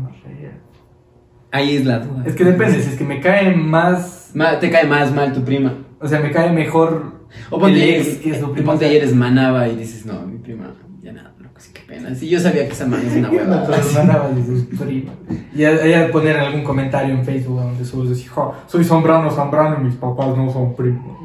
ahí 1.50 1.76
es 1.76 1.84
la 1.86 2.00
duda. 2.00 2.24
Es 2.26 2.34
que 2.34 2.44
depende, 2.44 2.82
si 2.82 2.90
es 2.90 2.96
que 2.96 3.04
me 3.04 3.20
cae 3.20 3.54
más. 3.54 4.30
Ma- 4.34 4.58
te 4.58 4.70
cae 4.70 4.86
más 4.86 5.14
mal 5.14 5.32
tu 5.32 5.42
prima. 5.44 5.72
O 6.00 6.08
sea, 6.08 6.20
me 6.20 6.30
cae 6.32 6.50
mejor. 6.52 7.12
O 7.50 7.58
ponte, 7.58 7.76
el 7.82 8.00
ex 8.00 8.18
que 8.18 8.38
su 8.38 8.46
o 8.46 8.52
prima. 8.52 8.72
ponte 8.72 8.92
y 8.92 8.96
eres 8.96 9.14
manaba 9.14 9.68
y 9.68 9.76
dices, 9.76 10.04
no, 10.04 10.20
mi 10.26 10.38
prima, 10.38 10.74
ya 11.02 11.12
nada, 11.12 11.32
loco, 11.38 11.54
sí, 11.58 11.70
qué 11.72 11.80
pena. 11.82 12.14
Sí, 12.14 12.28
yo 12.28 12.38
sabía 12.40 12.66
que 12.66 12.72
esa 12.72 12.86
man 12.86 13.00
es 13.06 13.14
una 13.16 13.28
Una 13.30 13.42
hueva. 13.42 13.66
persona 13.66 14.28
de 14.28 14.44
sus 14.44 14.62
primas. 14.78 15.14
Y 15.54 15.64
ella 15.64 16.10
poner 16.10 16.36
algún 16.36 16.62
comentario 16.64 17.14
en 17.14 17.24
Facebook 17.24 17.60
donde 17.60 17.84
subes 17.84 18.10
decir, 18.10 18.28
"Ja, 18.30 18.50
soy 18.66 18.84
Zambrano, 18.84 19.30
Zambrano 19.30 19.80
y 19.80 19.84
mis 19.84 19.94
papás 19.94 20.36
no 20.36 20.52
son 20.52 20.74
primos. 20.74 21.16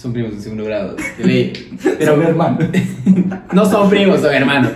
Son 0.00 0.14
primos 0.14 0.34
de 0.34 0.40
segundo 0.40 0.64
grado. 0.64 0.96
Pero 1.18 1.58
Pero 1.98 2.16
mi 2.16 2.24
hermano. 2.24 2.58
no 3.52 3.66
son 3.66 3.90
primos, 3.90 4.20
son 4.20 4.32
hermanos. 4.32 4.72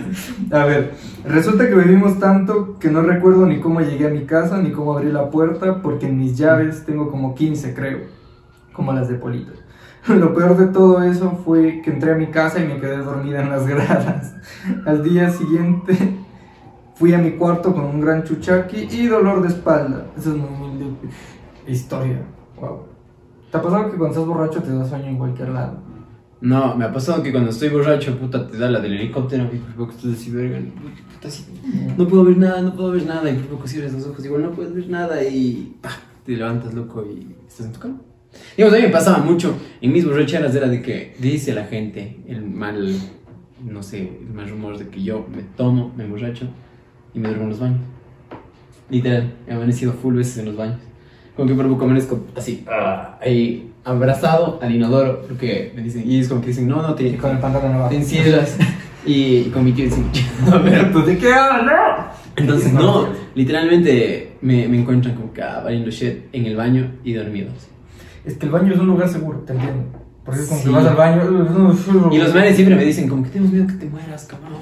A 0.51 0.65
ver, 0.65 0.91
resulta 1.25 1.67
que 1.67 1.73
bebimos 1.73 2.19
tanto 2.19 2.77
que 2.77 2.91
no 2.91 3.01
recuerdo 3.01 3.47
ni 3.47 3.59
cómo 3.59 3.81
llegué 3.81 4.05
a 4.05 4.11
mi 4.11 4.25
casa 4.25 4.59
ni 4.59 4.69
cómo 4.69 4.95
abrí 4.95 5.11
la 5.11 5.31
puerta 5.31 5.81
porque 5.81 6.05
en 6.05 6.19
mis 6.19 6.37
llaves 6.37 6.85
tengo 6.85 7.09
como 7.09 7.33
15 7.33 7.73
creo, 7.73 8.01
como 8.71 8.93
las 8.93 9.09
de 9.09 9.15
Polito. 9.15 9.51
Lo 10.07 10.35
peor 10.35 10.57
de 10.57 10.67
todo 10.67 11.01
eso 11.01 11.41
fue 11.43 11.81
que 11.83 11.89
entré 11.89 12.11
a 12.11 12.15
mi 12.15 12.27
casa 12.27 12.59
y 12.59 12.67
me 12.67 12.79
quedé 12.79 12.97
dormida 12.97 13.41
en 13.41 13.49
las 13.49 13.65
gradas. 13.67 14.35
Al 14.85 15.03
día 15.03 15.31
siguiente 15.31 15.97
fui 16.93 17.15
a 17.15 17.17
mi 17.17 17.31
cuarto 17.31 17.73
con 17.73 17.85
un 17.85 17.99
gran 17.99 18.25
chuchaqui 18.25 18.89
y 18.91 19.07
dolor 19.07 19.41
de 19.41 19.47
espalda. 19.47 20.05
Esa 20.15 20.29
es 20.29 20.35
muy 20.35 20.49
humilde 20.49 20.85
historia. 21.65 22.19
Wow. 22.61 22.94
¿Te 23.55 23.59
ha 23.59 23.63
pasado 23.63 23.89
que 23.89 23.97
cuando 23.97 24.09
estás 24.09 24.27
borracho 24.27 24.61
te 24.61 24.69
da 24.73 24.83
sueño 24.83 25.05
en 25.05 25.17
cualquier 25.17 25.47
lado? 25.47 25.77
No, 26.41 26.75
me 26.75 26.83
ha 26.83 26.91
pasado 26.91 27.23
que 27.23 27.31
cuando 27.31 27.51
estoy 27.51 27.69
borracho, 27.69 28.19
puta, 28.19 28.45
te 28.45 28.57
da 28.57 28.69
la 28.69 28.81
del 28.81 28.95
helicóptero 28.95 29.45
y 29.45 29.59
por 29.59 29.75
poco 29.75 29.91
estás 29.91 30.11
así, 30.11 30.29
verga, 30.29 30.59
puta, 31.13 31.29
así, 31.29 31.45
no 31.97 32.05
puedo 32.05 32.25
ver 32.25 32.37
nada, 32.37 32.61
no 32.61 32.75
puedo 32.75 32.91
ver 32.91 33.05
nada, 33.05 33.31
y 33.31 33.35
por 33.35 33.55
poco 33.55 33.67
cierras 33.69 33.93
los 33.93 34.07
ojos, 34.07 34.25
igual 34.25 34.41
no 34.41 34.51
puedes 34.51 34.75
ver 34.75 34.89
nada 34.89 35.23
y 35.23 35.77
pa, 35.81 35.91
te 36.25 36.33
levantas 36.33 36.73
loco 36.73 37.05
y 37.05 37.33
estás 37.47 37.67
en 37.67 37.71
tu 37.71 37.79
cama. 37.79 38.01
Digamos, 38.57 38.77
a 38.77 38.81
mí 38.81 38.87
me 38.87 38.91
pasaba 38.91 39.19
mucho, 39.19 39.55
en 39.79 39.93
mis 39.93 40.05
borracheras 40.05 40.53
era 40.53 40.67
de 40.67 40.81
que 40.81 41.15
dice 41.17 41.53
la 41.53 41.63
gente 41.63 42.25
el 42.27 42.43
mal, 42.43 42.93
no 43.63 43.81
sé, 43.81 44.19
el 44.19 44.33
mal 44.33 44.49
rumor 44.49 44.77
de 44.77 44.89
que 44.89 45.01
yo 45.01 45.25
me 45.33 45.43
tomo, 45.43 45.93
me 45.95 46.03
emborracho 46.03 46.45
y 47.13 47.19
me 47.19 47.29
duermo 47.29 47.45
en 47.45 47.49
los 47.51 47.59
baños. 47.61 47.79
Literal, 48.89 49.33
he 49.47 49.53
amanecido 49.53 49.93
full 49.93 50.15
veces 50.15 50.39
en 50.39 50.47
los 50.47 50.57
baños. 50.57 50.81
Como 51.35 51.49
que 51.49 51.55
por 51.55 51.67
poco 51.67 51.83
amanezco 51.85 52.19
así, 52.35 52.63
ah, 52.71 53.17
ahí 53.21 53.71
abrazado 53.83 54.59
al 54.61 54.73
inodoro, 54.73 55.21
porque 55.27 55.71
me 55.75 55.81
dicen, 55.83 56.09
y 56.09 56.19
es 56.19 56.29
como 56.29 56.41
que 56.41 56.47
dicen, 56.47 56.67
no, 56.67 56.81
no, 56.81 56.91
Y 56.93 57.11
te, 57.11 57.17
con 57.17 57.31
el 57.31 57.39
pantalón 57.39 57.73
abajo. 57.73 57.89
te 57.89 57.97
encierras. 57.97 58.57
y, 59.05 59.13
y 59.37 59.49
con 59.53 59.63
mi 59.65 59.71
tío 59.73 59.85
dicen, 59.85 60.05
tú 60.93 61.01
de 61.03 61.17
qué 61.17 61.33
hablas? 61.33 62.07
entonces 62.37 62.73
no, 62.73 63.07
literalmente 63.33 64.33
me, 64.41 64.67
me 64.67 64.79
encuentran 64.79 65.15
como 65.15 65.31
que 65.31 65.41
ah, 65.41 65.61
valiendo 65.63 65.89
shit 65.91 66.25
en 66.33 66.45
el 66.45 66.55
baño 66.55 66.91
y 67.03 67.13
dormidos. 67.13 67.53
Es 68.25 68.37
que 68.37 68.45
el 68.47 68.51
baño 68.51 68.73
es 68.73 68.79
un 68.79 68.87
lugar 68.87 69.07
seguro, 69.09 69.39
te 69.39 69.53
entiendo. 69.53 69.83
Porque 70.25 70.41
es 70.41 70.47
como 70.47 70.59
Sí. 70.59 70.65
que 70.67 70.71
vas 70.73 70.85
al 70.87 70.95
baño. 70.95 71.21
Y 72.11 72.17
los 72.17 72.33
manes 72.33 72.55
siempre 72.55 72.75
me 72.75 72.83
dicen, 72.83 73.07
como 73.07 73.23
que 73.23 73.29
tenemos 73.29 73.53
miedo 73.53 73.67
que 73.67 73.73
te 73.73 73.85
mueras, 73.85 74.25
cabrón. 74.25 74.53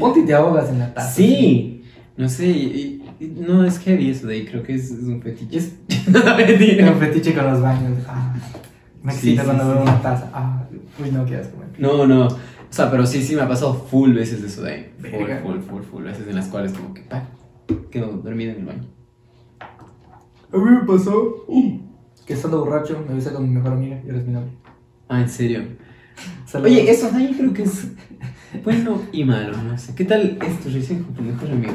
Ponte 0.00 0.20
y 0.20 0.24
te 0.26 0.34
ahogas 0.34 0.68
en 0.70 0.80
la 0.80 0.92
taza. 0.92 1.10
Sí, 1.12 1.84
no 2.16 2.28
sé, 2.28 2.46
y- 2.48 3.02
no 3.20 3.64
es 3.64 3.78
heavy 3.78 4.10
eso 4.10 4.26
de 4.26 4.34
ahí, 4.34 4.46
creo 4.46 4.62
que 4.62 4.74
es, 4.74 4.90
es 4.90 5.04
un 5.04 5.20
fetiche. 5.22 5.58
Es 5.58 5.74
un 5.88 6.98
fetiche 6.98 7.34
con 7.34 7.46
los 7.46 7.60
baños. 7.60 7.98
Ah, 8.06 8.34
me 9.02 9.12
excita 9.12 9.42
sí, 9.42 9.46
cuando 9.46 9.64
sí. 9.64 9.70
veo 9.70 9.82
una 9.82 10.02
taza. 10.02 10.30
Ah, 10.32 10.66
uy, 11.02 11.10
no, 11.10 11.24
qué 11.24 11.36
asco. 11.36 11.56
man. 11.58 11.68
No, 11.78 12.06
no. 12.06 12.26
O 12.26 12.72
sea, 12.76 12.90
pero 12.90 13.06
sí, 13.06 13.22
sí 13.22 13.34
me 13.34 13.42
ha 13.42 13.48
pasado 13.48 13.74
full 13.74 14.12
veces 14.12 14.42
eso 14.42 14.62
de 14.62 14.72
ahí. 14.72 14.92
Full, 15.00 15.30
full, 15.42 15.60
full, 15.60 15.82
full. 15.82 16.02
Veces 16.04 16.26
en 16.28 16.34
las 16.34 16.48
cuales 16.48 16.72
como 16.72 16.92
que, 16.92 17.02
pa, 17.02 17.28
quedo 17.90 18.08
dormido 18.18 18.52
en 18.52 18.60
el 18.60 18.66
baño. 18.66 18.84
A 19.60 20.58
mí 20.58 20.64
me 20.64 20.86
pasó 20.86 21.46
que 22.26 22.32
estando 22.32 22.64
borracho 22.64 23.04
me 23.06 23.14
besé 23.14 23.32
con 23.32 23.48
mi 23.48 23.54
mejor 23.54 23.72
amiga 23.72 24.00
y 24.04 24.08
eres 24.08 24.26
mi 24.26 24.32
novia. 24.32 24.50
Ah, 25.08 25.20
en 25.20 25.28
serio. 25.28 25.62
Saludos. 26.44 26.72
Oye, 26.72 26.90
eso 26.90 27.10
de 27.10 27.16
ahí 27.16 27.34
creo 27.36 27.52
que 27.52 27.62
es 27.62 27.88
bueno 28.64 29.02
y 29.12 29.24
malo, 29.24 29.56
no 29.62 29.78
sé. 29.78 29.94
¿Qué 29.94 30.04
tal 30.04 30.38
es 30.40 30.60
tu 30.60 30.68
relación 30.68 31.04
con 31.04 31.14
tu 31.14 31.22
mejor 31.22 31.50
amigo? 31.50 31.74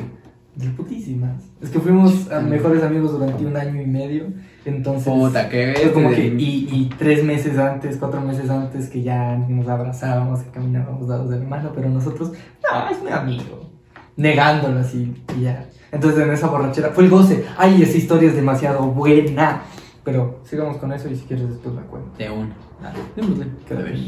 De 0.55 0.67
putísimas. 0.70 1.43
Es 1.62 1.70
que 1.70 1.79
fuimos 1.79 2.29
a 2.29 2.41
mejores 2.41 2.84
amigos 2.84 3.13
durante 3.13 3.46
un 3.46 3.55
año 3.55 3.81
y 3.81 3.86
medio. 3.86 4.25
Entonces. 4.65 5.12
Puta, 5.12 5.50
qué 5.50 5.74
fue 5.81 5.93
como 5.93 6.10
bestia. 6.10 6.29
que, 6.29 6.36
y, 6.41 6.70
y 6.72 6.89
tres 6.98 7.24
meses 7.24 7.58
antes, 7.58 7.98
cuatro 7.98 8.22
meses 8.22 8.50
antes, 8.50 8.89
que 8.89 9.01
ya 9.01 9.38
nos 9.38 9.67
abrazábamos, 9.67 10.41
que 10.41 10.51
caminábamos 10.51 11.08
dados 11.08 11.29
de 11.29 11.39
la 11.39 11.46
mano, 11.46 11.72
pero 11.74 11.89
nosotros, 11.89 12.31
no, 12.31 12.89
es 12.89 13.01
mi 13.01 13.12
amigo. 13.12 13.70
Negándolo 14.17 14.79
así, 14.79 15.13
y 15.38 15.43
ya. 15.43 15.70
Entonces 15.91 16.22
en 16.22 16.31
esa 16.31 16.48
borrachera, 16.48 16.89
fue 16.89 17.05
el 17.05 17.10
goce. 17.10 17.46
Ay, 17.58 17.81
esa 17.81 17.98
historia 17.98 18.29
es 18.29 18.36
demasiado 18.36 18.84
buena. 18.88 19.63
Pero 20.03 20.39
sigamos 20.43 20.77
con 20.77 20.91
eso 20.91 21.10
y 21.10 21.15
si 21.15 21.25
quieres 21.25 21.50
después 21.50 21.75
la 21.75 21.81
cuento. 21.84 22.12
De 22.17 22.29
una. 22.29 22.55
Dale. 22.81 23.00
Démosle. 23.15 23.46
A 23.70 23.74
ver. 23.75 24.00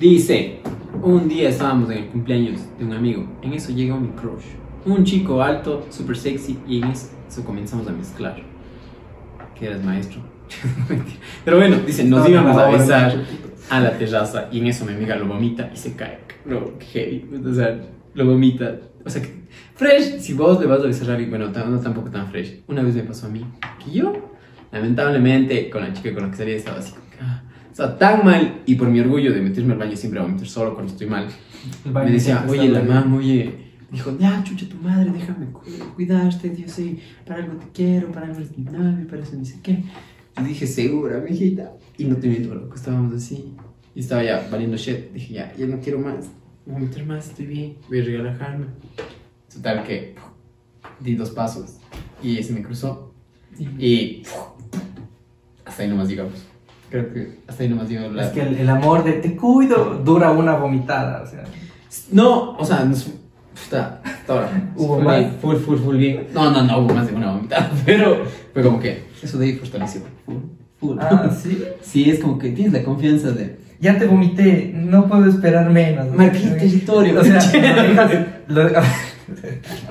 Dice, 0.00 0.60
un 1.02 1.28
día 1.28 1.48
estábamos 1.48 1.90
en 1.90 1.98
el 1.98 2.06
cumpleaños 2.08 2.60
de 2.78 2.84
un 2.84 2.92
amigo. 2.92 3.24
En 3.42 3.52
eso 3.52 3.72
llegó 3.72 3.96
mi 3.96 4.08
crush. 4.08 4.44
Un 4.84 5.04
chico 5.04 5.42
alto, 5.42 5.86
súper 5.90 6.16
sexy, 6.16 6.58
y 6.66 6.78
en 6.82 6.88
eso 6.88 7.44
comenzamos 7.44 7.86
a 7.86 7.92
mezclar. 7.92 8.36
Que 9.58 9.66
eras 9.66 9.84
maestro. 9.84 10.20
Pero 11.44 11.56
bueno, 11.56 11.76
dice, 11.86 12.04
nos 12.04 12.20
No, 12.20 12.28
íbamos 12.28 12.56
no, 12.56 12.62
a 12.62 12.70
besar 12.70 13.16
no. 13.16 13.22
a 13.70 13.80
la 13.80 13.96
terraza 13.96 14.48
y 14.52 14.58
en 14.58 14.66
eso 14.66 14.84
mi 14.84 14.92
amiga 14.92 15.16
lo 15.16 15.26
vomita 15.26 15.70
y 15.72 15.76
se 15.76 15.94
cae. 15.94 16.18
No, 16.44 16.72
heavy. 16.92 17.26
O 17.48 17.54
sea, 17.54 17.80
lo 18.14 18.26
vomita. 18.26 18.76
O 19.04 19.10
sea, 19.10 19.22
que, 19.22 19.44
fresh, 19.74 20.18
si 20.18 20.34
vos 20.34 20.60
le 20.60 20.66
vas 20.66 20.80
a 20.80 20.86
besar 20.86 21.10
a 21.10 21.12
alguien, 21.12 21.30
bueno, 21.30 21.46
no 21.46 21.80
tampoco 21.80 22.10
tan 22.10 22.28
fresh. 22.28 22.60
Una 22.68 22.82
vez 22.82 22.94
me 22.94 23.02
pasó 23.02 23.26
a 23.26 23.30
mí 23.30 23.44
que 23.84 23.92
yo, 23.92 24.12
lamentablemente, 24.72 25.70
con 25.70 25.82
la 25.82 25.92
chica 25.92 26.12
con 26.12 26.24
la 26.24 26.30
que 26.30 26.36
salía 26.36 26.56
estaba 26.56 26.78
así 26.78 26.92
como 26.92 27.08
que, 27.10 27.16
ah, 27.20 27.42
estaba 27.70 27.96
tan 27.98 28.24
mal 28.24 28.62
y 28.66 28.74
por 28.74 28.88
mi 28.88 29.00
orgullo 29.00 29.32
de 29.32 29.40
meterme 29.40 29.72
al 29.72 29.78
baño 29.78 29.96
siempre 29.96 30.20
a 30.20 30.24
vomitar 30.24 30.46
solo 30.46 30.74
cuando 30.74 30.92
estoy 30.92 31.06
mal. 31.06 31.28
Me 31.84 32.10
decía, 32.10 32.44
oye, 32.48 32.68
la 32.68 32.82
mamá, 32.82 33.16
oye, 33.16 33.71
dijo, 33.92 34.16
ya, 34.18 34.42
chucha 34.42 34.68
tu 34.68 34.76
madre, 34.78 35.10
déjame 35.12 35.46
cu- 35.46 35.60
cuidarte, 35.94 36.54
yo 36.56 36.66
sé, 36.68 36.96
para 37.26 37.44
algo 37.44 37.56
te 37.58 37.66
quiero, 37.72 38.10
para 38.10 38.26
algo 38.26 38.38
eres 38.38 38.56
mi 38.58 38.64
novio, 38.64 39.06
para 39.06 39.22
eso 39.22 39.36
ni 39.36 39.44
sé 39.44 39.60
qué. 39.62 39.84
Yo 40.36 40.44
dije, 40.44 40.66
segura, 40.66 41.18
mijita. 41.20 41.72
Y 41.98 42.04
no 42.04 42.16
te 42.16 42.26
miento, 42.26 42.54
loco, 42.54 42.74
estábamos 42.74 43.14
así. 43.14 43.54
Y 43.94 44.00
estaba 44.00 44.24
ya 44.24 44.48
valiendo 44.50 44.76
shit. 44.76 45.12
Dije, 45.12 45.34
ya, 45.34 45.54
ya 45.54 45.66
no 45.66 45.78
quiero 45.80 45.98
más, 45.98 46.24
no 46.66 46.72
voy 46.74 46.76
a 46.76 46.78
meter 46.86 47.04
más, 47.06 47.28
estoy 47.28 47.46
bien, 47.46 47.76
voy 47.88 48.00
a 48.00 48.04
relajarme. 48.04 48.66
Total 49.52 49.84
que 49.84 50.14
puf, 50.16 50.90
di 51.00 51.14
dos 51.14 51.30
pasos 51.30 51.76
y 52.22 52.42
se 52.42 52.52
me 52.54 52.62
cruzó. 52.62 53.12
Y 53.58 54.22
puf, 54.24 54.80
hasta 55.64 55.82
ahí 55.82 55.88
nomás 55.90 56.08
llegamos. 56.08 56.46
Creo 56.90 57.12
que 57.12 57.38
hasta 57.46 57.62
ahí 57.62 57.68
nomás 57.68 57.88
llegamos. 57.88 58.14
la- 58.14 58.26
Es 58.26 58.32
que 58.32 58.40
el, 58.42 58.54
el 58.56 58.68
amor 58.70 59.04
de 59.04 59.12
te 59.14 59.36
cuido 59.36 60.00
dura 60.04 60.30
una 60.30 60.54
vomitada, 60.56 61.22
o 61.22 61.26
sea. 61.26 61.44
No, 62.10 62.52
o 62.56 62.64
sea, 62.64 62.84
nos, 62.86 63.10
puta, 63.54 64.00
hasta 64.04 64.32
ahora. 64.32 64.50
Hubo 64.76 64.96
Full 64.96 65.04
más. 65.04 65.18
bien, 65.18 65.32
Full, 65.40 65.56
full, 65.56 65.78
full 65.78 65.96
bien. 65.96 66.26
No, 66.34 66.50
no, 66.50 66.62
no 66.62 66.78
hubo 66.78 66.94
más 66.94 67.06
de 67.06 67.14
una 67.14 67.32
vomitada, 67.32 67.70
pero 67.86 68.24
fue 68.52 68.62
como 68.62 68.78
que 68.80 69.04
eso 69.22 69.38
de 69.38 69.46
ahí 69.46 69.52
fortaleció. 69.54 70.00
Full, 70.26 70.36
full. 70.80 70.98
Ah, 71.00 71.30
sí. 71.36 71.62
Sí, 71.80 72.10
es 72.10 72.18
como 72.20 72.38
que 72.38 72.50
tienes 72.50 72.72
la 72.72 72.82
confianza 72.82 73.30
de. 73.32 73.56
Ya 73.80 73.98
te 73.98 74.06
vomité, 74.06 74.70
no 74.74 75.08
puedo 75.08 75.26
esperar 75.28 75.68
menos. 75.70 76.08
Marqué 76.14 76.38
territorio. 76.38 77.20
O 77.20 77.24
sea, 77.24 77.34
lo 77.42 77.82
dejas- 77.82 78.26
lo- 78.48 78.82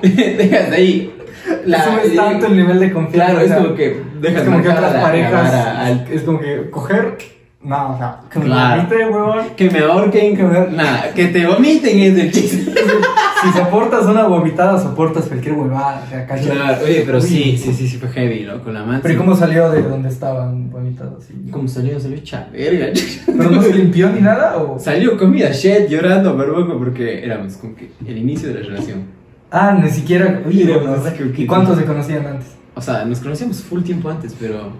Dejas 0.02 0.70
de 0.70 0.76
ahí. 0.76 1.14
subes 1.64 2.14
tanto 2.16 2.46
el 2.46 2.56
nivel 2.56 2.80
de 2.80 2.92
confianza. 2.92 3.32
Claro, 3.34 3.40
es 3.46 3.52
como 3.52 3.74
que 3.74 4.02
dejas 4.20 4.42
como 4.44 4.62
que 4.62 4.68
otras 4.68 4.94
parejas. 5.02 5.54
al- 5.54 6.06
Es 6.10 6.22
como 6.22 6.40
que 6.40 6.70
coger. 6.70 7.18
No, 7.64 7.94
o 7.94 7.96
sea, 7.98 8.20
que 8.30 8.40
me 8.40 8.46
Claro. 8.46 8.82
vomite, 8.82 9.08
huevón. 9.08 9.46
Que 9.56 9.70
me 9.70 9.78
ahorquen, 9.78 10.36
que 10.36 10.42
me... 10.42 10.66
Nada, 10.72 11.12
que 11.14 11.26
te 11.28 11.46
vomiten 11.46 11.98
es 11.98 12.18
el 12.18 12.32
chiste. 12.32 12.72
Si 13.42 13.50
soportas 13.58 14.06
una 14.06 14.28
vomitada, 14.28 14.78
soportas 14.80 15.24
cualquier 15.24 15.54
huevada. 15.54 16.00
O 16.06 16.08
sea. 16.08 16.24
Claro, 16.26 16.84
oye, 16.84 17.02
pero 17.04 17.18
Uy. 17.18 17.24
sí, 17.24 17.58
sí, 17.58 17.74
sí, 17.74 17.88
sí 17.88 17.96
fue 17.98 18.08
heavy, 18.10 18.44
¿no? 18.44 18.62
Con 18.62 18.72
la 18.72 18.84
mano. 18.84 19.00
Pero 19.02 19.14
¿y 19.14 19.16
¿cómo 19.16 19.34
salió 19.34 19.68
de 19.68 19.82
donde 19.82 20.10
estaban 20.10 20.70
vomitados? 20.70 21.24
Sí. 21.24 21.34
¿Cómo 21.50 21.66
salió? 21.66 21.98
Salió 21.98 22.18
hecha 22.18 22.46
verga. 22.52 22.92
¿Pero 23.26 23.50
no 23.50 23.60
se 23.60 23.74
limpió 23.74 24.10
ni 24.10 24.20
nada? 24.20 24.58
O... 24.58 24.78
Salió 24.78 25.18
comida 25.18 25.50
shit 25.50 25.88
llorando, 25.88 26.36
pero 26.36 26.54
poco 26.54 26.78
porque 26.78 27.24
éramos 27.24 27.54
como 27.54 27.74
que 27.74 27.90
el 28.06 28.16
inicio 28.16 28.46
de 28.46 28.60
la 28.60 28.68
relación. 28.68 29.06
Ah, 29.50 29.76
ni 29.82 29.90
siquiera. 29.90 30.40
Uy, 30.46 30.54
Mira, 30.54 30.76
no, 30.80 30.96
¿Y 31.36 31.44
cuántos 31.44 31.76
se 31.76 31.84
conocían 31.84 32.24
antes? 32.24 32.46
O 32.76 32.80
sea, 32.80 33.04
nos 33.04 33.18
conocíamos 33.18 33.60
full 33.60 33.82
tiempo 33.82 34.08
antes, 34.08 34.36
pero, 34.38 34.70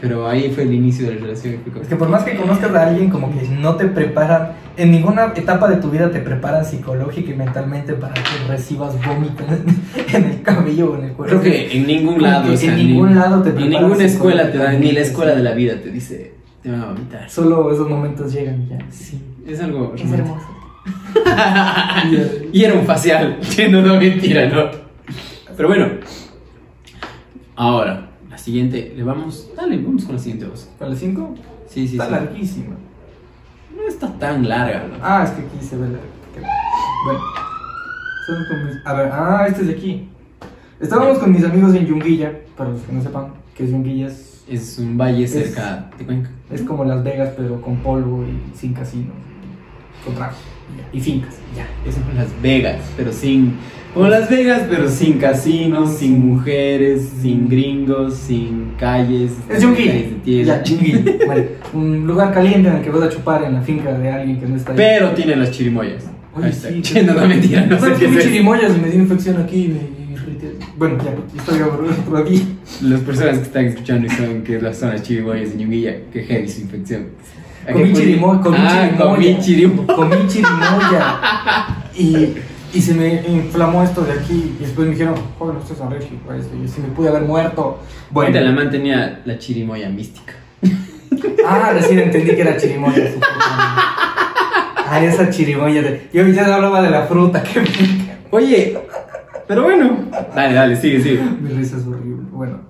pero 0.00 0.28
ahí 0.28 0.50
fue 0.54 0.64
el 0.64 0.74
inicio 0.74 1.06
de 1.08 1.14
la 1.14 1.20
relación. 1.22 1.56
Es 1.80 1.88
que 1.88 1.96
por 1.96 2.08
más 2.08 2.22
que 2.24 2.36
conozcas 2.36 2.74
a 2.74 2.88
alguien, 2.88 3.08
como 3.10 3.30
que 3.32 3.46
no 3.48 3.76
te 3.76 3.86
preparan, 3.86 4.52
en 4.76 4.90
ninguna 4.90 5.32
etapa 5.34 5.68
de 5.68 5.76
tu 5.76 5.90
vida 5.90 6.10
te 6.10 6.20
preparan 6.20 6.64
psicológica 6.64 7.30
y 7.30 7.34
mentalmente 7.34 7.94
para 7.94 8.12
que 8.14 8.20
recibas 8.48 8.94
vómito 9.06 9.42
en, 9.48 10.14
en 10.24 10.30
el 10.32 10.42
cabello 10.42 10.92
o 10.92 10.96
en 10.98 11.04
el 11.04 11.12
cuerpo. 11.12 11.40
Creo 11.40 11.42
que 11.42 11.76
en 11.78 11.86
ningún 11.86 12.20
lado, 12.22 12.52
o 12.52 12.56
sea, 12.56 12.70
en 12.72 12.76
ni- 12.76 12.84
ningún 12.88 13.14
lado 13.14 13.42
te 13.42 13.48
En 13.50 13.54
preparan 13.56 13.82
ninguna 13.82 14.04
escuela 14.04 14.52
te 14.52 14.58
da, 14.58 14.72
ni 14.72 14.92
la 14.92 15.00
escuela 15.00 15.34
de 15.34 15.42
la 15.42 15.52
vida 15.54 15.80
te 15.80 15.90
dice, 15.90 16.34
te 16.62 16.70
van 16.70 16.82
a 16.82 16.86
vomitar. 16.86 17.30
Solo 17.30 17.72
esos 17.72 17.88
momentos 17.88 18.32
llegan 18.32 18.62
y 18.62 18.68
ya. 18.68 18.78
Sí, 18.90 19.18
es 19.46 19.60
algo 19.60 19.94
Es 19.96 20.12
hermoso. 20.12 20.46
y 22.52 22.62
era 22.64 22.74
un 22.74 22.84
facial, 22.86 23.38
no, 23.70 23.82
no, 23.82 23.94
mentira, 23.96 24.46
no. 24.48 24.64
Pero 25.56 25.68
bueno, 25.68 25.86
ahora, 27.56 28.05
siguiente, 28.50 28.94
le 28.96 29.02
vamos, 29.02 29.50
dale, 29.56 29.76
vamos 29.78 30.04
con 30.04 30.14
la 30.14 30.20
siguiente 30.22 30.46
voz. 30.46 30.68
¿Para 30.78 30.92
las 30.92 31.00
5? 31.00 31.34
Sí, 31.68 31.88
sí, 31.88 31.94
Está 31.96 32.06
sí. 32.06 32.12
larguísima. 32.12 32.76
No 33.76 33.82
está 33.88 34.12
tan 34.18 34.48
larga, 34.48 34.86
¿no? 34.88 34.94
Ah, 35.02 35.24
es 35.24 35.30
que 35.32 35.42
aquí 35.42 35.66
se 35.66 35.76
ve 35.76 35.88
la. 35.88 35.98
que- 35.98 36.40
Bueno. 37.04 37.20
A 38.84 38.92
ver, 38.94 39.08
ah, 39.12 39.44
este 39.48 39.62
es 39.62 39.66
de 39.68 39.72
aquí. 39.74 40.08
Estábamos 40.80 41.18
con 41.18 41.32
mis 41.32 41.44
amigos 41.44 41.74
en 41.74 41.86
Yunguilla, 41.86 42.32
para 42.56 42.70
los 42.70 42.82
que 42.82 42.92
no 42.92 43.02
sepan 43.02 43.28
que 43.54 43.64
es 43.64 43.70
Yunguilla, 43.70 44.06
es, 44.06 44.44
Es 44.48 44.78
un 44.78 44.96
valle 44.96 45.26
cerca 45.26 45.90
de 45.98 46.04
Cuenca. 46.04 46.30
es 46.52 46.62
como 46.62 46.84
Las 46.84 47.02
Vegas, 47.02 47.30
pero 47.36 47.60
con 47.60 47.76
polvo 47.78 48.24
y 48.24 48.56
sin 48.56 48.74
casinos, 48.74 49.14
con 50.04 50.14
trago 50.14 50.34
y 50.92 51.00
fincas. 51.00 51.34
Ya. 51.56 51.66
Es 51.88 51.96
como 51.96 52.12
Las 52.12 52.28
Vegas, 52.40 52.80
pero 52.96 53.12
sin. 53.12 53.56
Como 53.96 54.08
Las 54.08 54.28
Vegas, 54.28 54.64
pero 54.68 54.90
sin 54.90 55.16
casinos, 55.16 55.96
sin 55.96 56.26
mujeres, 56.26 57.08
sin 57.22 57.48
gringos, 57.48 58.12
sin 58.12 58.74
calles. 58.78 59.32
Es 59.48 59.62
Yunguilla. 59.62 59.92
calles 59.92 60.10
de 60.10 60.16
tierra. 60.16 60.62
Ya. 60.62 61.26
Vale. 61.26 61.48
Un 61.72 62.06
lugar 62.06 62.34
caliente 62.34 62.68
en 62.68 62.76
el 62.76 62.82
que 62.82 62.90
vas 62.90 63.04
a 63.04 63.08
chupar 63.08 63.44
en 63.44 63.54
la 63.54 63.62
finca 63.62 63.96
de 63.96 64.10
alguien 64.10 64.38
que 64.38 64.44
no 64.44 64.56
está 64.56 64.72
ahí. 64.72 64.76
Pero 64.76 65.12
tiene 65.12 65.34
las 65.36 65.50
chirimoyas. 65.50 66.04
Oye, 66.34 66.52
sí. 66.52 66.82
No, 67.06 67.14
no, 67.14 67.26
mentira, 67.26 67.64
no 67.64 67.76
sé 67.76 67.80
¿Sabes 67.80 67.98
qué 67.98 68.04
es 68.04 68.24
chirimoyas 68.24 68.76
y 68.76 68.80
me 68.82 68.90
dio 68.90 69.00
infección 69.00 69.40
aquí 69.40 69.64
y 69.64 69.68
me? 69.68 69.96
Bueno, 70.76 70.98
ya, 71.02 71.14
historia 71.34 71.66
por 71.68 71.84
otro 71.86 72.30
día. 72.30 72.42
Las 72.82 73.00
personas 73.00 73.38
que 73.38 73.44
están 73.44 73.64
escuchando 73.64 74.06
y 74.08 74.10
saben 74.10 74.44
que 74.44 74.60
las 74.60 74.76
zonas 74.76 75.04
chirimoyas 75.04 75.52
de 75.52 75.64
Ñuguilla, 75.64 75.96
que 76.12 76.22
heavy 76.22 76.46
su 76.46 76.60
infección. 76.60 77.06
Comí 77.72 77.90
ah, 77.90 77.94
chirimoya. 77.94 78.40
comí 78.98 79.38
chirimoya. 79.40 79.94
Comí 79.94 80.16
chirimoya. 80.28 81.18
Y, 81.98 82.34
y 82.76 82.82
se 82.82 82.92
me 82.92 83.22
inflamó 83.26 83.82
esto 83.82 84.02
de 84.02 84.12
aquí. 84.12 84.54
Y 84.58 84.64
después 84.64 84.86
me 84.86 84.92
dijeron, 84.92 85.14
joven, 85.38 85.56
usted 85.56 85.74
es 85.74 85.80
alérgico 85.80 86.30
a 86.30 86.36
esto. 86.36 86.54
Y 86.54 86.62
yo, 86.62 86.68
si 86.68 86.82
me 86.82 86.88
pude 86.88 87.08
haber 87.08 87.22
muerto. 87.22 87.78
Bueno, 88.10 88.32
la 88.32 88.40
Bueno, 88.40 88.56
man 88.56 88.70
tenía 88.70 89.22
la 89.24 89.38
chirimoya 89.38 89.88
mística. 89.88 90.34
ah, 91.46 91.70
recién 91.72 92.00
entendí 92.00 92.34
que 92.34 92.42
era 92.42 92.58
chirimoya. 92.58 93.12
su. 93.12 93.20
Ah, 94.88 95.02
esa 95.02 95.30
chirimoya. 95.30 95.82
De... 95.82 96.08
Yo 96.12 96.26
ya 96.28 96.54
hablaba 96.54 96.82
de 96.82 96.90
la 96.90 97.06
fruta. 97.06 97.42
Que 97.42 97.60
me... 97.60 97.68
Oye, 98.30 98.78
pero 99.48 99.62
bueno. 99.62 99.96
Dale, 100.34 100.54
dale, 100.54 100.76
sigue, 100.76 101.00
sigue. 101.00 101.22
Mi 101.40 101.48
risa 101.48 101.78
es 101.78 101.86
horrible. 101.86 102.26
Bueno, 102.30 102.60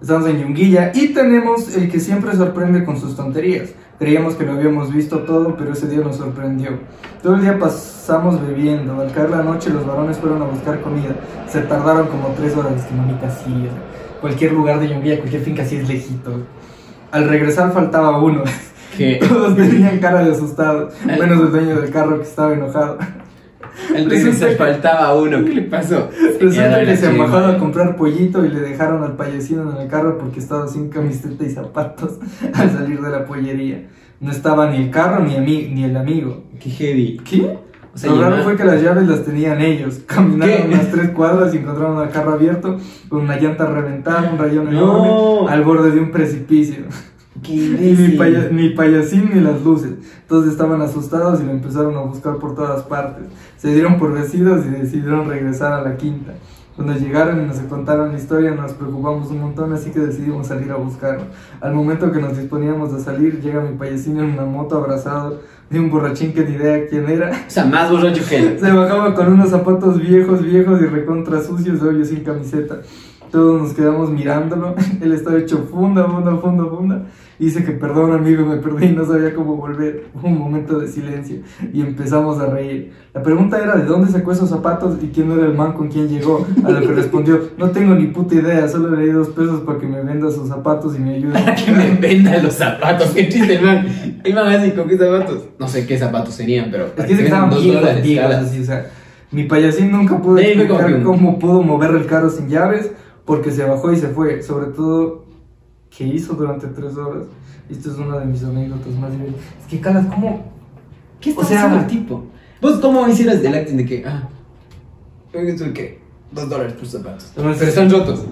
estamos 0.00 0.26
en 0.26 0.40
Yunguilla 0.40 0.90
y 0.94 1.08
tenemos 1.08 1.76
el 1.76 1.90
que 1.90 2.00
siempre 2.00 2.34
sorprende 2.34 2.82
con 2.84 2.98
sus 2.98 3.14
tonterías. 3.14 3.70
Creíamos 4.00 4.34
que 4.34 4.46
lo 4.46 4.52
habíamos 4.52 4.90
visto 4.90 5.18
todo, 5.20 5.54
pero 5.58 5.74
ese 5.74 5.86
día 5.86 6.00
nos 6.00 6.16
sorprendió. 6.16 6.70
Todo 7.22 7.34
el 7.34 7.42
día 7.42 7.58
pasamos 7.58 8.40
bebiendo. 8.40 8.98
Al 8.98 9.12
caer 9.12 9.28
la 9.28 9.42
noche, 9.42 9.68
los 9.68 9.86
varones 9.86 10.16
fueron 10.16 10.40
a 10.40 10.46
buscar 10.46 10.80
comida. 10.80 11.14
Se 11.46 11.60
tardaron 11.60 12.08
como 12.08 12.28
tres 12.28 12.56
horas. 12.56 12.82
Que 12.86 12.94
mamita, 12.94 13.28
sí. 13.28 13.68
cualquier 14.22 14.52
lugar 14.52 14.80
de 14.80 14.88
Yunguilla, 14.88 15.18
cualquier 15.18 15.42
finca, 15.42 15.66
sí 15.66 15.76
es 15.76 15.86
lejito. 15.86 16.32
Al 17.10 17.28
regresar, 17.28 17.72
faltaba 17.72 18.16
uno. 18.22 18.42
Que 18.96 19.16
Todos 19.28 19.54
tenían 19.54 19.98
cara 19.98 20.24
de 20.24 20.32
asustados, 20.32 20.94
menos 21.04 21.38
el 21.38 21.50
dueño 21.50 21.78
del 21.78 21.90
carro 21.90 22.16
que 22.16 22.24
estaba 22.24 22.54
enojado. 22.54 22.96
Al 23.88 24.04
Resulta 24.10 24.14
regresar 24.14 24.48
que- 24.50 24.56
faltaba 24.56 25.14
uno. 25.14 25.44
¿Qué 25.44 25.54
le 25.54 25.62
pasó? 25.62 26.08
Resulta 26.40 26.80
que 26.84 26.96
se 26.96 27.06
bajado 27.08 27.28
chirimoya. 27.38 27.48
a 27.48 27.58
comprar 27.58 27.96
pollito 27.96 28.44
y 28.44 28.48
le 28.48 28.60
dejaron 28.60 29.02
al 29.02 29.16
payasino 29.16 29.70
en 29.72 29.76
el 29.82 29.88
carro 29.88 30.18
porque 30.18 30.38
estaba 30.40 30.68
sin 30.68 30.88
camiseta 30.90 31.44
y 31.44 31.50
zapatos 31.50 32.18
al 32.54 32.70
salir 32.70 33.00
de 33.00 33.10
la 33.10 33.24
pollería. 33.24 33.88
No 34.20 34.30
estaba 34.30 34.70
ni 34.70 34.76
el 34.84 34.90
carro 34.90 35.24
ni, 35.24 35.38
ni 35.68 35.84
el 35.84 35.96
amigo. 35.96 36.44
Qué 36.60 36.70
heavy. 36.70 37.20
¿Qué? 37.24 37.58
O 37.92 37.98
sea, 37.98 38.12
Lo 38.12 38.20
raro 38.20 38.44
fue 38.44 38.56
que 38.56 38.64
las 38.64 38.80
llaves 38.82 39.08
las 39.08 39.24
tenían 39.24 39.60
ellos. 39.60 40.00
Caminaron 40.06 40.56
¿Qué? 40.56 40.64
unas 40.68 40.90
tres 40.92 41.10
cuadras 41.10 41.52
y 41.54 41.58
encontraron 41.58 42.00
el 42.06 42.10
carro 42.10 42.34
abierto 42.34 42.78
con 43.08 43.22
una 43.22 43.36
llanta 43.40 43.66
reventada, 43.66 44.30
un 44.30 44.38
rayón 44.38 44.66
No. 44.66 44.70
enorme 44.70 45.52
al 45.52 45.64
borde 45.64 45.90
de 45.90 46.00
un 46.00 46.10
precipicio. 46.12 46.84
Qué 47.42 47.52
ni 48.52 48.68
payasín 48.70 49.30
ni 49.34 49.40
las 49.40 49.62
luces. 49.64 49.92
Todos 50.30 50.46
estaban 50.46 50.80
asustados 50.80 51.40
y 51.40 51.44
lo 51.44 51.50
empezaron 51.50 51.96
a 51.96 52.02
buscar 52.02 52.36
por 52.36 52.54
todas 52.54 52.84
partes. 52.84 53.24
Se 53.56 53.74
dieron 53.74 53.98
por 53.98 54.12
vencidos 54.12 54.64
y 54.64 54.68
decidieron 54.68 55.28
regresar 55.28 55.72
a 55.72 55.82
la 55.82 55.96
quinta. 55.96 56.34
Cuando 56.76 56.94
llegaron 56.94 57.42
y 57.42 57.46
nos 57.46 57.58
contaron 57.58 58.12
la 58.12 58.16
historia 58.16 58.52
nos 58.52 58.74
preocupamos 58.74 59.28
un 59.32 59.40
montón, 59.40 59.72
así 59.72 59.90
que 59.90 59.98
decidimos 59.98 60.46
salir 60.46 60.70
a 60.70 60.76
buscarlo. 60.76 61.24
Al 61.60 61.74
momento 61.74 62.12
que 62.12 62.20
nos 62.20 62.38
disponíamos 62.38 62.92
a 62.92 63.00
salir, 63.00 63.40
llega 63.40 63.60
mi 63.60 63.76
payasino 63.76 64.22
en 64.22 64.34
una 64.34 64.44
moto 64.44 64.76
abrazado 64.76 65.40
de 65.68 65.80
un 65.80 65.90
borrachín 65.90 66.32
que 66.32 66.44
ni 66.44 66.54
idea 66.54 66.86
quién 66.88 67.08
era. 67.08 67.30
O 67.48 67.50
sea, 67.50 67.64
más 67.64 67.90
borracho 67.90 68.22
que 68.28 68.36
él. 68.36 68.60
Se 68.60 68.70
bajaba 68.70 69.12
con 69.16 69.32
unos 69.32 69.50
zapatos 69.50 70.00
viejos, 70.00 70.44
viejos 70.44 70.80
y 70.80 70.84
recontra 70.84 71.42
sucios, 71.42 71.82
obvio, 71.82 72.04
sin 72.04 72.22
camiseta. 72.22 72.76
Todos 73.30 73.62
nos 73.62 73.72
quedamos 73.72 74.10
mirándolo. 74.10 74.74
Él 75.00 75.12
estaba 75.12 75.38
hecho 75.38 75.68
funda, 75.70 76.04
funda, 76.04 76.36
funda, 76.36 76.64
funda. 76.64 77.02
Y 77.38 77.46
dice 77.46 77.64
que 77.64 77.72
perdón, 77.72 78.12
amigo, 78.12 78.44
me 78.44 78.58
perdí 78.58 78.88
no 78.88 79.04
sabía 79.06 79.34
cómo 79.34 79.56
volver. 79.56 80.06
Un 80.22 80.38
momento 80.38 80.78
de 80.78 80.88
silencio 80.88 81.40
y 81.72 81.80
empezamos 81.80 82.38
a 82.38 82.46
reír. 82.46 82.92
La 83.14 83.22
pregunta 83.22 83.58
era 83.58 83.76
de 83.76 83.84
dónde 83.84 84.10
sacó 84.10 84.32
esos 84.32 84.50
zapatos 84.50 84.98
y 85.02 85.08
quién 85.08 85.30
era 85.32 85.46
el 85.46 85.54
man 85.54 85.72
con 85.72 85.88
quien 85.88 86.08
llegó. 86.08 86.46
A 86.64 86.70
lo 86.70 86.80
que 86.80 86.92
respondió, 86.92 87.40
no 87.56 87.70
tengo 87.70 87.94
ni 87.94 88.08
puta 88.08 88.34
idea, 88.34 88.68
solo 88.68 88.94
le 88.94 89.06
di 89.06 89.12
dos 89.12 89.28
pesos 89.28 89.60
para 89.60 89.78
que 89.78 89.86
me 89.86 90.02
venda 90.02 90.30
sus 90.30 90.48
zapatos 90.48 90.96
y 90.96 90.98
me 90.98 91.14
ayude. 91.14 91.32
Para 91.32 91.54
que 91.64 91.72
me 91.72 91.90
venda 91.94 92.42
los 92.42 92.54
zapatos. 92.54 93.10
Qué 93.10 93.28
chiste, 93.28 93.54
el 93.54 93.62
man. 93.62 93.86
El 94.22 94.34
man 94.34 94.48
así, 94.48 94.72
¿con 94.72 94.88
qué 94.88 94.98
zapatos? 94.98 95.44
No 95.58 95.66
sé 95.66 95.86
qué 95.86 95.98
zapatos 95.98 96.34
serían, 96.34 96.68
pero. 96.70 96.86
Es 96.96 97.04
que 97.06 97.14
te 97.14 97.24
estaban 97.24 97.50
bien 97.50 97.78
así, 97.84 98.60
o 98.60 98.64
sea, 98.64 98.90
mi 99.32 99.44
payasín 99.44 99.92
nunca 99.92 100.18
pudo 100.18 100.38
explicar 100.38 101.02
cómo 101.02 101.38
pudo 101.38 101.62
mover 101.62 101.92
el 101.92 102.06
carro 102.06 102.30
sin 102.30 102.48
llaves, 102.48 102.90
porque 103.24 103.50
se 103.50 103.64
bajó 103.64 103.92
y 103.92 103.96
se 103.96 104.08
fue. 104.08 104.42
Sobre 104.42 104.66
todo, 104.66 105.24
¿qué 105.96 106.04
hizo 106.06 106.34
durante 106.34 106.66
tres 106.68 106.96
horas? 106.96 107.24
Esto 107.68 107.90
es 107.90 107.98
una 107.98 108.18
de 108.18 108.26
mis 108.26 108.42
anécdotas 108.44 108.94
más 108.96 109.10
divertidas. 109.12 109.40
Es 109.62 109.66
que, 109.68 109.80
Calas, 109.80 110.06
¿cómo? 110.06 110.44
¿Qué 111.20 111.30
está 111.30 111.42
O 111.42 111.44
sea- 111.44 111.58
haciendo 111.64 111.80
el 111.80 111.86
tipo? 111.86 112.24
¿Vos 112.60 112.78
cómo 112.80 113.06
hicieras 113.08 113.36
el 113.42 113.54
acting 113.54 113.76
de 113.76 113.84
que, 113.86 114.04
ah, 114.06 114.28
¿esto 115.32 115.64
de 115.64 115.72
qué? 115.72 116.00
Dos 116.32 116.48
dólares 116.48 116.74
por 116.74 116.86
zapatos. 116.86 117.32
Pero 117.34 117.50
están 117.52 117.90
rotos. 117.90 118.24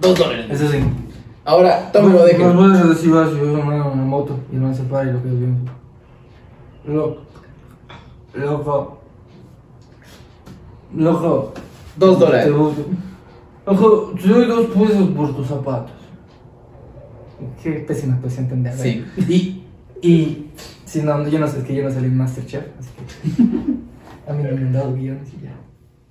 Dos 0.00 0.18
dólares. 0.18 0.46
Eso 0.50 0.70
sí. 0.70 0.78
Ahora, 1.44 1.90
tómelo, 1.92 2.18
Nos 2.18 2.26
déjelo. 2.26 2.54
voy 2.54 2.74
a 2.76 2.84
decir, 2.84 3.10
vas, 3.10 3.30
yo 3.30 3.38
en 3.38 3.56
una 3.66 3.84
moto 3.94 4.38
y 4.52 4.56
el 4.56 4.60
man 4.62 4.74
se 4.74 4.82
para 4.84 5.10
y 5.10 5.12
lo 5.12 5.22
que 5.22 5.28
vimos. 5.28 5.60
Loco. 6.86 7.18
Loco. 8.34 8.98
Loco. 10.96 11.52
Dos 11.96 12.18
dólares. 12.18 12.52
Ojo, 13.70 14.12
te 14.20 14.28
doy 14.28 14.46
dos 14.46 14.66
pesos 14.66 15.08
por 15.10 15.34
tus 15.36 15.46
zapatos. 15.46 15.92
Qué 17.62 17.70
pésima 17.86 18.14
expresión 18.14 18.44
entender. 18.46 18.74
Sí. 18.74 19.04
Y, 19.28 19.62
y, 20.02 20.46
si 20.84 21.02
no, 21.02 21.26
yo 21.28 21.38
no 21.38 21.46
sé, 21.46 21.58
es 21.58 21.64
que 21.64 21.74
yo 21.76 21.84
no 21.84 21.90
salí 21.90 22.06
en 22.06 22.16
Masterchef, 22.16 22.64
así 22.78 22.90
que 22.96 23.42
a 24.30 24.34
mí 24.34 24.42
no 24.42 24.56
me 24.56 24.66
han 24.66 24.72
dado 24.72 24.92
guiones 24.94 25.28
y 25.38 25.44
ya. 25.44 25.54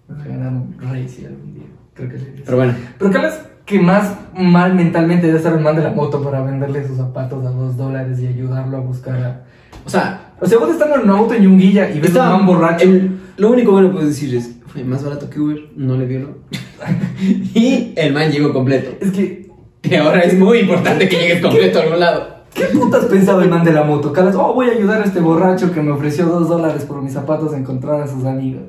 Me 0.07 0.27
ganaron 0.27 0.75
Rey 0.79 1.07
si 1.07 1.25
algún 1.25 1.53
día. 1.53 1.63
Creo 1.93 2.09
que 2.09 2.17
sí. 2.17 2.25
Pero 2.45 2.57
bueno, 2.57 2.73
Pero 2.97 3.11
¿qué 3.11 3.17
es 3.27 3.39
que 3.65 3.79
más 3.79 4.15
mal 4.35 4.73
mentalmente 4.73 5.27
debe 5.27 5.37
estar 5.37 5.53
el 5.53 5.59
man 5.59 5.75
de 5.75 5.83
la 5.83 5.91
moto 5.91 6.23
para 6.23 6.41
venderle 6.41 6.87
sus 6.87 6.97
zapatos 6.97 7.45
a 7.45 7.49
dos 7.51 7.77
dólares 7.77 8.19
y 8.19 8.27
ayudarlo 8.27 8.77
a 8.77 8.79
buscar 8.79 9.21
a... 9.21 9.43
o 9.85 9.89
sea, 9.89 10.31
O 10.39 10.47
sea, 10.47 10.57
vos 10.57 10.71
estando 10.71 10.95
en 10.95 11.01
una 11.01 11.15
moto 11.15 11.33
en 11.35 11.43
Yunguilla 11.43 11.89
y 11.91 11.99
ves 11.99 12.15
a 12.15 12.31
un 12.31 12.37
man 12.37 12.45
borracho. 12.47 12.85
el- 12.85 13.19
lo 13.37 13.51
único 13.51 13.71
bueno 13.73 13.89
que 13.89 13.93
puedo 13.95 14.07
decir 14.07 14.33
es, 14.35 14.55
fue 14.67 14.83
más 14.83 15.03
barato 15.03 15.29
que 15.29 15.39
Uber, 15.39 15.59
no 15.75 15.95
le 15.97 16.05
violó. 16.05 16.37
y 17.53 17.93
el 17.95 18.13
man 18.13 18.31
llegó 18.31 18.51
completo. 18.53 18.91
Es 19.01 19.11
que, 19.11 19.49
Que 19.81 19.97
ahora 19.97 20.21
es 20.21 20.37
muy 20.37 20.59
importante 20.59 21.07
que 21.07 21.17
llegues 21.17 21.41
completo 21.41 21.79
a 21.79 21.83
algún 21.83 21.99
lado. 21.99 22.39
¿qué 22.53 22.65
putas 22.65 23.05
pensaba 23.05 23.43
el 23.43 23.49
man 23.49 23.63
de 23.63 23.71
la 23.71 23.83
moto? 23.83 24.11
Calas, 24.11 24.35
oh, 24.35 24.53
voy 24.53 24.67
a 24.69 24.71
ayudar 24.73 25.01
a 25.01 25.05
este 25.05 25.19
borracho 25.19 25.71
que 25.71 25.81
me 25.81 25.91
ofreció 25.91 26.25
dos 26.25 26.49
dólares 26.49 26.83
por 26.83 27.01
mis 27.01 27.13
zapatos 27.13 27.53
a 27.53 27.57
encontrar 27.57 28.01
a 28.01 28.07
sus 28.07 28.25
amigos. 28.25 28.63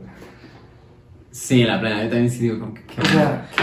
Sí, 1.30 1.64
la 1.64 1.80
plena, 1.80 2.02
yo 2.04 2.08
también 2.10 2.30
sí 2.30 2.40
digo 2.40 2.58
como 2.60 2.74
que... 2.74 2.82
que- 2.82 3.00
O 3.00 3.04
sea, 3.04 3.48
qué 3.56 3.62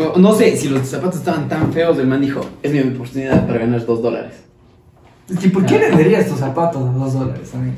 verga. 0.00 0.12
O- 0.14 0.18
No 0.18 0.34
sé, 0.34 0.56
si 0.56 0.68
los 0.68 0.86
zapatos 0.88 1.16
estaban 1.20 1.48
tan 1.48 1.72
feos, 1.72 1.98
el 1.98 2.06
man 2.06 2.20
dijo, 2.20 2.40
es 2.62 2.72
mi 2.72 2.80
oportunidad 2.80 3.46
para 3.46 3.60
ganar 3.60 3.84
dos 3.86 4.02
dólares. 4.02 4.34
Es 5.30 5.38
que, 5.38 5.50
¿por 5.50 5.64
qué 5.66 5.78
venderías 5.78 6.26
tus 6.26 6.38
zapatos 6.38 6.82
a 6.88 6.92
dos 6.92 7.12
dólares, 7.12 7.54
amigo? 7.54 7.76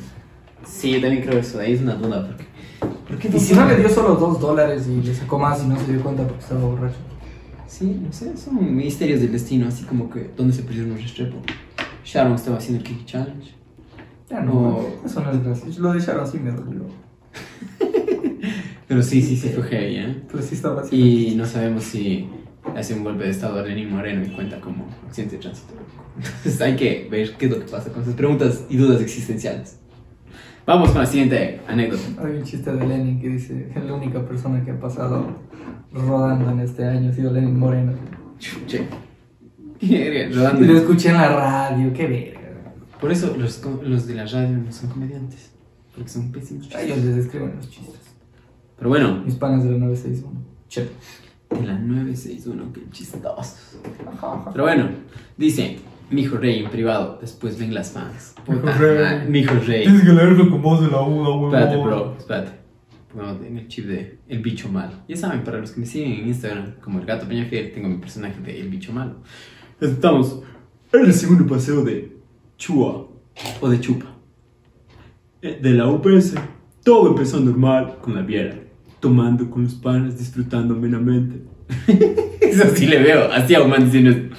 Sí, 0.67 0.93
yo 0.93 1.01
también 1.01 1.23
creo 1.23 1.39
eso, 1.39 1.59
ahí 1.61 1.73
es 1.75 1.81
una 1.83 1.95
duda, 1.95 2.27
porque... 2.27 2.45
¿Por 2.81 3.19
qué 3.19 3.29
Y 3.29 3.41
si 3.41 3.55
no 3.55 3.67
le 3.67 3.77
dio 3.77 3.89
solo 3.89 4.15
dos 4.17 4.41
dólares 4.41 4.87
y 4.89 5.03
le 5.03 5.15
sacó 5.15 5.39
más 5.39 5.63
y 5.65 5.69
no 5.69 5.79
se 5.79 5.93
dio 5.93 6.03
cuenta 6.03 6.23
porque 6.27 6.43
estaba 6.43 6.61
borracho. 6.61 6.97
Sí, 7.67 8.01
no 8.05 8.13
sé, 8.13 8.37
son 8.37 8.75
misterios 8.77 9.21
del 9.21 9.33
destino, 9.33 9.69
así 9.69 9.85
como 9.85 10.11
que, 10.11 10.31
¿dónde 10.37 10.53
se 10.53 10.63
perdieron 10.63 10.91
los 10.91 11.03
Restrepo? 11.03 11.39
Sharon 12.05 12.35
estaba 12.35 12.57
haciendo 12.59 12.83
el 12.83 12.85
Kick 12.89 13.05
Challenge. 13.07 13.55
Ya 14.29 14.41
No. 14.41 14.53
no, 14.53 14.87
eso 15.05 15.21
no 15.23 15.31
es 15.31 15.45
gracioso. 15.45 15.81
Lo 15.81 15.93
dejaron 15.93 16.25
así 16.25 16.39
me 16.39 16.51
dolió. 16.53 16.83
Pero 18.89 19.03
sí, 19.03 19.23
sí, 19.23 19.37
sí 19.37 19.49
fue 19.51 19.63
heavy, 19.65 19.97
¿eh? 19.97 20.23
Pero 20.31 20.43
sí 20.43 20.55
estaba 20.55 20.83
así. 20.83 21.31
Y 21.31 21.35
no 21.37 21.47
sabemos 21.47 21.85
si 21.85 22.29
hace 22.77 22.95
un 22.95 23.05
golpe 23.05 23.25
de 23.25 23.31
estado 23.31 23.59
a 23.59 23.63
Lenín 23.63 23.91
Moreno 23.91 24.25
y 24.25 24.31
cuenta 24.31 24.61
como 24.61 24.87
accidente 25.07 25.37
de 25.37 25.43
tránsito. 25.43 25.75
Entonces 26.17 26.61
hay 26.61 26.77
que 26.77 27.09
ver 27.11 27.37
qué 27.37 27.47
es 27.47 27.53
lo 27.53 27.59
que 27.61 27.71
pasa 27.71 27.91
con 27.93 28.03
esas 28.03 28.15
preguntas 28.15 28.65
y 28.69 28.77
dudas 28.77 29.01
existenciales. 29.01 29.79
Vamos 30.71 30.91
con 30.93 31.01
la 31.01 31.07
siguiente 31.07 31.61
anécdota. 31.67 32.25
Hay 32.25 32.37
un 32.37 32.45
chiste 32.45 32.73
de 32.73 32.87
Lenin 32.87 33.21
que 33.21 33.29
dice 33.29 33.69
que 33.75 33.81
la 33.81 33.93
única 33.93 34.25
persona 34.25 34.65
que 34.65 34.71
ha 34.71 34.79
pasado 34.79 35.27
rodando 35.93 36.49
en 36.49 36.61
este 36.61 36.85
año 36.85 37.11
ha 37.11 37.13
sido 37.13 37.33
Lenin 37.33 37.59
Moreno. 37.59 37.93
Che. 38.39 38.87
Rodando. 40.33 40.65
Y 40.65 40.69
lo 40.69 40.79
escuché 40.79 41.09
en 41.09 41.17
la 41.17 41.29
radio, 41.29 41.93
qué 41.93 42.07
verga. 42.07 42.73
Por 43.01 43.11
eso 43.11 43.37
los, 43.37 43.61
los 43.83 44.07
de 44.07 44.15
la 44.15 44.27
radio 44.27 44.59
no 44.59 44.71
son 44.71 44.91
comediantes. 44.91 45.51
Porque 45.93 46.09
son 46.09 46.31
pésimos. 46.31 46.73
A 46.73 46.83
ellos 46.83 46.99
les 46.99 47.17
escriben 47.17 47.57
los 47.57 47.69
chistes. 47.69 48.15
Pero 48.77 48.91
bueno, 48.91 49.25
Mis 49.25 49.35
panas 49.35 49.65
de 49.65 49.73
la 49.73 49.79
961. 49.79 50.41
Che. 50.69 50.89
de 51.51 51.67
la 51.67 51.81
961, 51.81 52.73
qué 52.73 52.89
chistosos. 52.93 53.77
Pero 54.53 54.65
bueno, 54.65 54.89
dice, 55.37 55.81
mi 56.11 56.27
rey 56.27 56.63
en 56.65 56.71
privado, 56.71 57.19
después 57.21 57.59
ven 57.59 57.73
las 57.75 57.93
fans. 57.93 58.35
Puta 58.45 58.73
rey. 58.79 59.29
Mi 59.29 59.45
rey. 59.45 59.85
que 59.85 60.13
leerlo 60.13 60.51
con 60.51 60.61
voz 60.63 60.81
de 60.83 60.91
la 60.91 61.01
una, 61.01 61.29
huevón. 61.31 61.55
Espérate, 61.55 61.77
bro, 61.83 62.17
espérate. 62.19 62.51
Pongamos 63.13 63.45
en 63.45 63.59
el 63.59 63.69
chip 63.69 63.87
de 63.87 64.19
El 64.29 64.39
Bicho 64.41 64.69
Malo. 64.69 64.93
Ya 65.09 65.17
saben, 65.17 65.43
para 65.43 65.59
los 65.59 65.73
que 65.73 65.81
me 65.81 65.87
siguen 65.87 66.13
en 66.13 66.29
Instagram, 66.29 66.75
como 66.81 67.01
el 67.01 67.07
gato 67.07 67.27
Peñafiel, 67.27 67.73
tengo 67.73 67.89
mi 67.89 67.97
personaje 67.99 68.41
de 68.41 68.61
El 68.61 68.69
Bicho 68.69 68.93
Malo. 68.93 69.17
Estamos 69.81 70.43
en 70.93 71.05
el 71.07 71.13
segundo 71.15 71.47
paseo 71.47 71.83
de 71.83 72.17
Chua, 72.57 73.09
o 73.61 73.69
de 73.69 73.81
Chupa. 73.81 74.07
Eh, 75.43 75.59
De 75.63 75.71
la 75.71 75.87
UPS, 75.89 76.35
todo 76.85 77.09
empezó 77.11 77.41
normal 77.41 77.97
con 78.03 78.15
la 78.15 78.23
viera, 78.23 78.57
tomando 79.01 79.49
con 79.51 79.65
los 79.65 79.75
panes, 79.75 80.19
disfrutando 80.19 80.75
amenamente. 80.75 81.43
Eso 82.41 82.65
sí 82.75 82.87
le 82.87 83.03
veo, 83.03 83.31
así 83.33 83.55
a 83.55 83.63
un 83.63 83.71
man 83.71 83.85
diciendo 83.85 84.11
esto. 84.11 84.37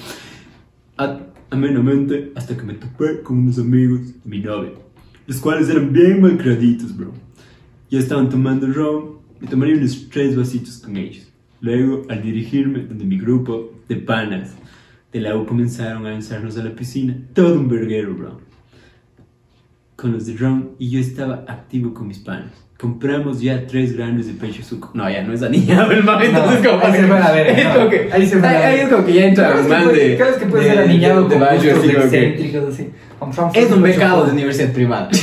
A- 0.97 1.19
amenamente 1.51 2.31
hasta 2.35 2.57
que 2.57 2.63
me 2.63 2.73
topé 2.73 3.21
con 3.21 3.37
unos 3.37 3.59
amigos 3.59 4.07
de 4.23 4.29
mi 4.29 4.39
novia, 4.39 4.71
los 5.27 5.37
cuales 5.37 5.69
eran 5.69 5.93
bien 5.93 6.21
malcriaditos, 6.21 6.95
bro. 6.97 7.11
Ya 7.89 7.99
estaban 7.99 8.29
tomando 8.29 8.67
ron, 8.67 9.17
me 9.39 9.47
tomaría 9.47 9.75
unos 9.75 10.09
tres 10.09 10.35
vasitos 10.35 10.79
con 10.79 10.95
ellos. 10.97 11.27
Luego, 11.59 12.03
al 12.09 12.23
dirigirme 12.23 12.79
donde 12.79 13.05
mi 13.05 13.19
grupo 13.19 13.71
de 13.87 13.97
panas 13.97 14.55
de 15.11 15.19
la 15.19 15.37
U 15.37 15.45
comenzaron 15.45 16.05
a 16.05 16.11
lanzarnos 16.11 16.57
a 16.57 16.63
la 16.63 16.73
piscina, 16.73 17.17
todo 17.33 17.59
un 17.59 17.67
verguero, 17.67 18.15
bro. 18.15 18.41
Con 19.97 20.13
los 20.13 20.25
de 20.25 20.37
ron 20.37 20.71
y 20.79 20.89
yo 20.89 20.99
estaba 20.99 21.45
activo 21.47 21.93
con 21.93 22.07
mis 22.07 22.19
panas. 22.19 22.53
Compramos 22.82 23.39
ya 23.39 23.67
tres 23.67 23.96
granos 23.96 24.26
de 24.26 24.34
pecho 24.34 24.63
suco. 24.63 24.89
No, 24.96 25.08
ya 25.08 25.22
no 25.22 25.32
es 25.34 25.44
anillado 25.44 25.91
el 25.91 26.04
man, 26.04 26.20
entonces 26.24 26.63
No, 26.63 26.72
como 26.72 26.84
ahí 26.84 26.94
se 27.00 27.04
fue 27.08 27.17
a 27.20 27.32
verga, 27.32 27.52
es 27.78 27.78
no. 27.78 27.89
que, 27.91 28.10
Ahí 28.12 28.26
se 28.28 28.39
fue 28.39 28.48
a 28.48 28.52
la 28.54 28.67
ahí 28.67 28.80
es 28.80 28.89
como 28.89 29.06
que 29.06 29.13
ya 29.13 29.26
entra 29.28 29.54
que 29.56 29.70
man 29.70 29.88
de... 29.94 30.15
claro 30.17 30.38
que 30.39 30.46
puede 30.48 30.63
de- 30.63 30.70
ser 30.72 30.80
anillado 30.80 31.28
de 31.30 31.36
gustos 31.36 31.48
así 31.52 31.70
como 31.94 32.04
excéntricos, 32.06 32.74
así. 32.74 32.89
Es 33.54 33.72
un 33.72 33.82
becado 33.84 34.26
de 34.26 34.32
universidad 34.32 34.72
privada. 34.72 35.10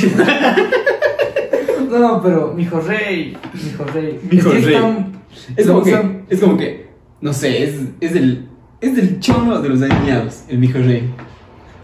No, 1.91 2.23
pero 2.23 2.53
mi 2.55 2.63
hijo 2.63 2.81
rey, 2.81 3.37
mi 3.55 3.71
hijo 3.71 3.85
rey. 3.93 4.21
Mijo 4.31 4.53
es 4.53 4.61
que 4.61 4.67
rey. 4.67 4.75
tan- 4.81 5.13
Es 5.57 5.67
como 5.67 5.83
que, 5.83 6.21
es 6.29 6.41
como 6.41 6.57
que, 6.57 6.87
no 7.21 7.33
sé, 7.33 7.65
es, 7.65 7.75
es 8.01 8.13
el, 8.15 8.47
es 8.81 8.95
del 8.95 9.19
chono 9.21 9.61
de 9.61 9.69
los 9.71 9.83
aniñados, 9.83 10.45
el 10.49 10.59
mijo 10.59 10.79
rey. 10.79 11.11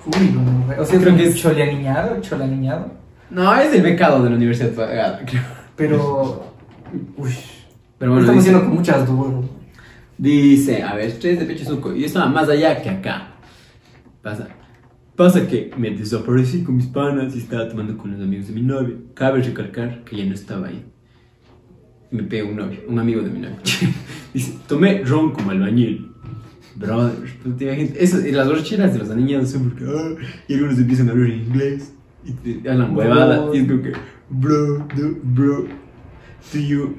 Uy, 0.07 0.31
no. 0.35 0.83
O 0.83 0.85
sea, 0.85 1.01
Creo 1.01 1.17
que 1.17 1.25
es- 1.25 1.31
es 1.35 1.41
choleaniñado, 1.43 2.21
choleaniñado. 2.21 2.93
No, 3.31 3.57
es 3.59 3.73
el 3.75 3.83
becado 3.83 4.23
de 4.23 4.31
la 4.31 4.37
universidad 4.37 4.71
pagada, 4.73 5.23
creo. 5.27 5.43
Pero. 5.77 6.53
Uy. 7.17 7.31
Pero 7.99 8.13
bueno, 8.13 8.27
estamos 8.27 8.45
dice, 8.45 8.59
con 8.59 8.75
muchas 8.75 9.07
dudas. 9.07 9.45
dice, 10.19 10.83
a 10.83 10.95
ver, 10.95 11.13
tres 11.19 11.39
de 11.39 11.47
pecho 11.47 11.65
suco. 11.65 11.95
Y 11.95 12.05
estaba 12.05 12.27
más 12.27 12.49
allá 12.49 12.83
que 12.83 12.91
acá. 12.91 13.35
Pasa. 14.23 14.49
Pasa 15.17 15.47
que 15.47 15.71
me 15.77 15.91
desaparecí 15.91 16.65
con 16.65 16.77
mis 16.77 16.87
panas 16.87 17.37
y 17.37 17.39
estaba 17.39 17.69
tomando 17.69 17.97
con 17.97 18.13
los 18.13 18.21
amigos 18.21 18.49
de 18.49 18.55
mi 18.55 18.63
novia. 18.63 18.97
Cabe 19.15 19.43
recalcar 19.43 20.03
que 20.03 20.17
ya 20.17 20.25
no 20.25 20.35
estaba 20.35 20.67
ahí. 20.67 20.85
Me 22.11 22.25
pegó 22.25 22.49
un 22.49 22.57
novio, 22.57 22.81
un 22.89 22.99
amigo 22.99 23.23
de 23.23 23.31
mi 23.31 23.39
novia. 23.39 23.59
Dice, 24.35 24.59
tomé 24.67 25.03
ron 25.05 25.33
como 25.33 25.53
albañil. 25.53 26.11
Brother, 26.77 27.15
y 28.27 28.33
las 28.33 28.49
borracheras 28.49 28.93
de 28.93 28.99
los 28.99 29.11
aniñados 29.11 29.51
son 29.51 29.71
porque, 29.71 29.85
ah, 29.87 30.15
y 30.49 30.55
algunos 30.55 30.77
empiezan 30.77 31.09
a 31.09 31.13
hablar 31.13 31.31
en 31.31 31.43
inglés 31.43 31.95
y 32.25 32.33
te 32.33 32.69
hablan 32.69 32.97
huevada. 32.97 33.55
Y 33.55 33.59
es 33.59 33.69
como 33.69 33.83
que, 33.83 33.93
bro, 34.31 34.87
do, 34.95 35.17
bro, 35.23 35.69
do 36.53 36.59
you 36.59 36.95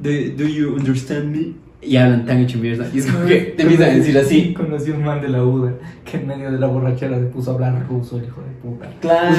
do, 0.00 0.10
do 0.36 0.46
you 0.46 0.74
understand 0.76 1.32
me? 1.32 1.54
Y 1.80 1.96
hablan 1.96 2.26
tan 2.26 2.38
hecho 2.38 2.58
mierda. 2.58 2.88
Y 2.92 2.98
es 2.98 3.06
como 3.06 3.24
que 3.24 3.36
te 3.56 3.62
empiezan 3.64 3.90
a 3.90 3.94
decir 3.94 4.18
así. 4.18 4.52
Conocí 4.52 4.90
un 4.90 5.04
man 5.04 5.20
de 5.20 5.28
la 5.28 5.44
UDA 5.44 5.74
que 6.04 6.16
en 6.16 6.26
medio 6.26 6.50
de 6.50 6.58
la 6.58 6.66
borrachera 6.66 7.18
se 7.18 7.26
puso 7.26 7.52
a 7.52 7.54
hablar 7.54 7.86
ruso, 7.88 8.18
el 8.18 8.24
hijo 8.24 8.40
de 8.40 8.50
puta. 8.60 8.90
Claro. 9.00 9.36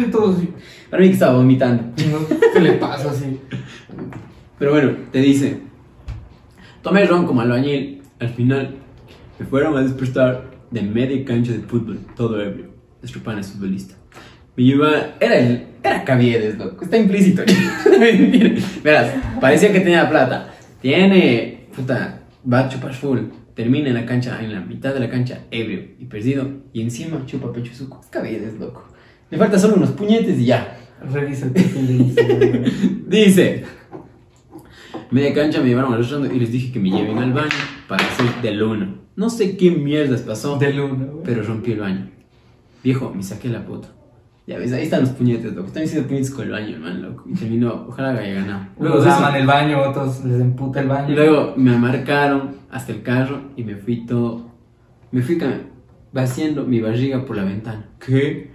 Y 0.00 0.10
todo 0.10 0.32
así. 0.32 0.48
Para 0.90 1.00
mí 1.00 1.08
que 1.08 1.14
estaba 1.14 1.34
vomitando. 1.34 1.84
¿Qué 1.94 2.60
le 2.60 2.72
pasa 2.72 3.10
así? 3.10 3.38
Pero 4.58 4.72
bueno, 4.72 4.92
te 5.12 5.20
dice, 5.20 5.60
tomé 6.82 7.06
ron 7.06 7.24
como 7.24 7.40
albañil. 7.40 8.02
Al 8.18 8.30
final 8.30 8.76
me 9.38 9.46
fueron 9.46 9.76
a 9.76 9.82
despertar 9.82 10.50
de 10.70 10.82
media 10.82 11.24
cancha 11.24 11.52
de 11.52 11.60
fútbol, 11.60 12.00
todo 12.16 12.40
ebrio. 12.40 12.66
Nuestro 13.00 13.22
pan 13.22 13.38
es 13.38 13.52
futbolista. 13.52 13.94
Me 14.56 14.64
lleva, 14.64 15.14
era 15.20 15.38
el, 15.38 15.66
era 15.82 16.04
Caviedes, 16.04 16.58
loco. 16.58 16.84
Está 16.84 16.96
implícito. 16.96 17.42
Verás, 18.84 19.12
parecía 19.40 19.72
que 19.72 19.80
tenía 19.80 20.08
plata. 20.08 20.54
Tiene, 20.80 21.66
puta, 21.74 22.20
va 22.50 22.60
a 22.60 22.68
chupar 22.68 22.94
full. 22.94 23.18
Termina 23.54 23.88
en 23.88 23.94
la 23.94 24.06
cancha, 24.06 24.42
en 24.42 24.52
la 24.52 24.60
mitad 24.60 24.94
de 24.94 25.00
la 25.00 25.10
cancha, 25.10 25.40
ebrio 25.50 25.80
y 25.98 26.06
perdido. 26.06 26.48
Y 26.72 26.80
encima 26.82 27.24
chupa 27.26 27.52
pecho 27.52 27.74
suco. 27.74 28.00
Es 28.02 28.08
Caviedes, 28.08 28.58
loco. 28.58 28.88
Le 29.30 29.38
falta 29.38 29.58
solo 29.58 29.74
unos 29.76 29.90
puñetes 29.90 30.38
y 30.38 30.46
ya. 30.46 30.78
Revisa 31.12 31.46
el 31.46 31.52
perfil 31.52 31.86
de 31.86 31.94
Instagram. 31.94 32.64
Dice, 33.08 33.64
media 35.10 35.34
cancha 35.34 35.60
me 35.60 35.68
llevaron 35.68 35.92
al 35.92 35.98
restaurante 35.98 36.34
y 36.34 36.38
les 36.38 36.52
dije 36.52 36.72
que 36.72 36.78
me 36.78 36.90
lleven 36.90 37.18
al 37.18 37.32
baño 37.32 37.50
para 37.88 38.04
hacer 38.06 38.26
del 38.40 38.62
uno. 38.62 39.02
No 39.16 39.28
sé 39.28 39.56
qué 39.56 39.70
mierdas 39.70 40.22
pasó, 40.22 40.58
De 40.58 40.72
luna, 40.72 41.06
güey. 41.06 41.24
pero 41.24 41.42
rompí 41.42 41.72
el 41.72 41.80
baño. 41.80 42.08
Viejo, 42.82 43.12
me 43.14 43.22
saqué 43.22 43.48
la 43.48 43.64
puta. 43.64 43.88
Ya 44.46 44.58
ves, 44.58 44.72
ahí 44.72 44.82
están 44.84 45.00
los 45.02 45.10
puñetes, 45.10 45.54
loco. 45.54 45.68
Están 45.68 45.82
diciendo 45.84 46.08
puñetes 46.08 46.30
con 46.30 46.44
el 46.46 46.50
baño, 46.50 46.74
hermano, 46.74 47.10
loco. 47.10 47.24
Y 47.28 47.34
terminó, 47.34 47.86
ojalá 47.88 48.10
haya 48.18 48.34
ganado. 48.34 48.66
Luego, 48.78 48.96
Unos 49.00 49.06
aman 49.14 49.36
el 49.36 49.46
baño, 49.46 49.80
otros 49.88 50.24
les 50.24 50.40
emputa 50.40 50.80
el 50.80 50.88
baño. 50.88 51.12
y 51.12 51.14
luego 51.16 51.54
me 51.56 51.76
marcaron 51.78 52.56
hasta 52.70 52.92
el 52.92 53.02
carro 53.02 53.40
y 53.56 53.62
me 53.62 53.76
fui 53.76 54.04
todo. 54.04 54.50
Me 55.12 55.22
fui 55.22 55.38
vaciando 56.12 56.64
mi 56.64 56.80
barriga 56.80 57.24
por 57.24 57.36
la 57.36 57.44
ventana. 57.44 57.84
¿Qué? 58.04 58.50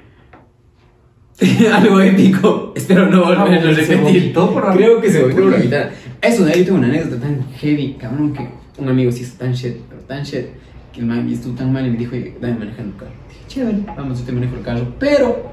Algo 1.73 2.02
épico. 2.02 2.73
Espero 2.76 3.10
no 3.10 3.23
volverlo 3.23 3.43
a 3.43 3.71
Ah, 3.71 3.76
¿se 3.76 3.95
repetir. 3.95 4.34
por 4.34 4.65
la- 4.67 4.73
Creo 4.73 5.00
que 5.00 5.10
se 5.10 5.21
vomitó 5.21 5.41
por 5.43 5.52
la 5.52 5.58
ventana. 5.58 5.89
Eso 6.21 6.45
de 6.45 6.52
ahí 6.54 6.63
tengo 6.65 6.80
una 6.80 6.88
anécdota 6.88 7.21
tan 7.21 7.43
heavy, 7.60 7.93
cabrón, 8.00 8.34
que 8.34 8.50
un 8.80 8.89
amigo 8.89 9.12
sí 9.12 9.21
hizo 9.21 9.38
tan 9.38 9.54
shit, 9.54 9.78
pero 9.88 10.02
tan 10.02 10.23
shit, 10.23 10.47
que 10.91 11.00
el 11.00 11.06
man 11.06 11.30
estuvo 11.30 11.54
tan 11.56 11.71
mal 11.71 11.86
y 11.86 11.91
me 11.91 11.97
dijo, 11.97 12.15
dame 12.41 12.58
manejando 12.58 12.93
el 12.93 12.97
carro. 13.00 13.12
Dije, 13.30 13.41
chévere, 13.47 13.78
vamos, 13.95 14.19
yo 14.19 14.26
te 14.26 14.32
manejo 14.32 14.56
el 14.56 14.62
carro. 14.63 14.88
Pero 15.00 15.52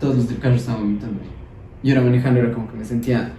todos 0.00 0.16
los 0.16 0.28
del 0.28 0.38
carro 0.38 0.54
estaban 0.54 0.82
vomitando. 0.82 1.20
Yo 1.82 1.92
era 1.92 2.00
manejando, 2.00 2.40
era 2.40 2.52
como 2.52 2.70
que 2.70 2.76
me 2.78 2.84
sentía 2.84 3.30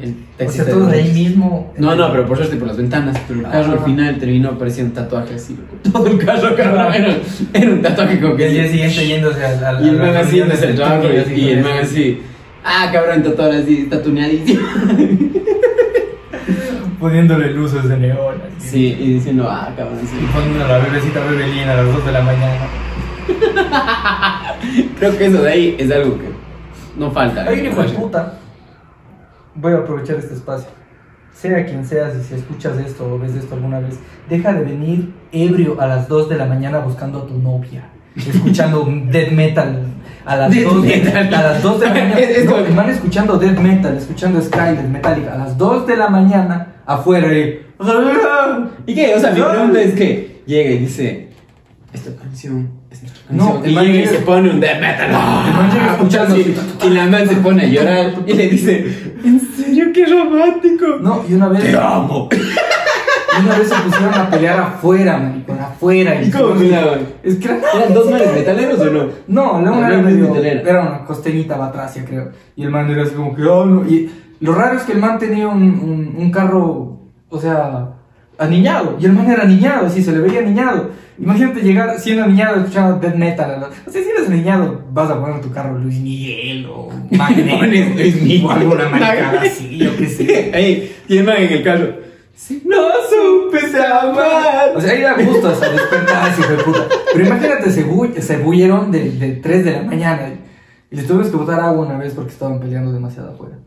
el 0.00 0.10
O 0.10 0.14
taxista 0.38 0.64
sea, 0.64 0.64
de 0.64 0.72
todos 0.80 0.92
los- 0.92 1.02
ahí 1.04 1.12
mismo. 1.12 1.72
no, 1.76 1.94
no, 1.94 2.10
pero 2.12 2.26
por 2.26 2.36
suerte 2.38 2.56
por 2.56 2.68
las 2.68 2.76
ventanas. 2.76 3.16
Pero 3.28 3.40
el 3.40 3.46
carro 3.46 3.72
Ah. 3.72 3.78
al 3.78 3.84
final 3.84 4.18
terminó 4.18 4.56
pareciendo 4.58 4.90
un 4.90 4.94
tatuaje 4.94 5.34
así. 5.34 5.58
Todo 5.92 6.06
el 6.06 6.18
carro, 6.24 6.54
cabrón. 6.56 6.94
Era, 6.94 7.16
era 7.52 7.70
un 7.72 7.82
tatuaje 7.82 8.20
como 8.20 8.38
Y 8.38 8.42
el 8.42 8.52
día 8.52 8.62
que. 8.62 8.68
siguiente 8.70 9.06
yéndose 9.06 9.44
al. 9.44 9.64
al 9.64 9.84
Y 9.84 9.88
el 9.90 9.98
man 9.98 10.16
así 10.16 10.36
yéndose 10.36 10.72
trabajo 10.74 11.04
y, 11.08 11.40
y 11.40 11.48
el 11.50 11.62
man 11.62 11.78
así. 11.82 12.22
Ah, 12.64 12.88
cabrón, 12.92 13.22
tatuado 13.22 13.52
así, 13.52 13.86
tatuneadísimo. 13.90 14.60
Poniéndole 17.00 17.50
luces 17.52 17.88
de 17.88 17.96
neón. 17.98 18.36
Sí, 18.58 18.96
y 18.98 19.14
diciendo, 19.14 19.48
ah, 19.50 19.72
cabrón, 19.76 19.98
Y 20.02 20.06
sí. 20.06 20.14
poniendo 20.32 20.64
a 20.64 20.68
la 20.68 20.78
bebecita 20.78 21.20
bebelina 21.28 21.72
a 21.72 21.76
las 21.82 21.86
2 21.92 22.06
de 22.06 22.12
la 22.12 22.22
mañana. 22.22 22.68
Creo 25.02 25.18
que 25.18 25.26
eso 25.26 25.42
de 25.42 25.50
ahí 25.50 25.76
es 25.80 25.90
algo 25.90 26.16
que 26.16 26.28
no 26.96 27.10
falta. 27.10 27.42
Hay 27.42 27.58
un 27.58 27.66
hijo 27.66 27.82
de 27.82 27.88
puta. 27.88 28.34
Voy 29.56 29.72
a 29.72 29.78
aprovechar 29.78 30.14
este 30.14 30.34
espacio. 30.34 30.68
Sea 31.34 31.66
quien 31.66 31.84
seas 31.84 32.14
y 32.14 32.22
si 32.22 32.34
escuchas 32.34 32.78
esto 32.78 33.12
o 33.12 33.18
ves 33.18 33.34
esto 33.34 33.56
alguna 33.56 33.80
vez, 33.80 33.98
deja 34.30 34.52
de 34.52 34.62
venir 34.62 35.12
ebrio 35.32 35.80
a 35.80 35.88
las 35.88 36.06
2 36.06 36.28
de 36.28 36.36
la 36.36 36.46
mañana 36.46 36.78
buscando 36.78 37.18
a 37.22 37.26
tu 37.26 37.36
novia. 37.36 37.88
Escuchando 38.14 38.86
death 39.10 39.32
metal 39.32 39.86
a 40.24 40.36
las 40.36 40.52
Death 40.52 40.64
2 40.72 40.82
de, 40.84 40.88
metal. 40.98 41.34
a 41.34 41.42
las 41.42 41.62
2 41.64 41.80
de 41.80 41.86
la 41.86 41.92
mañana. 41.94 42.18
Es- 42.20 42.44
No, 42.44 42.56
man 42.72 42.88
escuchando 42.90 43.38
death 43.38 43.58
metal, 43.58 43.96
escuchando 43.96 44.40
Skyler, 44.40 44.86
Metallica 44.86 45.32
a 45.34 45.38
las 45.38 45.58
2 45.58 45.84
de 45.84 45.96
la 45.96 46.08
mañana 46.10 46.74
afuera 46.86 47.26
y. 47.36 47.60
¿Y 48.86 48.94
qué? 48.94 49.16
O 49.16 49.18
sea, 49.18 49.32
mi 49.32 49.40
pregunta 49.40 49.82
es 49.82 49.94
que 49.94 50.42
llega 50.46 50.70
y 50.70 50.78
dice, 50.78 51.30
esta 51.92 52.14
canción 52.14 52.70
No, 53.30 53.62
el 53.64 53.70
y 53.70 53.74
man 53.74 53.86
llega 53.86 54.04
y 54.04 54.06
se 54.06 54.18
pone 54.20 54.50
un 54.50 54.60
death 54.60 54.80
metal. 54.80 55.06
el 55.06 55.54
man 55.54 55.70
llega 55.72 55.92
escuchando 55.92 56.36
y 56.36 56.90
la 56.90 57.06
man 57.06 57.28
se 57.28 57.36
pone 57.36 57.62
a 57.62 57.66
llorar 57.66 58.14
y 58.26 58.32
le 58.34 58.48
dice, 58.48 59.14
¿en 59.24 59.40
serio 59.40 59.86
qué 59.94 60.06
romántico? 60.06 60.98
No, 61.00 61.24
y 61.28 61.34
una 61.34 61.48
vez. 61.48 61.62
Te 61.62 61.76
amo. 61.76 62.28
y 62.32 63.44
una 63.46 63.58
vez 63.58 63.68
se 63.68 63.74
pusieron 63.74 64.14
a 64.14 64.30
pelear 64.30 64.60
afuera, 64.60 65.18
maricón, 65.18 65.58
afuera. 65.58 66.22
¿Y 66.22 66.30
cómo 66.30 66.54
peleaban? 66.54 67.00
Es 67.22 67.36
que 67.36 67.46
eran 67.46 67.60
¿Eran 67.74 67.94
dos 67.94 68.10
manes 68.10 68.34
metaleros 68.34 68.80
o 68.80 68.84
no? 68.86 69.08
No, 69.28 69.62
la 69.62 69.70
Ah, 69.70 69.72
una 69.72 69.88
era 69.88 69.98
medio. 70.02 70.34
Era 70.36 70.80
una 70.82 71.04
costeñita 71.04 71.56
batracia, 71.56 72.04
creo. 72.04 72.30
Y 72.56 72.64
el 72.64 72.70
man 72.70 72.90
era 72.90 73.04
así 73.04 73.14
como 73.14 73.34
que, 73.34 73.42
oh, 73.44 73.64
no. 73.64 73.88
Y 73.88 74.10
lo 74.40 74.54
raro 74.54 74.76
es 74.76 74.82
que 74.82 74.92
el 74.92 74.98
man 74.98 75.18
tenía 75.18 75.48
un, 75.48 75.62
un, 75.62 76.14
un 76.18 76.30
carro, 76.30 76.98
o 77.30 77.40
sea, 77.40 77.94
aniñado. 78.38 78.96
Y 79.00 79.04
el 79.06 79.12
man 79.12 79.30
era 79.30 79.42
aniñado, 79.42 79.86
así 79.86 80.02
se 80.02 80.12
le 80.12 80.18
veía 80.18 80.40
aniñado. 80.40 80.90
Imagínate 81.18 81.60
llegar 81.60 81.98
siendo 82.00 82.24
aniñado 82.24 82.56
escuchando 82.60 82.98
death 82.98 83.14
metal. 83.14 83.60
la- 83.60 83.68
O 83.86 83.90
sea, 83.90 84.02
si 84.02 84.08
eres 84.08 84.28
aniñado, 84.28 84.82
vas 84.92 85.10
a 85.10 85.20
poner 85.20 85.36
en 85.36 85.42
tu 85.42 85.52
carro 85.52 85.78
Luis 85.78 85.98
Miguel 86.00 86.66
o 86.66 86.88
Magneto. 87.10 87.64
Luis 87.66 88.20
Miguel. 88.22 88.44
O 88.46 88.50
alguna 88.50 88.88
maricada 88.88 89.40
así, 89.42 89.78
yo 89.78 89.96
qué 89.96 90.06
sé. 90.08 90.50
Ahí, 90.54 90.92
y 91.08 91.18
el 91.18 91.24
man 91.24 91.36
en 91.38 91.52
el 91.52 91.62
carro. 91.62 91.88
Si 92.34 92.62
no 92.66 92.76
supe 93.08 93.58
amar. 93.78 94.72
O 94.74 94.80
sea, 94.80 94.90
ahí 94.92 95.02
da 95.02 95.14
gusto 95.22 95.48
hasta 95.48 95.70
despertarse, 95.70 96.40
hijo 96.40 96.52
de 96.52 96.62
puta. 96.64 96.86
Pero 97.12 97.26
imagínate, 97.26 97.70
se, 97.70 97.86
bu- 97.86 98.18
se 98.18 98.38
bullieron 98.38 98.90
de, 98.90 99.10
de 99.10 99.32
3 99.34 99.64
de 99.64 99.70
la 99.72 99.82
mañana. 99.82 100.30
Y 100.90 100.96
les 100.96 101.06
tuvimos 101.06 101.28
que 101.28 101.36
botar 101.36 101.60
agua 101.60 101.86
una 101.86 101.98
vez 101.98 102.14
porque 102.14 102.32
estaban 102.32 102.58
peleando 102.58 102.90
demasiado 102.90 103.30
afuera. 103.32 103.58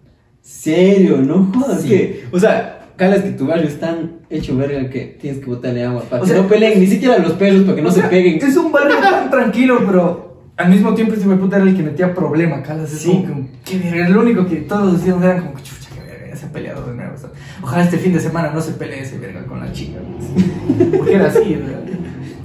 Serio, 0.42 1.18
no 1.18 1.52
jodas 1.54 1.82
Sí. 1.84 1.90
que. 1.90 2.26
O 2.32 2.40
sea, 2.40 2.75
calas 2.96 3.22
que 3.22 3.32
tu 3.32 3.48
barrio 3.48 3.68
es 3.68 3.80
tan 3.80 4.20
hecho 4.30 4.56
verga 4.58 4.90
que 4.90 5.18
tienes 5.20 5.40
que 5.42 5.48
botarle 5.48 5.84
agua 5.84 6.04
para 6.10 6.22
O 6.22 6.26
que 6.26 6.32
sea, 6.32 6.42
no 6.42 6.48
peleen, 6.48 6.80
ni 6.80 6.88
siquiera 6.88 7.18
los 7.20 7.34
perros 7.34 7.64
para 7.64 7.76
que 7.76 7.82
no 7.82 7.90
O 7.90 7.92
se 7.92 8.02
sea, 8.02 8.10
peguen. 8.10 8.36
Es 8.42 8.56
un 8.58 8.72
barrio 8.72 8.98
tan 9.00 9.30
tranquilo, 9.32 9.80
pero 9.86 10.36
al 10.58 10.70
mismo 10.70 10.94
tiempo 10.94 11.14
ese 11.14 11.28
puta 11.36 11.58
era 11.58 11.66
el 11.66 11.76
que 11.76 11.84
metía 11.84 12.14
problema, 12.14 12.62
calas. 12.64 12.92
Es 12.94 13.00
Sí. 13.00 13.26
como 13.28 13.48
que, 13.64 13.78
verga. 13.80 14.10
Lo 14.10 14.22
único 14.22 14.46
que 14.46 14.58
todos 14.58 14.94
decían 15.00 15.22
eran 15.24 15.42
como 15.42 15.54
que 15.56 15.64
chucha, 15.64 15.90
qué 15.94 16.02
verga, 16.02 16.28
ya 16.30 16.36
se 16.36 16.46
ha 16.46 16.52
peleado 16.52 16.86
de 16.88 16.96
nuevo. 16.96 17.14
o 17.14 17.18
sea, 17.18 17.30
ojalá 17.62 17.84
este 17.84 17.98
fin 17.98 18.14
de 18.14 18.20
semana 18.20 18.52
no 18.52 18.62
se 18.62 18.72
pelee 18.74 19.02
ese 19.02 19.18
verga 19.20 19.44
con 19.46 19.60
la 19.60 19.72
chica. 19.72 20.00
pues. 20.00 20.90
Porque 20.98 21.16
era 21.16 21.28
así, 21.28 21.56
¿verdad? 21.56 21.82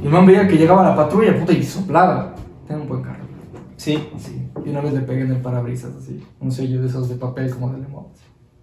Y 0.03 0.07
el 0.07 0.13
man 0.13 0.27
veía 0.27 0.49
que 0.49 0.57
llegaba 0.57 0.83
la 0.83 0.97
patrulla, 0.97 1.39
puta, 1.39 1.53
y 1.53 1.63
soplaba. 1.63 2.35
Tenía 2.67 2.83
un 2.83 2.89
buen 2.89 3.03
carro. 3.03 3.21
Sí, 3.77 3.99
Sí. 4.19 4.37
Y 4.65 4.69
una 4.71 4.81
vez 4.83 4.93
le 4.93 5.01
pegué 5.01 5.23
en 5.23 5.31
el 5.31 5.39
parabrisas, 5.41 5.93
así. 5.97 6.23
Un 6.41 6.51
sello 6.53 6.83
de 6.83 6.89
esos 6.89 7.09
de 7.09 7.15
papel 7.15 7.51
como 7.51 7.71
de 7.73 7.79
limón. 7.79 8.07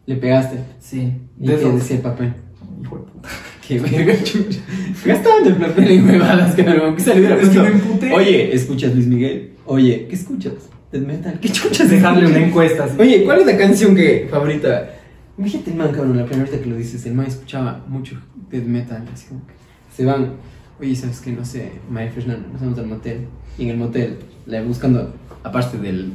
Le 0.08 0.16
pegaste. 0.16 0.58
Sí. 0.80 1.14
¿Y 1.40 1.48
De 1.48 1.58
qué 1.58 1.72
decía 1.72 1.98
el 1.98 2.02
papel? 2.02 2.34
Hijo 2.82 2.98
de 2.98 3.04
puta. 3.04 3.30
Qué 3.68 3.80
verga, 3.80 4.24
chucha. 4.24 4.62
Gastaban 5.06 5.46
el 5.46 5.56
papel 5.58 5.92
en 5.92 6.10
huevadas, 6.10 6.56
cabrón. 6.56 6.96
Que 6.96 7.02
Es 7.02 7.10
que 7.10 7.60
puesto. 7.60 7.64
me. 8.02 8.14
Oye, 8.14 8.56
¿escuchas 8.56 8.96
Luis 8.96 9.08
Miguel? 9.08 9.52
Oye, 9.66 10.08
¿qué 10.10 10.16
escuchas? 10.16 10.54
Death 10.90 11.06
metal. 11.06 11.38
¿Qué 11.42 11.50
chuchas 11.50 11.90
Dejarle 11.90 12.28
una 12.28 12.40
encuesta 12.48 12.86
así. 12.86 12.96
Oye, 12.98 13.26
¿cuál 13.26 13.42
es 13.42 13.46
la 13.46 13.58
canción 13.58 13.94
que 13.94 14.28
favorita? 14.32 14.90
Imagínate 15.38 15.72
el 15.72 15.76
man, 15.76 15.92
cabrón, 15.92 16.16
la 16.16 16.26
primera 16.26 16.50
vez 16.50 16.62
que 16.62 16.70
lo 16.70 16.78
dices, 16.78 17.06
el 17.06 17.14
man 17.14 17.28
escuchaba 17.28 17.84
mucho 17.90 18.18
death 18.50 18.64
metal, 18.64 19.04
así 19.14 19.28
como 19.28 19.46
que 19.46 19.54
se 19.96 20.06
van, 20.06 20.32
oye, 20.80 20.96
¿sabes 20.96 21.20
qué? 21.20 21.32
No 21.32 21.44
sé, 21.46 21.74
María 21.92 22.12
Fernanda, 22.12 22.48
nos 22.52 22.62
vamos 22.62 22.80
al 22.80 22.88
motel, 22.88 23.28
y 23.58 23.64
en 23.64 23.70
el 23.72 23.78
motel, 23.78 24.18
la 24.48 24.64
buscando, 24.64 25.14
aparte 25.44 25.78
de 25.78 26.06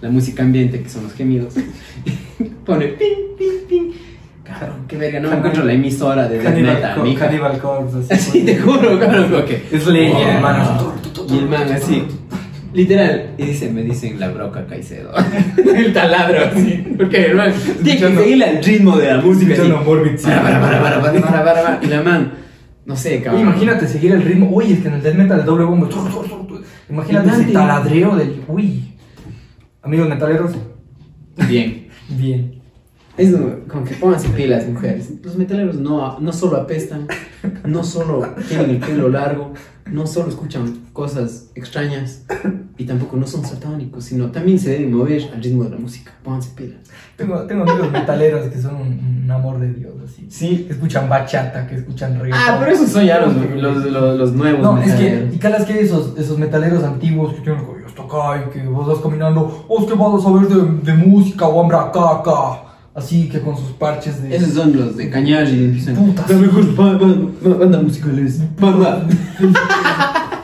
la 0.00 0.10
música 0.10 0.42
ambiente, 0.44 0.80
que 0.80 0.88
son 0.88 1.04
los 1.04 1.14
gemidos, 1.14 1.54
pone 2.68 2.88
ping, 2.88 3.34
ping, 3.38 3.66
ping, 3.66 3.92
cabrón, 4.44 4.84
qué 4.86 4.98
verga, 4.98 5.20
no 5.20 5.30
me 5.30 5.36
encuentro 5.36 5.64
la 5.64 5.72
emisora 5.72 6.28
de 6.28 6.38
death 6.38 6.54
metal, 6.54 7.02
mija. 7.02 7.24
Cannibal 7.24 7.58
Corpse, 7.58 7.96
así. 7.98 8.12
Así 8.28 8.44
te 8.44 8.58
juro, 8.58 9.00
cabrón, 9.00 9.30
como 9.30 9.44
que... 9.46 9.66
Es 9.72 9.86
leña, 9.86 10.34
hermano. 10.34 10.92
Y 11.30 11.38
el 11.38 11.48
man 11.48 11.72
así, 11.72 12.04
literal, 12.74 13.30
y 13.38 13.44
dice, 13.46 13.70
me 13.70 13.82
dicen 13.82 14.20
la 14.20 14.28
broca 14.28 14.66
Caicedo. 14.66 15.12
el 15.76 15.92
taladro, 15.94 16.44
así. 16.44 16.84
Porque 16.96 17.26
el 17.26 17.36
man 17.36 17.52
tiene 17.82 18.00
que 18.00 18.16
seguirle 18.16 18.44
al 18.44 18.62
ritmo 18.62 18.96
de 18.98 19.06
la 19.08 19.20
música. 19.22 19.54
Escuchando 19.54 19.82
Morbid 19.82 20.18
City. 20.18 20.30
Para, 20.30 20.60
para, 20.60 20.82
para, 20.82 21.00
para, 21.00 21.20
para, 21.20 21.44
para, 21.44 21.62
para. 21.62 21.80
Y 21.82 21.86
la 21.86 22.02
man, 22.02 22.32
no 22.84 22.96
sé, 22.96 23.22
cabrón. 23.22 23.42
imagínate 23.42 23.88
seguir 23.88 24.12
el 24.12 24.22
ritmo. 24.22 24.50
Oye, 24.54 24.74
es 24.74 24.80
que 24.80 24.88
en 24.88 24.94
el 24.94 25.02
death 25.02 25.14
metal 25.14 25.40
el 25.40 25.46
doble 25.46 25.64
bombo. 25.64 25.88
Imagínate 26.90 27.30
ese 27.30 27.44
taladreo 27.52 28.16
del. 28.16 28.42
Uy. 28.46 28.84
Amigos 29.82 30.08
metaleros, 30.08 30.52
Bien. 31.46 31.88
bien. 32.08 32.57
Es 33.18 33.34
como 33.66 33.84
que 33.84 33.94
pónganse 33.94 34.28
pilas, 34.28 34.66
mujeres. 34.68 35.10
Los 35.22 35.36
metaleros 35.36 35.76
no, 35.76 36.20
no 36.20 36.32
solo 36.32 36.56
apestan, 36.56 37.08
no 37.64 37.82
solo 37.82 38.26
tienen 38.48 38.70
el 38.70 38.78
pelo 38.78 39.08
largo, 39.08 39.52
no 39.90 40.06
solo 40.06 40.28
escuchan 40.28 40.86
cosas 40.92 41.50
extrañas 41.54 42.24
y 42.76 42.84
tampoco 42.84 43.16
no 43.16 43.26
son 43.26 43.44
satánicos, 43.44 44.04
sino 44.04 44.30
también 44.30 44.58
se 44.58 44.70
deben 44.70 44.92
mover 44.94 45.22
al 45.34 45.42
ritmo 45.42 45.64
de 45.64 45.70
la 45.70 45.78
música. 45.78 46.12
Pónganse 46.22 46.50
pilas. 46.54 46.78
Tengo, 47.16 47.40
tengo 47.46 47.62
amigos 47.62 47.90
metaleros 47.90 48.46
que 48.46 48.60
son 48.60 48.76
un, 48.76 49.20
un 49.24 49.30
amor 49.30 49.58
de 49.58 49.72
Dios, 49.72 49.94
así. 50.04 50.26
Sí. 50.30 50.64
Que 50.66 50.74
escuchan 50.74 51.08
bachata, 51.08 51.66
que 51.66 51.74
escuchan 51.74 52.20
reggaetón. 52.20 52.40
Ah, 52.46 52.56
pero 52.60 52.72
esos 52.72 52.90
son 52.90 53.04
ya 53.04 53.20
los, 53.20 53.34
los, 53.34 53.84
los, 53.84 54.18
los 54.18 54.32
nuevos. 54.32 54.62
No, 54.62 54.78
es 54.78 54.92
que, 54.94 55.02
metaleros. 55.02 55.34
y 55.34 55.38
calas 55.38 55.64
que 55.64 55.72
hay 55.72 55.78
esos, 55.80 56.16
esos 56.16 56.38
metaleros 56.38 56.84
antiguos 56.84 57.34
que 57.34 57.40
tienen 57.40 57.64
que 57.64 57.78
acá 58.00 58.44
y 58.46 58.50
que 58.50 58.66
vos 58.66 58.86
vas 58.86 58.98
caminando, 58.98 59.64
oh, 59.66 59.80
es 59.82 59.86
que 59.86 59.94
vas 59.94 60.14
a 60.14 60.22
saber 60.22 60.48
de, 60.48 60.92
de 60.92 60.94
música 60.94 61.48
o 61.48 61.60
hambra 61.60 61.90
caca. 61.90 62.67
Así 62.98 63.28
que 63.28 63.40
con 63.40 63.56
sus 63.56 63.70
parches 63.72 64.22
de. 64.22 64.34
Esos 64.36 64.54
son 64.54 64.76
los 64.76 64.96
de 64.96 65.08
Cañar 65.10 65.48
y 65.48 65.64
empiezan. 65.64 65.94
Putas. 65.94 66.28
La 66.30 66.36
mejor 66.36 66.74
ba- 66.76 66.98
ba- 66.98 67.54
banda 67.58 67.80
musical 67.82 68.18
es. 68.18 68.40
Banda. 68.60 69.06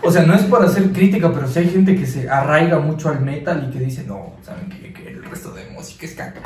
O 0.02 0.10
sea, 0.10 0.24
no 0.26 0.34
es 0.34 0.42
por 0.42 0.62
hacer 0.62 0.92
crítica, 0.92 1.32
pero 1.32 1.48
sí 1.48 1.58
hay 1.60 1.68
gente 1.68 1.96
que 1.96 2.06
se 2.06 2.28
arraiga 2.28 2.78
mucho 2.78 3.08
al 3.08 3.20
metal 3.22 3.66
y 3.68 3.72
que 3.72 3.82
dice, 3.84 4.04
no, 4.06 4.34
saben 4.42 4.68
que, 4.68 4.92
que 4.92 5.08
el 5.08 5.24
resto 5.24 5.50
de 5.52 5.62
música 5.74 6.04
es 6.06 6.12
caca. 6.14 6.40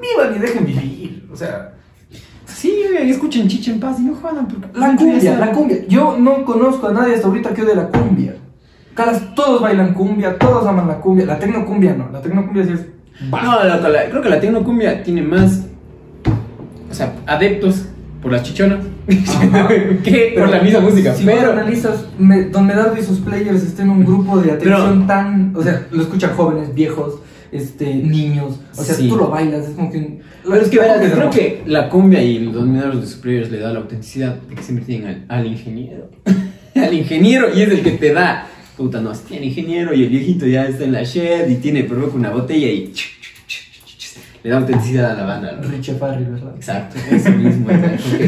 Vivan 0.00 0.36
y 0.36 0.38
dejen 0.38 0.66
vivir. 0.66 1.28
O 1.32 1.36
sea, 1.36 1.72
Sí, 2.46 2.82
escuchen 2.98 3.48
Chicha 3.48 3.72
en 3.72 3.80
paz 3.80 3.98
y 4.00 4.02
no 4.04 4.14
jodan. 4.14 4.46
Porque 4.46 4.78
la 4.78 4.94
cumbia, 4.96 5.38
la 5.38 5.50
cumbia. 5.52 5.78
Yo 5.88 6.16
no 6.18 6.44
conozco 6.44 6.88
a 6.88 6.92
nadie 6.92 7.14
hasta 7.14 7.26
ahorita 7.26 7.52
que 7.54 7.62
odie 7.62 7.74
la 7.74 7.88
cumbia. 7.88 8.36
Caras, 8.94 9.34
todos 9.34 9.60
bailan 9.60 9.92
cumbia, 9.94 10.38
todos 10.38 10.66
aman 10.66 10.86
la 10.86 10.98
cumbia. 11.00 11.26
La 11.26 11.38
tecnocumbia 11.38 11.94
no, 11.96 12.10
la 12.10 12.20
tecnocumbia 12.22 12.64
sí 12.64 12.72
es. 12.74 12.80
No, 13.30 13.64
la- 13.64 14.06
creo 14.10 14.22
que 14.22 14.28
la 14.28 14.40
tecnocumbia 14.40 15.02
tiene 15.02 15.22
más. 15.22 15.66
O 16.90 16.94
sea, 16.94 17.12
adeptos 17.26 17.86
por 18.22 18.32
las 18.32 18.42
chichonas 18.42 18.84
que 20.04 20.34
por 20.36 20.48
la 20.48 20.60
misma 20.62 20.80
música. 20.80 21.14
Si 21.14 21.24
pero. 21.24 21.52
analizas, 21.52 22.06
me, 22.18 22.44
Don 22.44 22.66
Medardo 22.66 22.96
y 22.98 23.02
sus 23.02 23.18
players 23.20 23.62
están 23.62 23.86
en 23.86 23.92
un 23.92 24.04
grupo 24.04 24.38
de 24.40 24.52
atención 24.52 25.06
tan. 25.06 25.54
O 25.56 25.62
sea, 25.62 25.86
lo 25.90 26.02
escuchan 26.02 26.34
jóvenes, 26.34 26.74
viejos, 26.74 27.20
este, 27.52 27.94
niños. 27.94 28.60
O 28.76 28.82
sea, 28.82 28.94
Sí. 28.94 29.08
tú 29.08 29.16
lo 29.16 29.28
bailas, 29.28 29.68
es 29.68 29.74
como 29.74 29.90
que. 29.90 30.20
Pero 30.42 30.56
es 30.56 30.68
que 30.68 30.78
verás, 30.78 31.10
creo 31.12 31.30
que 31.30 31.62
la 31.66 31.88
cumbia 31.88 32.22
y 32.22 32.38
los 32.38 32.64
mineros 32.66 33.00
de 33.00 33.06
superiores 33.06 33.50
le 33.50 33.58
da 33.60 33.72
la 33.72 33.80
autenticidad 33.80 34.36
de 34.36 34.54
que 34.54 34.62
siempre 34.62 34.84
tienen 34.86 35.26
al, 35.28 35.38
al 35.40 35.46
ingeniero. 35.46 36.10
al 36.74 36.94
ingeniero 36.94 37.48
y 37.54 37.62
es 37.62 37.70
el 37.70 37.82
que 37.82 37.92
te 37.92 38.12
da. 38.12 38.46
Puta, 38.76 39.00
no, 39.00 39.14
si 39.14 39.24
tiene 39.24 39.46
ingeniero 39.46 39.94
y 39.94 40.02
el 40.04 40.08
viejito 40.10 40.46
ya 40.46 40.66
está 40.66 40.84
en 40.84 40.92
la 40.92 41.02
shed 41.04 41.48
y 41.48 41.56
tiene 41.56 41.84
provoca 41.84 42.16
una 42.16 42.30
botella 42.30 42.66
y 42.68 42.92
le 44.42 44.50
da 44.50 44.58
autenticidad 44.58 45.12
a 45.12 45.14
la 45.14 45.24
banda. 45.24 45.52
¿no? 45.62 45.68
Richie 45.68 45.94
Farrell, 45.94 46.24
¿verdad? 46.26 46.52
Exacto, 46.56 46.96
eso 47.10 47.30
mismo. 47.30 47.68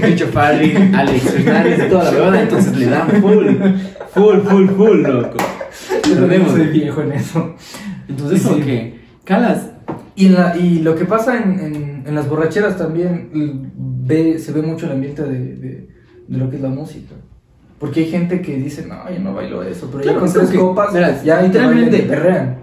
Richo 0.03 0.29
Farley, 0.29 0.75
Alex 0.95 1.23
Fernández 1.23 1.89
toda 1.91 2.05
la 2.05 2.11
verdad, 2.13 2.43
entonces 2.43 2.77
le 2.77 2.87
dan 2.87 3.09
full, 3.21 3.47
full, 4.15 4.39
full, 4.49 4.69
full, 4.71 5.03
loco. 5.03 5.37
Yo 6.09 6.49
soy 6.51 6.67
viejo 6.69 7.03
en 7.03 7.13
eso. 7.13 7.55
Entonces, 8.09 8.41
Sí. 8.43 8.49
como 8.49 8.65
que, 8.65 9.01
calas, 9.25 9.71
Y, 10.15 10.29
la, 10.31 10.57
y 10.57 10.79
lo 10.79 10.95
que 10.95 11.05
pasa 11.05 11.37
en, 11.43 11.59
en, 11.61 12.05
en 12.07 12.15
las 12.15 12.27
borracheras 12.29 12.79
también 12.79 13.73
ve, 13.77 14.39
se 14.39 14.53
ve 14.53 14.63
mucho 14.63 14.87
el 14.87 14.93
ambiente 14.93 15.23
de, 15.23 15.57
de, 15.57 15.89
de 16.29 16.39
lo 16.39 16.49
que 16.49 16.57
es 16.57 16.63
la 16.63 16.71
música. 16.71 17.15
Porque 17.79 18.01
hay 18.01 18.11
gente 18.11 18.41
que 18.41 18.57
dice, 18.57 18.87
no, 18.87 18.97
yo 19.13 19.21
no 19.21 19.35
bailo 19.35 19.63
eso, 19.63 19.89
pero 19.91 20.03
Claro, 20.03 20.17
ya 20.17 20.21
con 20.21 20.29
es 20.29 20.35
tres 20.35 20.49
que, 20.51 20.59
copas, 20.59 20.93
verás, 20.95 21.23
ya 21.25 21.43
literalmente- 21.43 21.99
perrean. 22.05 22.57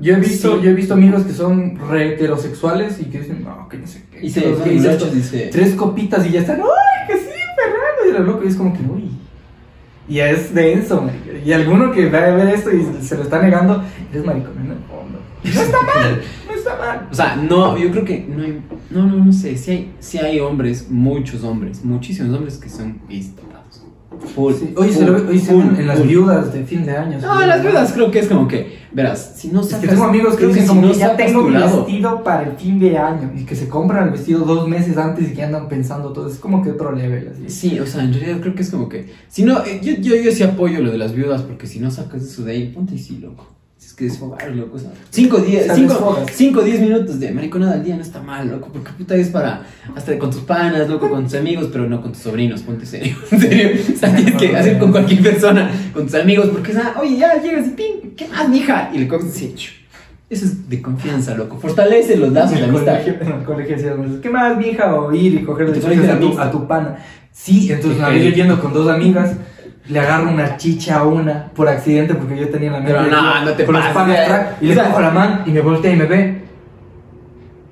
Yo 0.00 0.14
he 0.14 0.20
visto, 0.20 0.56
Sí. 0.56 0.62
yo 0.64 0.70
he 0.70 0.74
visto 0.74 0.94
amigos 0.94 1.24
que 1.24 1.32
son 1.32 1.76
re 1.90 2.14
heterosexuales 2.14 3.00
y 3.00 3.06
que 3.06 3.18
dicen, 3.20 3.42
no, 3.44 3.68
que 3.68 3.76
no 3.78 3.86
sé 3.86 4.04
qué. 4.10 4.24
y 4.24 4.30
se 4.30 4.40
se 4.40 4.76
esto". 4.92 5.06
dice, 5.10 5.48
tres 5.52 5.74
copitas 5.74 6.24
y 6.26 6.30
ya 6.30 6.40
están, 6.40 6.60
¡ay, 6.60 7.06
que 7.08 7.14
sí, 7.16 7.28
perreando! 7.56 8.08
Y 8.08 8.12
lo 8.12 8.32
loco 8.32 8.44
y 8.44 8.48
es 8.48 8.54
como 8.56 8.72
que, 8.72 8.80
uy. 8.84 9.10
Y 10.08 10.20
es 10.20 10.54
denso. 10.54 11.04
Y 11.44 11.52
alguno 11.52 11.90
que 11.92 12.08
va 12.08 12.18
a 12.18 12.30
ver 12.30 12.48
esto 12.54 12.70
y 12.70 12.86
se 13.02 13.16
lo 13.16 13.24
está 13.24 13.42
negando, 13.42 13.82
eres 14.12 14.24
maricón 14.24 14.52
en 14.64 14.70
el 14.70 14.78
fondo. 14.88 15.18
No 15.44 15.60
está 15.60 15.78
mal, 15.82 16.22
no 16.48 16.54
está 16.54 16.76
mal. 16.76 17.08
O 17.10 17.14
sea, 17.14 17.36
no, 17.36 17.76
yo 17.76 17.90
creo 17.90 18.04
que 18.04 18.26
no 18.28 18.42
hay, 18.42 18.60
no, 18.90 19.06
no, 19.06 19.24
no 19.24 19.32
sé, 19.32 19.56
si 19.58 19.70
hay, 19.72 19.92
sí 19.98 20.18
hay 20.18 20.40
hombres, 20.40 20.88
muchos 20.88 21.42
hombres, 21.44 21.84
muchísimos 21.84 22.34
hombres 22.34 22.56
que 22.58 22.68
son 22.68 23.00
tocados. 23.34 23.47
Full, 24.34 24.52
Sí, 24.54 24.92
se, 24.92 25.04
lo, 25.06 25.18
se 25.18 25.38
full, 25.38 25.64
ven 25.64 25.76
en 25.80 25.86
las 25.86 26.06
viudas 26.06 26.52
de 26.52 26.64
fin 26.64 26.84
de 26.84 26.96
año. 26.96 27.18
No, 27.20 27.46
las 27.46 27.62
viudas 27.62 27.92
creo 27.92 28.10
que 28.10 28.20
es 28.20 28.28
como 28.28 28.48
que, 28.48 28.78
verás, 28.92 29.34
si 29.36 29.48
no 29.48 29.60
Es 29.60 29.68
sacas... 29.68 29.82
que 29.82 29.88
tengo 29.88 30.04
amigos 30.04 30.36
que 30.36 30.52
si 30.52 30.74
no 30.74 30.92
que 30.92 30.98
ya 30.98 31.16
tengo 31.16 31.42
mi 31.42 31.54
vestido 31.54 32.24
para 32.24 32.42
el 32.48 32.56
fin 32.56 32.78
de 32.78 32.98
año 32.98 33.32
y 33.36 33.44
que 33.44 33.54
se 33.54 33.68
compran 33.68 34.04
el 34.04 34.10
vestido 34.10 34.44
dos 34.44 34.68
meses 34.68 34.96
antes 34.96 35.30
y 35.30 35.34
que 35.34 35.42
andan 35.42 35.68
pensando 35.68 36.12
todo. 36.12 36.28
Es 36.28 36.38
como 36.38 36.62
que 36.62 36.70
otro 36.70 36.92
level 36.92 37.32
así. 37.32 37.48
Sí, 37.48 37.80
o 37.80 37.86
sea, 37.86 38.02
en 38.02 38.12
realidad 38.12 38.38
creo 38.40 38.54
que 38.54 38.62
es 38.62 38.70
como 38.70 38.88
que. 38.88 39.12
Si 39.28 39.44
no, 39.44 39.64
eh, 39.64 39.80
yo, 39.82 39.94
yo, 39.94 40.16
yo 40.16 40.32
sí 40.32 40.42
apoyo 40.42 40.80
lo 40.80 40.90
de 40.90 40.98
las 40.98 41.12
viudas, 41.14 41.42
porque 41.42 41.66
si 41.66 41.78
no 41.80 41.90
sacas 41.90 42.22
eso 42.22 42.44
de 42.44 42.52
ahí, 42.52 42.72
ponte 42.74 42.98
sí, 42.98 43.18
loco. 43.18 43.57
Es 43.78 43.94
que 43.94 44.04
desfogar, 44.04 44.50
loco. 44.50 44.76
O 44.76 44.78
sea, 44.78 44.90
cinco, 45.10 45.38
diez, 45.38 45.62
O 45.62 45.66
sea, 45.66 45.74
cinco, 45.76 45.92
desfogas. 45.94 46.26
cinco, 46.32 46.62
diez 46.62 46.80
minutos 46.80 47.20
de 47.20 47.30
mariconada 47.30 47.74
al 47.74 47.84
día 47.84 47.96
no 47.96 48.02
está 48.02 48.20
mal, 48.20 48.48
loco. 48.48 48.68
Porque 48.72 48.90
puta 48.92 49.14
es 49.16 49.28
para. 49.28 49.64
Hasta 49.94 50.18
con 50.18 50.30
tus 50.30 50.42
panas, 50.42 50.88
loco, 50.88 51.08
con 51.08 51.24
tus 51.24 51.34
amigos, 51.34 51.68
pero 51.72 51.88
no 51.88 52.02
con 52.02 52.12
tus 52.12 52.22
sobrinos, 52.22 52.62
ponte 52.62 52.84
serio. 52.84 53.16
En 53.30 53.40
serio. 53.40 53.70
O 53.94 53.98
sea, 53.98 54.14
tienes 54.14 54.34
que 54.34 54.56
hacer 54.56 54.78
con 54.78 54.90
cualquier 54.90 55.22
persona, 55.22 55.70
con 55.94 56.04
tus 56.06 56.14
amigos, 56.14 56.48
porque, 56.52 56.72
sea, 56.72 56.96
oye, 57.00 57.16
ya 57.16 57.40
llegas 57.40 57.68
y 57.68 57.70
ping, 57.70 58.10
¿qué 58.16 58.28
más, 58.28 58.48
mija? 58.48 58.90
Y 58.92 58.98
le 58.98 59.08
comes 59.08 59.30
así. 59.30 59.54
Eso 60.30 60.44
es 60.44 60.68
de 60.68 60.82
confianza, 60.82 61.34
loco. 61.34 61.56
Fortalece 61.58 62.16
los 62.16 62.32
lazos 62.32 62.58
de 62.58 62.64
amistad. 62.64 63.00
en 63.06 63.32
el 63.32 63.44
colegio 63.44 63.76
decíamos, 63.76 64.20
¿qué 64.20 64.28
más, 64.28 64.58
mija? 64.58 64.94
O 64.94 65.12
ir 65.12 65.34
y 65.34 65.42
coger 65.42 65.68
a 65.68 66.50
tu, 66.50 66.66
pana. 66.66 66.98
Sí, 67.32 67.72
entonces 67.72 67.98
una 67.98 68.10
vez 68.10 68.24
yo 68.24 68.30
yendo 68.30 68.60
con 68.60 68.74
dos 68.74 68.90
amigas, 68.90 69.36
le 69.88 70.00
agarro 70.00 70.30
una 70.30 70.56
chicha 70.56 70.98
a 70.98 71.04
una 71.04 71.46
por 71.54 71.68
accidente 71.68 72.14
porque 72.14 72.36
yo 72.38 72.48
tenía 72.48 72.72
la 72.72 72.84
Pero 72.84 73.00
mente 73.00 73.16
no, 73.16 73.44
no 73.44 73.52
te 73.52 73.64
pases, 73.64 74.56
y 74.60 74.66
le 74.66 74.74
cojo 74.74 75.00
la 75.00 75.10
mano 75.10 75.42
y 75.46 75.50
me 75.50 75.60
voltea 75.60 75.92
y 75.92 75.96
me 75.96 76.06
ve. 76.06 76.42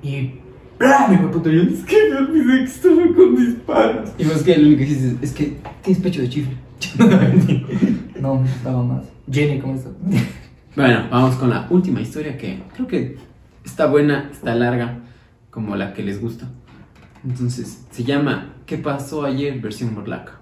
Y 0.03 0.31
¡bla! 0.79 1.07
Me 1.09 1.17
puto, 1.17 1.49
yo 1.49 1.61
es 1.63 1.83
que 1.83 1.97
me 2.09 2.17
olvidé 2.17 2.59
que 2.59 2.63
estaba 2.63 3.01
con 3.15 3.33
mis 3.33 3.55
panas. 3.65 4.13
Y 4.17 4.23
vos 4.25 4.43
que 4.43 4.57
lo 4.57 4.67
único 4.67 4.79
que 4.79 4.85
dices 4.85 5.15
es 5.21 5.31
que 5.31 5.57
tienes 5.81 6.01
pecho 6.01 6.21
de 6.21 6.29
chifle. 6.29 6.55
No, 8.19 8.33
me 8.33 8.49
estaba 8.49 8.81
más. 8.83 9.03
Jenny, 9.31 9.59
¿cómo 9.59 9.75
estás? 9.75 9.93
Bueno, 10.75 11.07
vamos 11.09 11.35
con 11.37 11.49
la 11.49 11.65
última 11.71 12.01
historia 12.01 12.37
que 12.37 12.61
creo 12.75 12.87
que 12.87 13.17
está 13.65 13.87
buena, 13.87 14.29
está 14.31 14.53
larga, 14.53 14.99
como 15.49 15.75
la 15.75 15.93
que 15.93 16.03
les 16.03 16.21
gusta. 16.21 16.47
Entonces, 17.27 17.83
se 17.89 18.03
llama 18.03 18.53
¿Qué 18.67 18.77
pasó 18.77 19.25
ayer? 19.25 19.59
versión 19.59 19.95
morlaca. 19.95 20.33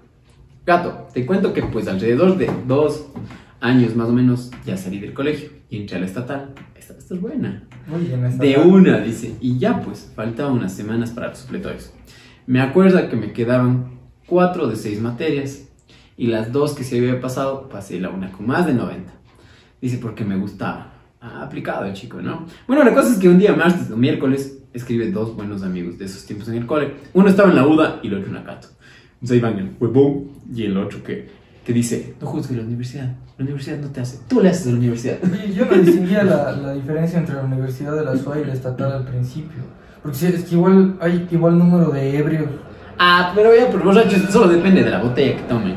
Gato, 0.66 1.06
te 1.14 1.24
cuento 1.24 1.52
que 1.52 1.62
pues 1.62 1.86
alrededor 1.86 2.36
de 2.36 2.50
dos 2.66 3.06
años 3.60 3.94
más 3.94 4.08
o 4.08 4.12
menos 4.12 4.50
ya 4.64 4.76
salí 4.76 4.98
del 4.98 5.14
colegio 5.14 5.50
y 5.70 5.78
entré 5.78 5.96
a 5.96 6.00
la 6.00 6.06
estatal. 6.06 6.54
Esta, 6.74 6.94
esta 6.98 7.14
es 7.14 7.20
buena. 7.20 7.62
Oye, 7.94 8.16
me 8.16 8.28
De 8.30 8.50
estaba- 8.50 8.66
una, 8.66 8.98
dice. 8.98 9.36
Y 9.40 9.58
ya 9.58 9.80
pues, 9.80 10.10
faltaban 10.14 10.54
unas 10.54 10.72
semanas 10.74 11.10
para 11.10 11.28
los 11.28 11.38
supletorios. 11.38 11.92
Me 12.46 12.60
acuerdo 12.60 13.08
que 13.08 13.16
me 13.16 13.32
quedaban 13.32 14.00
cuatro 14.26 14.66
de 14.66 14.76
seis 14.76 15.00
materias 15.00 15.68
y 16.16 16.26
las 16.28 16.50
dos 16.52 16.74
que 16.74 16.82
se 16.84 16.98
había 16.98 17.20
pasado, 17.20 17.68
pasé 17.68 18.00
la 18.00 18.10
una 18.10 18.32
con 18.32 18.46
más 18.46 18.66
de 18.66 18.74
90. 18.74 19.12
Dice, 19.80 19.98
porque 19.98 20.24
me 20.24 20.36
gustaba. 20.36 20.92
Ah, 21.20 21.42
aplicado 21.44 21.84
el 21.86 21.92
chico, 21.94 22.20
¿no? 22.22 22.46
Bueno, 22.66 22.84
la 22.84 22.94
cosa 22.94 23.12
es 23.12 23.18
que 23.18 23.28
un 23.28 23.38
día 23.38 23.54
martes 23.54 23.90
o 23.90 23.96
miércoles 23.96 24.62
escribe 24.72 25.10
dos 25.10 25.34
buenos 25.34 25.62
amigos 25.62 25.98
de 25.98 26.04
esos 26.04 26.24
tiempos 26.26 26.48
en 26.48 26.54
el 26.56 26.66
cole. 26.66 26.94
Uno 27.14 27.28
estaba 27.28 27.50
en 27.50 27.56
la 27.56 27.66
UDA 27.66 28.00
y 28.02 28.08
el 28.08 28.14
otro 28.14 28.28
en 28.28 28.34
la 28.34 28.44
Cato. 28.44 28.68
Entonces 29.20 29.34
ahí 29.34 29.40
van 29.40 29.58
el 29.58 29.70
huevón 29.80 30.28
y 30.54 30.64
el 30.64 30.76
otro 30.76 31.02
que, 31.02 31.28
que 31.64 31.72
dice, 31.72 32.14
no 32.20 32.26
juzgues 32.26 32.56
la 32.56 32.62
universidad. 32.64 33.14
La 33.38 33.44
universidad 33.44 33.78
no 33.78 33.88
te 33.88 34.00
hace. 34.00 34.18
Tú 34.28 34.40
le 34.40 34.48
haces 34.48 34.66
a 34.68 34.70
la 34.70 34.76
universidad. 34.78 35.18
Oye, 35.24 35.52
yo 35.52 35.66
no 35.66 35.72
distinguía 35.76 36.22
la, 36.22 36.52
la 36.52 36.72
diferencia 36.72 37.18
entre 37.18 37.34
la 37.34 37.42
Universidad 37.42 37.94
de 37.96 38.04
la 38.04 38.16
SUA 38.16 38.40
y 38.40 38.44
la 38.46 38.52
estatal 38.54 38.92
al 38.92 39.04
principio. 39.04 39.62
Porque 40.02 40.28
es 40.28 40.44
que 40.44 40.54
igual 40.54 40.96
hay 41.00 41.26
igual 41.30 41.58
número 41.58 41.90
de 41.90 42.16
ebrios. 42.18 42.46
Ah, 42.98 43.32
pero 43.34 43.54
ya, 43.54 43.68
por 43.70 43.82
borrachos, 43.84 44.22
solo 44.30 44.48
depende 44.48 44.82
de 44.82 44.90
la 44.90 45.02
botella 45.02 45.36
que 45.36 45.42
tomen. 45.42 45.74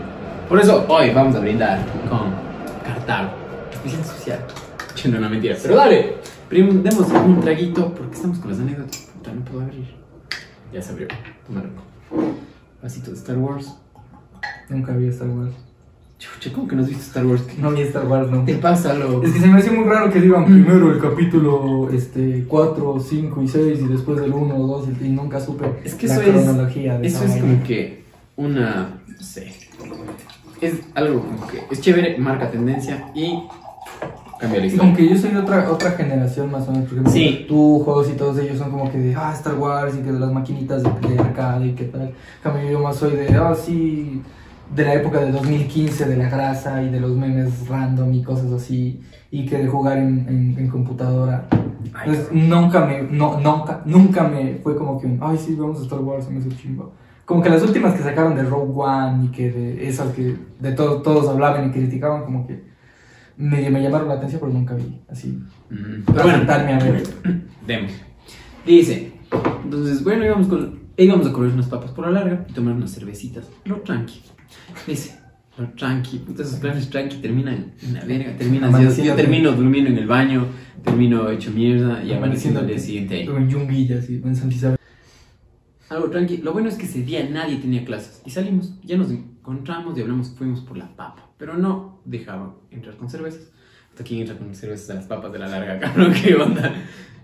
Por 0.47 0.59
eso 0.59 0.85
hoy 0.87 1.11
vamos 1.13 1.35
a 1.35 1.39
brindar 1.39 1.85
con 2.09 2.31
Cartago, 2.83 3.31
especial 3.73 4.03
social. 4.05 4.39
Echando 4.93 5.17
una 5.17 5.29
mentira. 5.29 5.55
Pero 5.61 5.75
dale, 5.75 6.13
prim- 6.47 6.81
demos 6.81 7.07
un 7.11 7.41
traguito 7.41 7.93
porque 7.93 8.15
estamos 8.15 8.39
con 8.39 8.51
las 8.51 8.59
anécdotas. 8.61 9.07
No 9.35 9.43
puedo 9.45 9.61
abrir. 9.65 9.85
Ya 10.73 10.81
se 10.81 10.91
abrió. 10.91 11.07
Toma 11.45 11.61
loco. 11.61 12.31
Vasito 12.81 13.11
de 13.11 13.17
Star 13.17 13.37
Wars. 13.37 13.75
Nunca 14.69 14.93
vi 14.95 15.07
Star 15.07 15.29
Wars. 15.29 15.51
Chucha, 16.17 16.51
¿cómo 16.53 16.67
que 16.67 16.75
no 16.75 16.81
has 16.81 16.89
visto 16.89 17.03
Star 17.03 17.25
Wars? 17.25 17.41
¿Qué 17.43 17.61
No 17.61 17.71
vi 17.71 17.81
Star 17.81 18.05
Wars, 18.05 18.29
no. 18.29 18.43
te 18.43 18.55
pasa, 18.55 18.93
lo? 18.93 19.23
Es 19.23 19.31
que 19.31 19.39
se 19.39 19.47
me 19.47 19.57
hace 19.57 19.71
muy 19.71 19.85
raro 19.85 20.11
que 20.11 20.19
digan 20.19 20.45
primero 20.45 20.91
el 20.91 20.99
capítulo 20.99 21.89
este, 21.91 22.43
4, 22.47 22.99
5 22.99 23.41
y 23.41 23.47
6 23.47 23.79
y 23.81 23.87
después 23.87 24.19
el 24.21 24.33
1, 24.33 24.57
2 24.57 24.87
y, 25.01 25.09
nunca 25.09 25.39
supe 25.39 25.65
Es 25.85 25.95
que 25.95 26.07
la 26.07 26.13
eso 26.15 26.23
es- 26.23 26.29
cronología 26.43 26.97
de 26.99 27.07
Eso 27.07 27.23
es 27.23 27.29
vaina. 27.31 27.41
como 27.47 27.63
que 27.63 28.03
una. 28.35 29.01
No 29.07 29.21
sé. 29.23 29.53
Es 30.61 30.73
algo 30.93 31.21
como 31.21 31.47
que 31.47 31.63
es 31.71 31.79
chévere, 31.79 32.17
marca 32.17 32.51
tendencia 32.51 33.11
y 33.15 33.41
cambia 34.39 34.59
la 34.59 34.65
Y 34.65 34.67
historia. 34.69 34.91
como 34.93 34.97
que 34.97 35.09
yo 35.09 35.17
soy 35.17 35.31
de 35.31 35.37
otra, 35.39 35.69
otra 35.71 35.91
generación 35.91 36.51
más 36.51 36.67
o 36.67 36.71
menos, 36.71 36.89
porque 36.89 37.09
Sí. 37.09 37.45
tú, 37.47 37.81
juegos 37.83 38.09
y 38.09 38.13
todos 38.13 38.37
ellos 38.39 38.57
son 38.57 38.71
como 38.71 38.91
que 38.91 38.97
de, 38.97 39.15
ah, 39.15 39.31
Star 39.35 39.55
Wars 39.55 39.95
y 39.95 39.99
que 40.01 40.11
de 40.11 40.19
las 40.19 40.31
maquinitas 40.31 40.81
de, 40.83 40.89
de 41.07 41.19
arcade 41.19 41.67
y 41.67 41.71
qué 41.73 41.85
tal. 41.85 42.13
Cambio 42.41 42.69
yo 42.69 42.79
más 42.79 42.95
soy 42.95 43.15
de, 43.15 43.35
ah, 43.35 43.53
sí, 43.55 44.21
de 44.75 44.83
la 44.85 44.93
época 44.93 45.19
de 45.19 45.31
2015, 45.31 46.05
de 46.05 46.15
la 46.17 46.29
grasa 46.29 46.81
y 46.83 46.89
de 46.89 46.99
los 46.99 47.11
memes 47.15 47.67
random 47.67 48.13
y 48.13 48.21
cosas 48.23 48.51
así, 48.51 49.01
y 49.31 49.45
que 49.45 49.57
de 49.57 49.67
jugar 49.67 49.97
en, 49.97 50.25
en, 50.29 50.55
en 50.59 50.67
computadora. 50.69 51.45
Ay, 51.93 52.09
Entonces 52.11 52.27
nunca 52.31 52.85
me, 52.85 53.01
no, 53.03 53.39
nunca, 53.39 53.81
nunca 53.85 54.23
me 54.25 54.55
fue 54.63 54.75
como 54.77 54.99
que 54.99 55.07
un, 55.07 55.17
ay, 55.21 55.37
sí, 55.37 55.55
vamos 55.55 55.79
a 55.79 55.83
Star 55.83 55.99
Wars, 55.99 56.29
me 56.29 56.39
hizo 56.39 56.49
chimbo. 56.49 56.91
Como 57.25 57.41
que 57.43 57.49
las 57.49 57.61
últimas 57.63 57.93
que 57.93 58.03
sacaron 58.03 58.35
de 58.35 58.43
Rogue 58.43 58.73
One 58.75 59.25
y 59.25 59.27
que 59.29 59.51
de 59.51 59.87
esas 59.87 60.09
que 60.13 60.35
de 60.59 60.71
todo, 60.73 61.01
todos 61.01 61.27
hablaban 61.29 61.67
y 61.67 61.71
criticaban, 61.71 62.23
como 62.25 62.45
que 62.47 62.68
medio 63.39 63.71
me 63.71 63.81
llamaron 63.81 64.09
la 64.09 64.15
atención, 64.15 64.41
pero 64.41 64.53
nunca 64.53 64.75
vi 64.75 64.99
así. 65.09 65.39
Mm, 65.69 66.03
Pero 66.05 66.23
bueno, 66.23 66.37
sentarme 66.39 66.73
a 66.73 66.79
ver. 66.79 67.03
Demos. 67.65 67.91
Dice, 68.65 69.13
entonces, 69.63 70.03
bueno, 70.03 70.25
íbamos, 70.25 70.47
con, 70.47 70.79
íbamos 70.97 71.25
a 71.25 71.31
correr 71.33 71.53
unas 71.53 71.67
papas 71.67 71.91
por 71.91 72.05
la 72.05 72.11
larga 72.11 72.45
y 72.49 72.53
tomar 72.53 72.73
unas 72.73 72.93
cervecitas. 72.93 73.49
Lo 73.65 73.77
tranqui. 73.77 74.21
Dice, 74.85 75.19
lo 75.57 75.69
tranqui. 75.69 76.19
Puta, 76.19 76.43
esos 76.43 76.59
planes 76.59 76.89
tranqui 76.89 77.17
terminan 77.17 77.73
en 77.81 77.93
la 77.93 78.03
verga. 78.03 78.35
Terminan, 78.35 78.71
yo, 78.81 79.03
yo 79.03 79.15
termino 79.15 79.53
durmiendo 79.53 79.89
en 79.89 79.97
el 79.97 80.07
baño, 80.07 80.45
termino 80.83 81.29
hecho 81.29 81.51
mierda 81.51 82.03
y 82.03 82.11
amaneciendo 82.11 82.59
al 82.59 82.67
día 82.67 82.77
siguiente 82.77 83.15
ahí. 83.15 83.27
En 83.27 83.49
Yunguilla, 83.49 83.99
así, 83.99 84.21
en 84.23 84.35
San 84.35 84.51
Isabel. 84.51 84.77
Algo 85.89 86.09
tranqui. 86.09 86.37
Lo 86.37 86.51
bueno 86.51 86.67
es 86.67 86.75
que 86.75 86.85
ese 86.85 87.03
día 87.03 87.27
nadie 87.29 87.57
tenía 87.57 87.85
clases 87.85 88.21
y 88.25 88.29
salimos. 88.29 88.73
Ya 88.83 88.97
nos 88.97 89.09
encontramos 89.09 89.97
y 89.97 90.01
hablamos, 90.01 90.35
fuimos 90.37 90.59
por 90.59 90.77
la 90.77 90.95
papa. 90.95 91.29
Pero 91.37 91.57
no 91.57 91.98
dejaban 92.09 92.53
entrar 92.71 92.95
con 92.97 93.09
cervezas. 93.09 93.41
Hasta 93.91 94.03
quién 94.03 94.21
entra 94.21 94.37
con 94.37 94.53
cervezas 94.55 94.89
a 94.89 94.93
las 94.95 95.05
papas 95.05 95.31
de 95.31 95.39
la 95.39 95.47
larga, 95.47 95.79
cabrón, 95.81 96.13
qué 96.13 96.35
onda. 96.35 96.73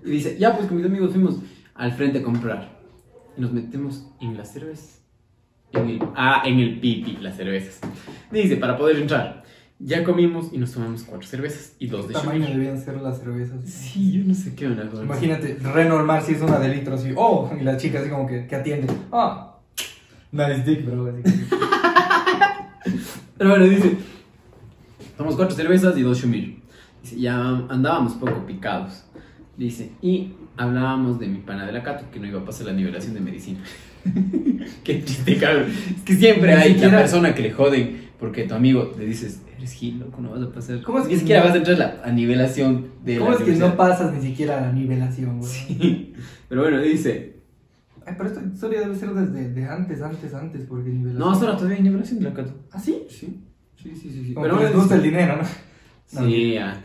Y 0.03 0.09
dice, 0.11 0.37
ya 0.37 0.55
pues 0.55 0.67
con 0.67 0.77
mis 0.77 0.85
amigos 0.85 1.11
fuimos 1.11 1.39
al 1.73 1.91
frente 1.93 2.19
a 2.19 2.23
comprar. 2.23 2.79
Y 3.37 3.41
nos 3.41 3.51
metemos 3.51 4.07
en 4.21 4.37
las 4.37 4.53
cervezas. 4.53 5.01
En 5.73 5.89
el, 5.89 5.99
ah, 6.15 6.43
en 6.45 6.59
el 6.59 6.79
pipi, 6.79 7.17
las 7.17 7.35
cervezas. 7.35 7.79
Dice, 8.31 8.55
para 8.57 8.77
poder 8.77 8.97
entrar. 8.97 9.43
Ya 9.77 10.05
comimos 10.05 10.53
y 10.53 10.57
nos 10.57 10.71
tomamos 10.71 11.03
cuatro 11.03 11.27
cervezas 11.27 11.75
y 11.79 11.87
dos 11.87 12.07
de 12.07 12.13
tamaño 12.13 12.47
debían 12.47 12.79
ser 12.79 12.95
las 13.01 13.19
cervezas. 13.19 13.61
Sí, 13.65 14.13
yo 14.13 14.23
no 14.23 14.33
sé 14.33 14.55
qué 14.55 14.67
onda. 14.67 14.89
Imagínate, 15.01 15.57
re 15.61 15.83
normal 15.83 16.21
si 16.21 16.31
es 16.31 16.41
una 16.41 16.59
de 16.59 16.69
litro 16.73 16.95
así, 16.95 17.11
oh, 17.17 17.51
y 17.59 17.61
la 17.61 17.75
chica 17.75 17.99
así 17.99 18.09
como 18.09 18.25
que, 18.25 18.47
que 18.47 18.55
atiende, 18.55 18.87
ah, 19.11 19.57
nice 20.31 20.63
dick, 20.63 20.85
bro. 20.85 21.07
Así 21.07 21.23
que- 21.23 21.55
Pero 23.37 23.49
bueno, 23.49 23.65
dice, 23.65 23.97
tomamos 25.17 25.35
cuatro 25.37 25.55
cervezas 25.55 25.97
y 25.97 26.01
dos 26.01 26.21
shumir. 26.21 26.59
Dice, 27.01 27.19
ya 27.19 27.37
andábamos 27.69 28.13
poco 28.13 28.45
picados. 28.45 29.03
Dice, 29.57 29.91
y 30.01 30.33
hablábamos 30.57 31.19
de 31.19 31.27
mi 31.27 31.39
pana 31.39 31.65
de 31.65 31.71
la 31.71 31.83
Cato, 31.83 32.05
que 32.11 32.19
no 32.19 32.27
iba 32.27 32.41
a 32.41 32.45
pasar 32.45 32.67
la 32.67 32.73
nivelación 32.73 33.13
de 33.13 33.19
medicina. 33.21 33.59
Qué 34.83 34.95
triste, 34.95 35.37
cabrón. 35.37 35.65
Es 35.95 36.01
que 36.03 36.15
siempre 36.15 36.55
Ni 36.55 36.61
hay 36.61 36.73
siquiera- 36.73 36.97
persona 36.99 37.33
que 37.33 37.41
le 37.43 37.51
joden 37.51 38.05
porque 38.19 38.43
tu 38.43 38.53
amigo 38.55 38.93
le 38.97 39.05
dices, 39.05 39.41
eres 39.57 39.71
gil, 39.73 39.99
loco, 39.99 40.21
no 40.21 40.31
vas 40.31 40.41
a 40.43 40.51
pasar. 40.51 40.81
¿Cómo 40.81 40.99
es 40.99 41.05
Ni 41.05 41.11
que 41.13 41.19
siquiera 41.19 41.41
no? 41.41 41.47
vas 41.47 41.55
a 41.55 41.57
entrar 41.57 41.75
a 41.75 41.79
la 41.79 42.03
a 42.03 42.11
nivelación 42.11 42.87
de 43.03 43.17
¿Cómo 43.17 43.31
la 43.31 43.37
es 43.37 43.43
que 43.43 43.51
no 43.53 43.75
pasas 43.75 44.13
ni 44.13 44.21
siquiera 44.21 44.57
a 44.57 44.61
la 44.61 44.71
nivelación, 44.71 45.39
güey? 45.39 45.51
Sí. 45.51 46.13
Pero 46.49 46.61
bueno, 46.61 46.79
dice, 46.81 47.35
Ay, 48.05 48.13
pero 48.17 48.29
esta 48.29 48.43
historia 48.43 48.81
debe 48.81 48.95
ser 48.95 49.09
desde 49.13 49.49
de 49.51 49.65
antes, 49.67 50.01
antes, 50.01 50.33
antes, 50.33 50.61
porque 50.67 50.89
nivelación. 50.89 51.19
no, 51.19 51.31
hasta 51.31 51.45
ahora 51.45 51.57
todavía 51.57 51.77
hay 51.77 51.83
nivelación 51.83 52.19
de 52.19 52.25
la 52.25 52.33
Cato. 52.33 52.53
¿Ah, 52.71 52.79
sí? 52.79 53.03
Sí, 53.09 53.39
sí, 53.89 53.95
sí, 53.95 54.09
sí. 54.09 54.25
sí. 54.25 54.33
Como 54.33 54.45
Pero 54.45 54.57
que 54.57 54.63
les 54.65 54.75
gusta 54.75 54.95
el 54.95 55.03
dinero, 55.03 55.37
¿no? 55.37 55.43
No. 56.21 56.27
Sí, 56.27 56.53
ya. 56.53 56.81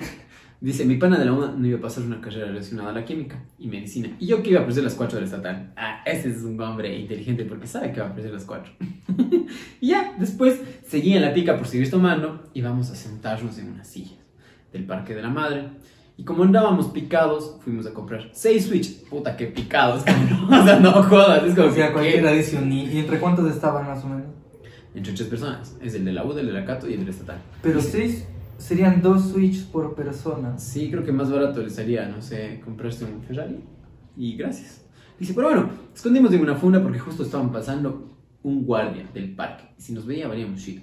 Dice, 0.60 0.84
mi 0.84 0.96
pana 0.96 1.18
de 1.18 1.24
la 1.24 1.32
UNA 1.32 1.54
no 1.56 1.66
iba 1.66 1.78
a 1.78 1.80
pasar 1.80 2.04
una 2.04 2.20
carrera 2.20 2.46
relacionada 2.48 2.90
a 2.90 2.92
la 2.92 3.04
química 3.04 3.42
y 3.58 3.66
medicina. 3.68 4.10
Y 4.18 4.26
yo 4.26 4.42
que 4.42 4.50
iba 4.50 4.58
a 4.60 4.62
aprender 4.62 4.84
las 4.84 4.94
cuatro 4.94 5.16
del 5.16 5.24
estatal. 5.24 5.72
Ah, 5.76 6.02
ese 6.04 6.28
es 6.30 6.42
un 6.42 6.60
hombre 6.60 6.94
inteligente 6.98 7.46
porque 7.46 7.66
sabe 7.66 7.92
que 7.92 8.00
va 8.00 8.08
a 8.08 8.10
aprender 8.10 8.34
las 8.34 8.44
cuatro. 8.44 8.70
y 9.80 9.88
ya, 9.88 10.14
después 10.18 10.60
seguí 10.86 11.14
en 11.14 11.22
la 11.22 11.32
pica 11.32 11.56
por 11.56 11.66
seguir 11.66 11.90
tomando 11.90 12.50
y 12.52 12.60
vamos 12.60 12.90
a 12.90 12.94
sentarnos 12.94 13.56
en 13.58 13.72
unas 13.72 13.88
sillas 13.88 14.18
del 14.72 14.84
Parque 14.84 15.14
de 15.14 15.22
la 15.22 15.30
Madre. 15.30 15.68
Y 16.18 16.24
como 16.24 16.42
andábamos 16.44 16.88
picados, 16.88 17.56
fuimos 17.64 17.86
a 17.86 17.94
comprar 17.94 18.28
seis 18.32 18.66
Switch. 18.66 19.04
Puta, 19.08 19.38
que 19.38 19.46
picados, 19.46 20.02
cabrón. 20.04 20.52
O 20.52 20.64
sea, 20.64 20.78
no 20.78 20.92
jodas. 21.04 21.42
Es 21.44 21.54
como 21.54 21.68
O 21.68 21.72
sea, 21.72 21.86
que, 21.86 21.92
cualquiera 21.94 22.32
dice 22.32 22.58
un 22.58 22.68
ni- 22.68 22.84
¿Y 22.84 22.98
entre 22.98 23.18
cuántos 23.18 23.50
estaban 23.50 23.86
más 23.86 24.04
o 24.04 24.08
menos? 24.08 24.26
Entre 24.94 25.12
tres 25.12 25.28
personas. 25.28 25.76
Es 25.80 25.94
el 25.94 26.04
de 26.04 26.12
la 26.12 26.24
U, 26.24 26.32
el 26.36 26.46
de 26.46 26.52
la 26.52 26.64
Cato 26.64 26.88
y 26.88 26.94
el 26.94 27.00
del 27.00 27.08
estatal. 27.10 27.38
Pero 27.62 27.80
seis 27.80 28.24
serían 28.58 29.00
dos 29.02 29.30
Switch 29.30 29.66
por 29.66 29.94
persona. 29.94 30.58
Sí, 30.58 30.90
creo 30.90 31.04
que 31.04 31.12
más 31.12 31.30
barato 31.30 31.62
le 31.62 31.70
salía, 31.70 32.08
no 32.08 32.20
sé, 32.20 32.60
comprarse 32.64 33.04
un 33.04 33.22
Ferrari. 33.22 33.60
Y 34.16 34.36
gracias. 34.36 34.84
Dice, 35.18 35.32
pero 35.34 35.48
bueno, 35.48 35.70
escondimos 35.94 36.32
en 36.32 36.40
una 36.42 36.54
funda 36.56 36.82
porque 36.82 36.98
justo 36.98 37.22
estaban 37.22 37.52
pasando 37.52 38.08
un 38.42 38.64
guardia 38.64 39.06
del 39.14 39.34
parque. 39.34 39.64
Si 39.76 39.92
nos 39.92 40.06
veía, 40.06 40.26
varíamos 40.28 40.60
shit. 40.60 40.82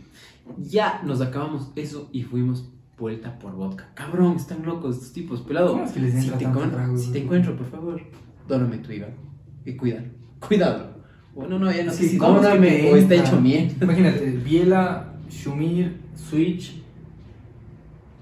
Ya 0.59 1.01
nos 1.03 1.19
acabamos 1.21 1.71
eso 1.75 2.09
y 2.13 2.23
fuimos 2.23 2.69
vuelta 2.97 3.37
por 3.37 3.53
vodka. 3.55 3.89
Cabrón, 3.93 4.37
están 4.37 4.63
locos 4.65 4.95
estos 4.95 5.11
tipos, 5.13 5.41
pelado. 5.41 5.73
¿Cómo 5.73 5.83
es 5.85 5.91
que 5.91 5.99
les 5.99 6.23
si, 6.23 6.29
te 6.31 6.45
con- 6.45 6.97
si 6.97 7.11
te 7.11 7.19
encuentro, 7.23 7.55
por 7.57 7.65
favor, 7.69 8.01
dóname 8.47 8.77
tu 8.77 8.91
hígado. 8.91 9.13
Y 9.65 9.75
cuídalo. 9.75 10.07
Cuidado. 10.39 10.86
Bueno, 11.37 11.59
no, 11.59 11.71
ya 11.71 11.83
no 11.83 11.91
sé 11.91 12.09
si 12.09 12.17
¿cómo 12.17 12.41
está 12.41 13.13
hecho 13.13 13.39
bien. 13.39 13.71
Imagínate, 13.81 14.25
Biela, 14.43 15.13
Shumir, 15.29 15.97
Switch 16.15 16.81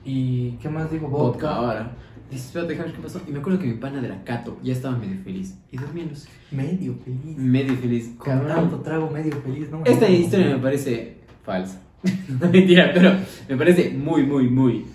y 0.03 0.51
¿qué 0.61 0.67
más 0.67 0.91
digo? 0.91 1.07
Vodka 1.07 1.47
Vodka. 1.47 1.55
ahora. 1.55 1.91
Dice, 2.29 2.47
espérate, 2.47 2.73
déjame 2.73 2.89
ver 2.89 2.97
qué 2.97 3.03
pasó. 3.03 3.21
Y 3.25 3.31
me 3.31 3.39
acuerdo 3.39 3.59
que 3.59 3.67
mi 3.67 3.75
pana 3.75 4.01
de 4.01 4.09
la 4.09 4.21
Cato 4.25 4.59
ya 4.61 4.73
estaba 4.73 4.97
medio 4.97 5.17
feliz. 5.23 5.57
Y 5.71 5.77
durmiéndose. 5.77 6.27
Medio 6.51 6.93
feliz. 7.05 7.37
Medio 7.37 7.75
feliz. 7.77 8.13
Con 8.17 8.33
Cabrón. 8.33 8.53
tanto 8.53 8.79
trago 8.81 9.09
medio 9.09 9.31
feliz, 9.41 9.71
¿no? 9.71 9.81
Esta 9.85 10.09
historia 10.09 10.47
me 10.47 10.57
parece 10.61 11.19
falsa. 11.43 11.81
no 12.41 12.49
mentira, 12.49 12.91
pero 12.93 13.13
me 13.47 13.55
parece 13.55 13.91
muy, 13.91 14.23
muy, 14.23 14.49
muy 14.49 14.85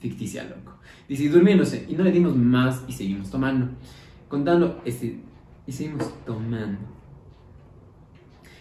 ficticia, 0.00 0.44
loco. 0.44 0.80
Dice, 1.08 1.24
y 1.24 1.28
durmiéndose. 1.28 1.86
Y 1.88 1.94
no 1.94 2.04
le 2.04 2.12
dimos 2.12 2.36
más 2.36 2.82
y 2.86 2.92
seguimos 2.92 3.30
tomando. 3.30 3.68
Contando 4.28 4.82
este. 4.84 5.18
Y 5.66 5.72
seguimos 5.72 6.12
tomando. 6.26 6.98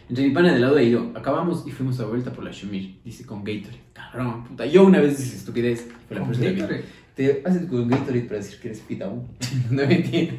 Entre 0.10 0.26
mi 0.26 0.34
pana 0.34 0.54
de 0.54 0.60
lado 0.60 0.80
y 0.80 0.90
yo, 0.90 1.12
acabamos 1.16 1.68
y 1.68 1.72
fuimos 1.72 2.00
a 2.00 2.06
vuelta 2.06 2.32
por 2.32 2.44
la 2.44 2.52
Shumir. 2.52 3.02
Dice 3.04 3.26
con 3.26 3.44
Gatorade. 3.44 3.82
Cabrón, 3.92 4.46
puta. 4.46 4.66
Yo 4.66 4.86
una 4.86 5.02
vez 5.02 5.20
hice 5.20 5.36
estupidez. 5.36 5.86
Fue 6.08 6.18
la 6.18 6.24
Con. 6.24 6.32
Gatorade. 6.32 6.84
Te 7.14 7.42
haces 7.44 7.66
con 7.66 7.90
Gatorade 7.90 8.22
para 8.22 8.38
decir 8.38 8.60
que 8.60 8.68
eres 8.70 8.80
pita 8.80 9.06
aún. 9.06 9.28
no 9.70 9.86
mentira. 9.86 10.34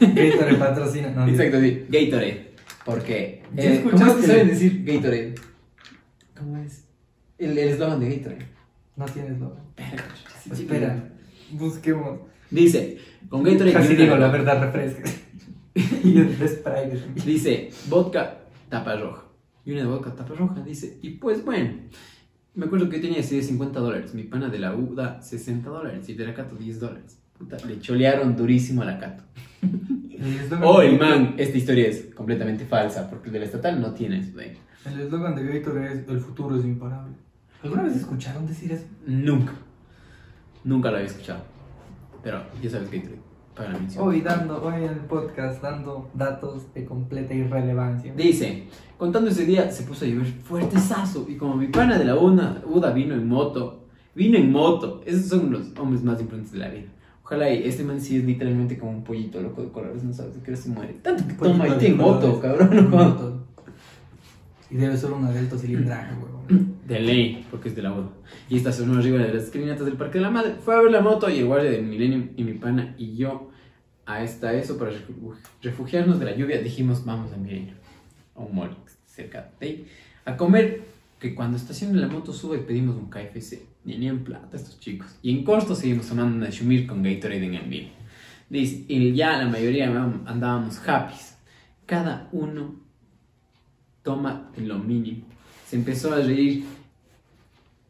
Gatorade 0.00 0.54
patrocina. 0.58 1.10
No, 1.10 1.28
Exacto, 1.28 1.60
sí. 1.60 1.86
Gatorade. 1.88 2.50
Porque. 2.84 3.42
¿Ya 3.54 3.74
eh, 3.74 3.82
¿Cómo 3.88 4.06
es 4.06 4.12
que 4.14 4.26
saben 4.26 4.48
decir 4.48 4.84
Gatorade? 4.84 5.34
¿Cómo 6.36 6.56
es? 6.56 6.84
El 7.38 7.56
eslogan 7.58 8.00
de 8.00 8.16
Gatorade. 8.16 8.46
No 8.96 9.04
tienes 9.06 9.38
lo. 9.38 9.56
Espera, 9.76 10.04
sí, 10.42 10.50
Espera, 10.62 11.10
busquemos. 11.52 12.18
Dice, 12.50 12.98
con 13.28 13.44
Gatorade. 13.44 13.72
Casi 13.72 13.94
digo 13.94 14.16
la 14.16 14.28
verdad, 14.32 14.60
refresca. 14.60 15.08
y 16.02 16.18
el 16.18 16.48
spray. 16.48 17.04
Dice, 17.24 17.70
vodka 17.88 18.39
tapa 18.70 18.96
roja. 18.96 19.24
Y 19.66 19.72
una 19.72 19.80
de 19.82 19.86
vodka 19.88 20.14
tapa 20.14 20.34
roja. 20.34 20.60
Dice, 20.62 20.98
y 21.02 21.10
pues 21.10 21.44
bueno. 21.44 21.74
Me 22.54 22.66
acuerdo 22.66 22.88
que 22.88 22.96
yo 22.96 23.02
tenía 23.02 23.20
así 23.20 23.36
de 23.36 23.42
50 23.42 23.78
dólares. 23.78 24.12
Mi 24.14 24.24
pana 24.24 24.48
de 24.48 24.58
la 24.58 24.74
U 24.74 24.94
da 24.94 25.20
60 25.22 25.68
dólares. 25.70 26.08
Y 26.08 26.14
de 26.14 26.26
la 26.26 26.34
Cato 26.34 26.56
10 26.56 26.80
dólares. 26.80 27.18
Puta, 27.38 27.56
le 27.66 27.78
cholearon 27.80 28.36
durísimo 28.36 28.82
a 28.82 28.86
la 28.86 28.98
Cato. 28.98 29.22
Oh, 30.62 30.80
de 30.80 30.88
el 30.88 30.98
Gatorade- 30.98 30.98
man, 30.98 31.34
esta 31.38 31.56
historia 31.56 31.86
es 31.88 32.10
completamente 32.14 32.66
falsa. 32.66 33.08
Porque 33.08 33.28
el 33.28 33.32
del 33.34 33.42
estatal 33.44 33.80
no 33.80 33.94
tiene 33.94 34.18
eso 34.18 34.36
de 34.36 34.54
El 34.84 35.00
eslogan 35.00 35.34
de 35.34 35.46
Gatorade 35.46 35.94
es: 36.02 36.08
El 36.08 36.20
futuro 36.20 36.56
es 36.58 36.64
imparable. 36.66 37.14
¿Alguna 37.62 37.84
vez 37.84 37.96
escucharon 37.96 38.46
decir 38.46 38.70
eso? 38.72 38.84
Nunca. 39.06 39.52
Nunca 40.64 40.90
lo 40.90 40.96
había 40.96 41.08
escuchado. 41.08 41.42
Pero 42.22 42.42
ya 42.62 42.68
sabes 42.68 42.90
que 42.90 43.02
para. 43.54 43.78
Hoy 43.98 44.20
dando, 44.20 44.62
hoy 44.62 44.84
en 44.84 44.90
el 44.90 45.00
podcast, 45.00 45.62
dando 45.62 46.10
datos 46.14 46.72
de 46.74 46.84
completa 46.84 47.34
irrelevancia. 47.34 48.14
Dice, 48.14 48.64
contando 48.96 49.30
ese 49.30 49.44
día 49.44 49.70
se 49.70 49.84
puso 49.84 50.04
a 50.04 50.08
llover 50.08 50.26
fuertezazo 50.26 51.26
y 51.28 51.36
como 51.36 51.56
mi 51.56 51.68
pana 51.68 51.98
de 51.98 52.04
la 52.04 52.16
UNA, 52.16 52.62
UDA 52.66 52.92
vino 52.92 53.14
en 53.14 53.28
moto, 53.28 53.84
vino 54.14 54.38
en 54.38 54.50
moto, 54.50 55.02
esos 55.06 55.26
son 55.26 55.50
los 55.50 55.78
hombres 55.78 56.02
más 56.02 56.20
importantes 56.20 56.52
de 56.52 56.58
la 56.58 56.68
vida. 56.68 56.88
Ojalá 57.22 57.50
y 57.52 57.62
este 57.62 57.84
man 57.84 58.00
sí 58.00 58.16
es 58.16 58.24
literalmente 58.24 58.76
como 58.76 58.90
un 58.90 59.04
pollito 59.04 59.40
loco 59.40 59.62
de 59.62 59.68
colores, 59.68 60.02
no 60.02 60.12
sabes 60.12 60.34
de 60.34 60.42
qué 60.42 60.56
se 60.56 60.68
muere. 60.68 60.94
Tanto 60.94 61.26
que 61.26 61.34
toma 61.34 61.68
y 61.68 61.72
tiene 61.78 61.94
moto, 61.94 62.40
cabrón. 62.40 62.90
no. 62.90 63.39
Y 64.70 64.76
debe 64.76 64.96
ser 64.96 65.10
una 65.12 65.30
de 65.30 65.38
alto 65.40 65.58
cilindraje, 65.58 66.14
huevón. 66.14 66.80
De 66.90 66.98
ley, 66.98 67.46
porque 67.50 67.68
es 67.68 67.76
de 67.76 67.82
la 67.82 67.92
UDA. 67.92 68.08
Y 68.48 68.56
estacionó 68.56 68.98
arriba 68.98 69.18
de 69.18 69.32
las 69.32 69.44
esquinatas 69.44 69.84
del 69.86 69.94
Parque 69.96 70.18
de 70.18 70.22
la 70.22 70.30
Madre. 70.30 70.54
Fue 70.64 70.74
a 70.74 70.80
ver 70.80 70.90
la 70.90 71.00
moto 71.00 71.30
y 71.30 71.38
el 71.38 71.46
guardia 71.46 71.70
del 71.70 71.84
Millennium 71.84 72.30
y 72.36 72.42
mi 72.42 72.54
pana 72.54 72.94
y 72.98 73.16
yo 73.16 73.50
a 74.06 74.24
esta 74.24 74.52
eso 74.54 74.76
para 74.76 74.90
refu- 74.90 75.36
refugiarnos 75.62 76.18
de 76.18 76.24
la 76.24 76.34
lluvia 76.34 76.60
dijimos 76.60 77.04
vamos 77.04 77.32
a 77.32 77.36
Millennium, 77.36 77.76
a 78.34 78.40
un 78.40 78.56
mall 78.56 78.76
cerca 79.06 79.52
de 79.60 79.66
ahí, 79.66 79.86
a 80.24 80.36
comer 80.36 80.82
que 81.20 81.32
cuando 81.32 81.56
estacionen 81.58 82.00
la 82.00 82.08
moto 82.08 82.32
sube 82.32 82.56
y 82.58 82.62
pedimos 82.62 82.96
un 82.96 83.08
KFC. 83.08 83.62
En 83.86 84.24
plata 84.24 84.56
estos 84.56 84.80
chicos. 84.80 85.16
Y 85.22 85.30
en 85.30 85.44
corto 85.44 85.74
seguimos 85.76 86.06
tomando 86.08 86.36
una 86.36 86.50
Shumir 86.50 86.86
con 86.88 87.02
Gatorade 87.04 87.44
en 87.46 87.54
el 87.54 87.68
vivo. 87.68 87.88
Y 88.50 89.12
ya 89.12 89.36
la 89.38 89.48
mayoría 89.48 89.86
andábamos 90.26 90.80
happy. 90.88 91.14
Cada 91.86 92.28
uno 92.32 92.74
toma 94.02 94.50
lo 94.56 94.78
mínimo. 94.78 95.24
Se 95.66 95.76
empezó 95.76 96.12
a 96.12 96.20
reír, 96.20 96.64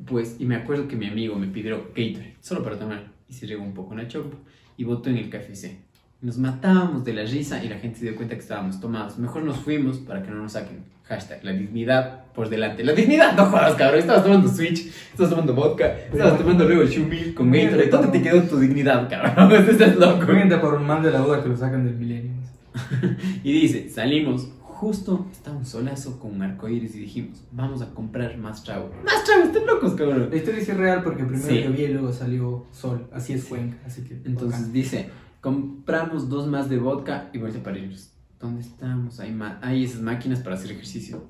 pues, 0.05 0.37
y 0.39 0.45
me 0.45 0.57
acuerdo 0.57 0.89
que 0.89 0.97
mi 0.97 1.07
amigo 1.07 1.37
me 1.37 1.47
pidió 1.47 1.79
Gatorade, 1.79 2.37
solo 2.41 2.63
para 2.63 2.79
tomar, 2.79 3.13
y 3.29 3.33
se 3.33 3.47
regó 3.47 3.63
un 3.63 3.75
poco 3.75 3.95
una 3.95 4.09
chopa, 4.09 4.37
y 4.77 4.85
botó 4.85 5.11
en 5.11 5.17
el 5.19 5.31
KFC. 5.31 5.79
Nos 6.23 6.37
matábamos 6.37 7.03
de 7.05 7.15
la 7.15 7.25
risa 7.25 7.65
y 7.65 7.69
la 7.71 7.79
gente 7.79 7.99
se 7.99 8.05
dio 8.05 8.15
cuenta 8.15 8.35
que 8.35 8.43
estábamos 8.43 8.79
tomados. 8.79 9.19
Mejor 9.19 9.43
nos 9.43 9.57
fuimos 9.57 9.97
para 9.99 10.23
que 10.23 10.31
no 10.31 10.37
nos 10.37 10.53
saquen. 10.53 10.85
Hashtag, 11.05 11.43
la 11.43 11.53
dignidad 11.53 12.27
por 12.35 12.51
delante. 12.51 12.85
La 12.85 12.93
dignidad, 12.93 13.35
no 13.35 13.47
jodas, 13.47 13.75
cabrón. 13.75 14.01
Estabas 14.01 14.23
tomando 14.23 14.47
Switch, 14.49 14.87
estabas 15.11 15.31
tomando 15.31 15.55
vodka, 15.55 15.87
estabas 16.13 16.39
tomando 16.39 16.67
luego 16.67 16.83
el 16.83 16.91
Shumil 16.91 17.35
con 17.35 17.51
Gatorade. 17.51 17.89
¿Dónde 17.89 18.09
te 18.19 18.23
quedó 18.23 18.43
tu 18.43 18.59
dignidad, 18.59 19.09
cabrón? 19.09 19.51
Estás 19.71 19.97
loco. 19.97 20.27
por 20.61 20.75
un 20.75 20.87
mal 20.87 21.03
de 21.03 21.11
la 21.11 21.21
duda 21.21 21.43
que 21.43 21.49
lo 21.49 21.57
sacan 21.57 21.87
del 21.87 21.95
milenio. 21.95 22.33
y 23.43 23.53
dice, 23.53 23.89
salimos 23.89 24.53
justo 24.81 25.29
estaba 25.31 25.59
un 25.59 25.67
solazo 25.67 26.19
con 26.19 26.37
un 26.37 26.41
arcoíris 26.41 26.95
y 26.95 27.01
dijimos, 27.01 27.45
vamos 27.53 27.83
a 27.83 27.93
comprar 27.93 28.39
más 28.39 28.65
trago. 28.65 28.91
¡Más 29.05 29.25
trago! 29.25 29.45
¡Están 29.45 29.67
locos, 29.67 29.93
cabrón! 29.93 30.31
La 30.31 30.37
historia 30.37 30.59
es 30.59 30.75
real 30.75 31.03
porque 31.03 31.23
primero 31.23 31.55
llovía 31.55 31.91
y 31.91 31.93
luego 31.93 32.11
salió 32.15 32.67
sol. 32.73 33.07
Así 33.13 33.35
es 33.35 33.45
Cuenca, 33.45 33.77
así 33.85 34.03
que... 34.05 34.15
Entonces 34.25 34.73
dice, 34.73 35.11
compramos 35.43 36.31
dos 36.31 36.47
más 36.47 36.71
de 36.71 36.79
vodka 36.79 37.29
y 37.35 37.39
vuelta 37.39 37.63
para 37.63 37.79
irnos. 37.79 38.15
¿Dónde 38.41 38.63
estamos? 38.63 39.21
Hay, 39.21 39.39
hay 39.61 39.85
esas 39.85 40.01
máquinas 40.01 40.41
para 40.41 40.57
hacer 40.57 40.73
ejercicio. 40.73 41.27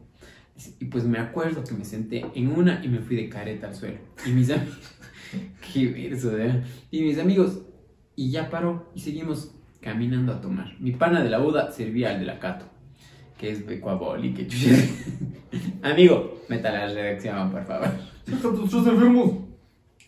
Y 0.78 0.84
pues 0.84 1.02
me 1.04 1.18
acuerdo 1.18 1.64
que 1.64 1.74
me 1.74 1.84
senté 1.84 2.24
en 2.36 2.52
una 2.52 2.84
y 2.84 2.88
me 2.88 3.00
fui 3.00 3.16
de 3.16 3.28
careta 3.28 3.66
al 3.66 3.74
suelo. 3.74 3.98
Y 4.24 4.30
mis 4.30 4.48
amigos... 4.50 4.78
¡Qué 5.72 5.88
verso, 5.88 6.38
¿eh? 6.38 6.62
Y 6.92 7.02
mis 7.02 7.18
amigos... 7.18 7.62
Y 8.14 8.30
ya 8.30 8.48
paró 8.48 8.92
y 8.94 9.00
seguimos 9.00 9.56
caminando 9.80 10.32
a 10.32 10.40
tomar. 10.40 10.76
Mi 10.78 10.92
pana 10.92 11.20
de 11.24 11.30
la 11.30 11.38
boda 11.38 11.72
servía 11.72 12.10
al 12.10 12.20
de 12.20 12.26
la 12.26 12.38
Cato 12.38 12.69
que 13.40 13.50
es 13.50 13.64
Becuaboli, 13.64 14.34
que 14.34 14.46
Amigo, 15.82 16.42
meta 16.50 16.70
la 16.70 16.88
redacción, 16.88 17.50
por 17.50 17.64
favor. 17.64 17.88
¡Nosotros 18.26 18.86
enfermos! 18.86 19.32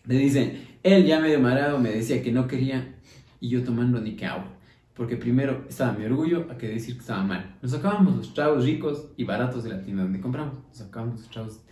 Le 0.05 0.19
dicen, 0.19 0.63
él 0.83 1.07
ya 1.07 1.19
medio 1.19 1.41
marado 1.41 1.79
me 1.79 1.89
decía 1.93 2.23
que 2.23 2.31
no 2.31 2.47
quería 2.47 2.95
y 3.41 3.49
yo 3.49 3.65
tomando 3.65 3.99
ni 4.03 4.17
que 4.17 4.27
agua. 4.27 4.51
Porque 4.93 5.17
primero 5.17 5.65
estaba 5.67 5.93
mi 5.93 6.05
orgullo 6.05 6.47
a 6.51 6.59
que 6.59 6.69
decir 6.69 6.97
que 6.97 7.01
estaba 7.01 7.25
mal. 7.25 7.57
Nos 7.63 7.71
sacábamos 7.71 8.17
los 8.17 8.35
chavos 8.35 8.67
ricos 8.67 9.09
y 9.17 9.25
baratos 9.25 9.65
de 9.65 9.71
la 9.71 9.83
tienda 9.83 10.03
donde 10.03 10.21
compramos. 10.21 10.59
Nos 10.69 10.77
sacábamos 10.77 11.21
los 11.21 11.31
chavos 11.31 11.65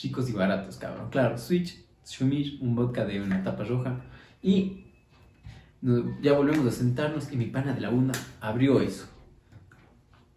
ricos 0.00 0.30
y 0.30 0.32
baratos, 0.32 0.76
cabrón. 0.76 1.10
Claro, 1.10 1.36
Switch, 1.36 1.84
Shumir, 2.06 2.58
un 2.60 2.76
vodka 2.76 3.04
de 3.04 3.20
una 3.20 3.42
tapa 3.42 3.64
roja. 3.64 4.04
Y 4.40 4.84
ya 6.22 6.34
volvemos 6.34 6.64
a 6.68 6.70
sentarnos 6.70 7.32
y 7.32 7.36
mi 7.36 7.46
pana 7.46 7.72
de 7.72 7.80
la 7.80 7.90
bunda 7.90 8.14
abrió 8.40 8.80
eso 8.80 9.17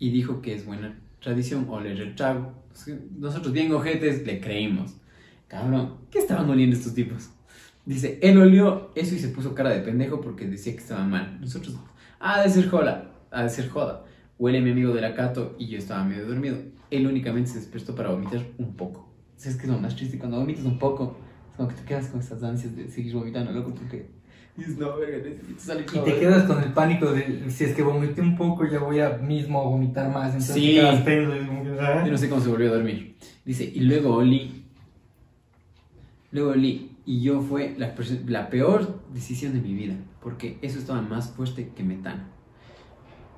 y 0.02 0.10
dijo 0.10 0.42
que 0.42 0.56
es 0.56 0.66
buena 0.66 0.98
tradición 1.22 1.68
oler 1.70 2.02
el 2.02 2.16
trago. 2.16 2.54
Nosotros 3.20 3.54
bien 3.54 3.72
ojetes 3.72 4.26
le 4.26 4.42
creímos. 4.42 4.96
Cabrón, 5.48 5.98
¿qué 6.10 6.18
estaban 6.18 6.50
oliendo 6.50 6.76
estos 6.76 6.96
tipos? 6.96 7.30
Dice, 7.86 8.18
él 8.24 8.40
olió 8.40 8.90
eso 8.96 9.14
y 9.14 9.20
se 9.20 9.28
puso 9.28 9.54
cara 9.54 9.70
de 9.70 9.82
pendejo 9.82 10.20
porque 10.20 10.48
decía 10.48 10.74
que 10.74 10.80
estaba 10.80 11.06
mal. 11.06 11.38
Nosotros, 11.40 11.76
ah, 12.20 12.42
de 12.42 12.50
ser 12.50 12.68
joda, 12.68 13.12
ha 13.30 13.44
de 13.44 13.50
ser 13.50 13.70
joda. 13.70 14.04
Huele 14.40 14.60
mi 14.60 14.72
amigo 14.72 14.92
de 14.92 15.02
la 15.02 15.14
Cato 15.14 15.56
y 15.60 15.68
yo 15.68 15.78
estaba 15.78 16.04
medio 16.04 16.26
dormido. 16.26 16.58
Él 16.90 17.06
únicamente 17.06 17.52
se 17.52 17.60
despertó 17.60 17.94
para 17.94 18.10
vomitar 18.10 18.44
un 18.58 18.74
poco. 18.76 19.08
¿Sabes 19.36 19.58
qué 19.58 19.68
es 19.68 19.70
lo 19.70 19.78
más 19.78 19.96
triste? 19.96 20.18
Cuando 20.18 20.40
vomitas 20.40 20.66
un 20.66 20.80
poco, 20.80 21.16
es 21.52 21.58
como 21.58 21.70
que 21.70 21.76
te 21.76 21.84
quedas 21.84 22.08
con 22.08 22.22
esas 22.22 22.42
ansias 22.42 22.76
de 22.76 22.90
seguir 22.90 23.14
vomitando, 23.14 23.52
loco, 23.52 23.76
porque 23.76 24.10
y 24.58 26.00
te 26.00 26.20
quedas 26.20 26.44
con 26.44 26.62
el 26.62 26.74
pánico 26.74 27.12
de 27.12 27.50
si 27.50 27.64
es 27.64 27.74
que 27.74 27.84
vomité 27.84 28.22
un 28.22 28.36
poco, 28.36 28.66
ya 28.66 28.80
voy 28.80 29.00
a 29.00 29.18
mismo 29.18 29.64
vomitar 29.64 30.12
más. 30.12 30.34
Entonces 30.34 30.56
sí. 30.56 30.80
Ah". 30.80 32.04
Yo 32.06 32.12
no 32.12 32.18
sé 32.18 32.30
cómo 32.30 32.42
se 32.42 32.50
volvió 32.50 32.70
a 32.70 32.76
dormir. 32.76 33.16
Dice, 33.46 33.64
y 33.64 33.80
luego 33.82 34.16
Oli. 34.16 34.66
Luego 36.32 36.52
Oli. 36.52 36.90
Y 37.06 37.22
yo 37.22 37.42
fue 37.42 37.76
la, 37.78 37.96
la 38.28 38.50
peor 38.50 39.02
decisión 39.14 39.54
de 39.54 39.62
mi 39.62 39.74
vida. 39.74 39.96
Porque 40.22 40.60
eso 40.62 40.78
estaba 40.78 41.02
más 41.02 41.32
fuerte 41.32 41.72
que 41.76 41.84
metano. 41.84 42.24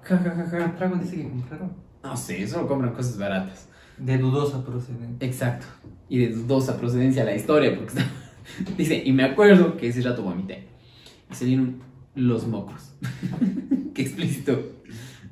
Ja, 0.02 0.18
ja, 0.18 0.32
ja, 0.32 0.46
ja. 0.46 0.76
Trago 0.76 0.96
dice 0.96 1.16
que 1.16 1.30
compraron. 1.30 1.74
No 2.04 2.18
sé, 2.18 2.46
solo 2.48 2.68
compran 2.68 2.94
cosas 2.94 3.18
baratas. 3.18 3.70
De 3.98 4.18
dudosa 4.18 4.66
procedencia. 4.66 5.26
Exacto. 5.26 5.68
Y 6.10 6.18
de 6.20 6.30
dudosa 6.34 6.78
procedencia 6.78 7.24
la 7.24 7.36
historia. 7.36 7.78
Porque 7.78 7.94
Dice, 8.78 9.02
y 9.06 9.14
me 9.14 9.24
acuerdo 9.24 9.78
que 9.78 9.88
ese 9.88 10.02
rato 10.02 10.24
vomité 10.24 10.73
y 11.32 11.36
salieron 11.36 11.82
los 12.16 12.48
mocos. 12.48 12.94
Qué 13.94 14.02
explícito. 14.02 14.72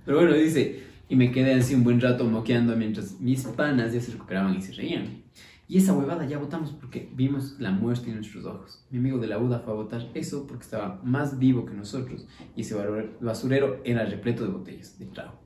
Pero 0.05 0.17
bueno, 0.17 0.33
dice, 0.33 0.83
y 1.09 1.15
me 1.15 1.31
quedé 1.31 1.53
así 1.55 1.75
un 1.75 1.83
buen 1.83 1.99
rato 1.99 2.25
moqueando 2.25 2.75
mientras 2.75 3.19
mis 3.19 3.43
panas 3.43 3.93
ya 3.93 4.01
se 4.01 4.11
recuperaban 4.13 4.55
y 4.55 4.61
se 4.61 4.73
reían. 4.73 5.21
Y 5.67 5.77
esa 5.77 5.93
huevada 5.93 6.25
ya 6.25 6.37
votamos 6.37 6.71
porque 6.71 7.09
vimos 7.13 7.55
la 7.59 7.71
muerte 7.71 8.09
en 8.09 8.15
nuestros 8.15 8.45
ojos. 8.45 8.83
Mi 8.89 8.99
amigo 8.99 9.19
de 9.19 9.27
la 9.27 9.37
UDA 9.37 9.59
fue 9.59 9.73
a 9.73 9.77
votar 9.77 10.09
eso 10.13 10.45
porque 10.45 10.63
estaba 10.63 10.99
más 11.03 11.39
vivo 11.39 11.65
que 11.65 11.73
nosotros 11.73 12.27
y 12.57 12.61
ese 12.61 12.75
basurero 13.21 13.79
era 13.85 14.05
repleto 14.05 14.43
de 14.43 14.51
botellas 14.51 14.99
de 14.99 15.05
trago. 15.05 15.39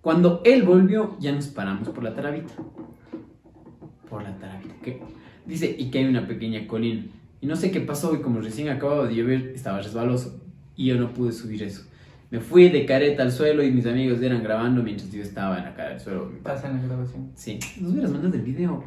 Cuando 0.00 0.42
él 0.44 0.62
volvió, 0.62 1.16
ya 1.18 1.32
nos 1.32 1.48
paramos 1.48 1.88
por 1.88 2.04
la 2.04 2.14
tarabita. 2.14 2.54
Por 4.08 4.22
la 4.22 4.38
tarabita. 4.38 4.74
¿qué? 4.82 5.00
Dice, 5.46 5.74
y 5.76 5.90
que 5.90 5.98
hay 5.98 6.04
una 6.04 6.26
pequeña 6.26 6.66
colina. 6.68 7.06
Y 7.44 7.46
no 7.46 7.56
sé 7.56 7.70
qué 7.70 7.82
pasó 7.82 8.14
y 8.14 8.22
como 8.22 8.40
recién 8.40 8.70
acababa 8.70 9.06
de 9.06 9.14
llover 9.16 9.52
estaba 9.54 9.78
resbaloso 9.78 10.40
y 10.74 10.86
yo 10.86 10.96
no 10.96 11.12
pude 11.12 11.30
subir 11.30 11.62
eso. 11.62 11.82
Me 12.30 12.40
fui 12.40 12.70
de 12.70 12.86
careta 12.86 13.22
al 13.22 13.30
suelo 13.30 13.62
y 13.62 13.70
mis 13.70 13.84
amigos 13.84 14.22
eran 14.22 14.42
grabando 14.42 14.82
mientras 14.82 15.12
yo 15.12 15.20
estaba 15.22 15.58
en 15.58 15.64
la 15.64 15.74
cara 15.74 15.90
del 15.90 16.00
suelo. 16.00 16.32
¿Pasa 16.42 16.70
en 16.70 16.78
la 16.78 16.86
grabación? 16.86 17.32
Sí. 17.34 17.58
Nos 17.82 17.92
hubieras 17.92 18.12
mandado 18.12 18.34
el 18.34 18.40
video. 18.40 18.82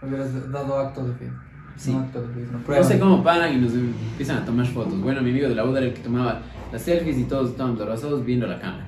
Hubieras 0.00 0.52
dado 0.52 0.78
acto 0.78 1.04
de 1.04 1.14
fe. 1.14 1.32
Sí. 1.74 1.90
No, 1.90 1.98
acto 1.98 2.22
de 2.22 2.32
fe, 2.32 2.52
no, 2.52 2.84
sé 2.84 3.00
cómo 3.00 3.24
paran 3.24 3.52
y 3.54 3.60
nos 3.60 3.72
empiezan 3.72 4.38
a 4.38 4.44
tomar 4.44 4.66
fotos. 4.66 5.00
Bueno, 5.00 5.20
mi 5.20 5.30
amigo 5.30 5.48
de 5.48 5.56
la 5.56 5.64
boda 5.64 5.80
era 5.80 5.88
el 5.88 5.94
que 5.94 6.02
tomaba 6.02 6.42
las 6.70 6.80
selfies 6.80 7.18
y 7.18 7.24
todos 7.24 7.50
estábamos 7.50 7.80
abrazados 7.80 8.24
viendo 8.24 8.46
la 8.46 8.60
cámara. 8.60 8.86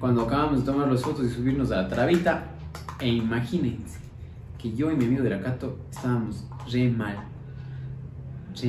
Cuando 0.00 0.22
acabamos 0.22 0.66
de 0.66 0.72
tomar 0.72 0.90
las 0.90 1.00
fotos 1.00 1.26
y 1.26 1.30
subirnos 1.30 1.70
a 1.70 1.82
la 1.82 1.88
trabita, 1.88 2.56
e 2.98 3.06
imagínense 3.06 4.00
que 4.58 4.74
yo 4.74 4.90
y 4.90 4.96
mi 4.96 5.04
amigo 5.04 5.22
de 5.22 5.30
la 5.30 5.40
Cato 5.40 5.78
estábamos 5.92 6.44
re 6.68 6.90
mal 6.90 7.33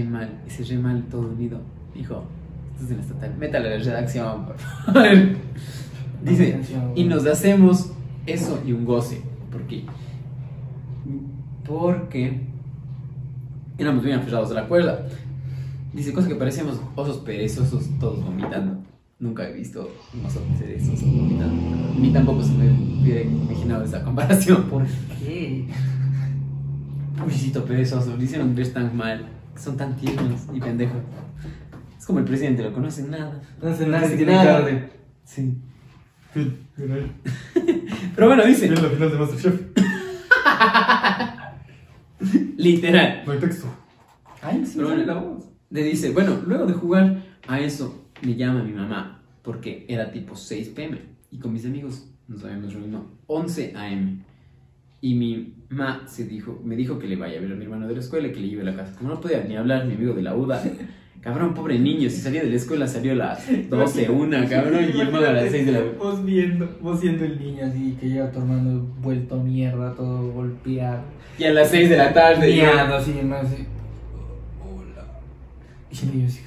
mal, 0.04 0.42
ese 0.48 0.78
mal 0.78 1.04
todo 1.10 1.30
unido. 1.30 1.62
Dijo, 1.94 2.24
esto 2.74 2.86
es 2.86 2.92
en 2.92 3.00
estatal, 3.00 3.38
métale 3.38 3.68
a 3.68 3.78
la 3.78 3.84
redacción, 3.84 4.46
por 4.46 4.58
favor. 4.58 5.04
Dice, 6.24 6.60
y 6.96 7.04
nos 7.04 7.26
hacemos 7.26 7.92
eso 8.26 8.62
y 8.66 8.72
un 8.72 8.86
goce. 8.86 9.22
¿Por 9.52 9.62
qué? 9.68 9.86
Porque 11.66 12.42
éramos 13.78 14.04
bien 14.04 14.20
aferrados 14.20 14.52
a 14.52 14.56
la 14.56 14.68
cuerda. 14.68 15.08
Dice, 15.94 16.12
cosas 16.14 16.30
que 16.30 16.36
parecíamos 16.36 16.82
osos 16.96 17.20
perezosos 17.20 17.90
todos 18.00 18.24
vomitando. 18.24 18.84
Nunca 19.20 19.48
he 19.48 19.54
visto 19.54 19.90
un 20.14 20.26
oso 20.26 20.42
perezoso 20.60 21.06
vomitando. 21.06 21.94
Ni 21.98 22.12
tampoco 22.12 22.44
se 22.44 22.54
me 22.54 22.72
hubiera 23.02 23.22
imaginado 23.22 23.84
esa 23.84 24.04
comparación. 24.04 24.64
¿Por 24.64 24.86
qué? 25.20 25.68
Pobrecito 27.18 27.64
perezoso, 27.64 28.18
lo 28.18 28.22
hicieron 28.22 28.54
ver 28.56 28.74
tan 28.74 28.96
mal 28.98 29.26
son 29.56 29.78
tan 29.78 29.96
tiernos 29.96 30.42
y 30.54 30.60
pendejos. 30.60 31.02
Es 31.98 32.06
como 32.06 32.20
el 32.20 32.26
presidente, 32.26 32.64
lo 32.64 32.74
conocen 32.74 33.10
nada. 33.10 33.42
No 33.62 33.70
hacen 33.70 33.92
nada, 33.92 34.08
si 34.08 34.18
tiene 34.18 34.34
tarde. 34.34 34.90
Sí. 35.24 35.58
Pero 38.16 38.28
bueno, 38.28 38.46
dice. 38.46 38.66
Es 38.66 38.82
la 38.82 38.90
final 38.90 39.12
de 39.12 39.18
Masterchef. 39.18 39.62
Literal. 42.58 43.24
No 43.26 43.32
hay 43.32 43.40
texto. 43.40 43.68
Ay, 44.42 44.66
sí, 44.66 44.74
Pero 44.76 44.90
bueno, 44.90 45.06
la 45.06 45.14
voz. 45.16 45.46
Le 45.70 45.84
dice, 45.84 46.12
bueno, 46.12 46.42
luego 46.46 46.66
de 46.66 46.74
jugar 46.74 47.24
a 47.48 47.60
eso, 47.60 48.10
me 48.22 48.36
llama 48.36 48.64
mi 48.64 48.72
mamá, 48.72 49.24
porque 49.42 49.86
era 49.90 50.12
tipo 50.12 50.36
6 50.36 50.70
pm. 50.70 51.00
Y 51.32 51.40
con 51.40 51.54
mis 51.54 51.66
amigos 51.66 52.08
nos 52.28 52.44
habíamos 52.44 52.74
reunido 52.74 53.06
11 53.28 53.74
am. 53.76 54.24
Y 55.06 55.14
mi 55.14 55.54
ma 55.70 56.02
se 56.08 56.26
dijo, 56.26 56.60
me 56.64 56.76
dijo 56.76 56.98
que 56.98 57.06
le 57.06 57.16
vaya 57.16 57.38
a 57.38 57.42
ver 57.42 57.52
a 57.52 57.56
mi 57.56 57.66
hermano 57.66 57.88
de 57.88 57.94
la 57.94 58.00
escuela 58.00 58.28
y 58.28 58.32
que 58.32 58.40
le 58.40 58.50
lleve 58.50 58.64
a 58.64 58.66
la 58.66 58.76
casa. 58.76 58.96
Como 58.98 59.12
no 59.12 59.22
podía 59.22 59.44
ni 59.44 59.56
hablar, 59.56 59.86
mi 59.86 59.94
amigo 59.94 60.16
de 60.16 60.24
la 60.24 60.36
UDA, 60.36 60.64
cabrón, 61.22 61.54
pobre 61.54 61.78
niño, 61.78 62.10
si 62.10 62.18
salía 62.18 62.42
de 62.42 62.50
la 62.50 62.56
escuela 62.56 62.88
salió 62.88 63.12
a 63.12 63.16
las 63.16 63.70
12, 63.70 64.10
una, 64.10 64.50
cabrón, 64.50 64.84
y 64.92 65.00
el 65.00 65.16
a 65.16 65.32
las 65.32 65.52
6 65.52 65.66
de 65.68 65.72
la 65.74 65.82
Vos 66.00 66.26
viendo, 66.26 66.80
vos 66.82 67.00
siendo 67.00 67.24
el 67.24 67.38
niño 67.38 67.68
así, 67.68 67.96
que 68.02 68.10
llega 68.10 68.32
tu 68.32 68.40
hermano 68.40 68.84
vuelto 69.00 69.38
mierda, 69.44 69.94
todo 69.94 70.32
golpeado. 70.32 71.04
Y 71.38 71.44
a 71.44 71.54
las 71.54 71.70
6 71.70 71.88
de 71.88 71.98
la 71.98 72.12
tarde. 72.12 72.52
Miado, 72.52 72.96
así, 72.96 73.12
más 73.24 73.46
así. 73.46 73.64
Hola. 74.60 75.06
Y 75.92 76.04
el 76.04 76.16
niño 76.16 76.28
así. 76.28 76.42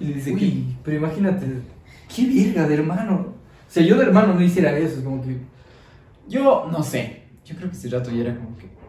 Y 0.00 0.04
le 0.06 0.14
dice, 0.14 0.32
Uy, 0.32 0.64
pero 0.82 0.96
imagínate, 0.96 1.46
qué 2.12 2.26
verga 2.26 2.66
de 2.66 2.74
hermano. 2.74 3.14
O 3.14 3.72
sea, 3.72 3.84
yo 3.84 3.96
de 3.96 4.06
hermano 4.06 4.34
no 4.34 4.42
hiciera 4.42 4.76
eso, 4.76 5.04
como 5.04 5.22
que. 5.22 5.36
Yo 6.28 6.68
no 6.68 6.82
sé. 6.82 7.19
Yo 7.50 7.56
creo 7.56 7.70
que 7.70 7.76
ese 7.76 7.88
rato 7.88 8.10
ya 8.12 8.20
era 8.20 8.36
como 8.36 8.56
que 8.56 8.80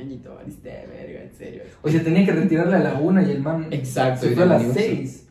ñañito, 0.00 0.34
valiste 0.34 0.68
verga, 0.68 1.22
en 1.22 1.34
serio. 1.34 1.62
O 1.82 1.88
sea, 1.88 2.02
tenía 2.02 2.24
que 2.24 2.32
retirar 2.32 2.68
la 2.68 2.78
laguna 2.78 3.22
y 3.22 3.30
el 3.30 3.42
man 3.42 3.68
Exacto, 3.70 4.26
se 4.26 4.34
fue 4.34 4.44
a 4.44 4.46
la 4.46 4.58
las 4.58 4.72
6. 4.74 5.28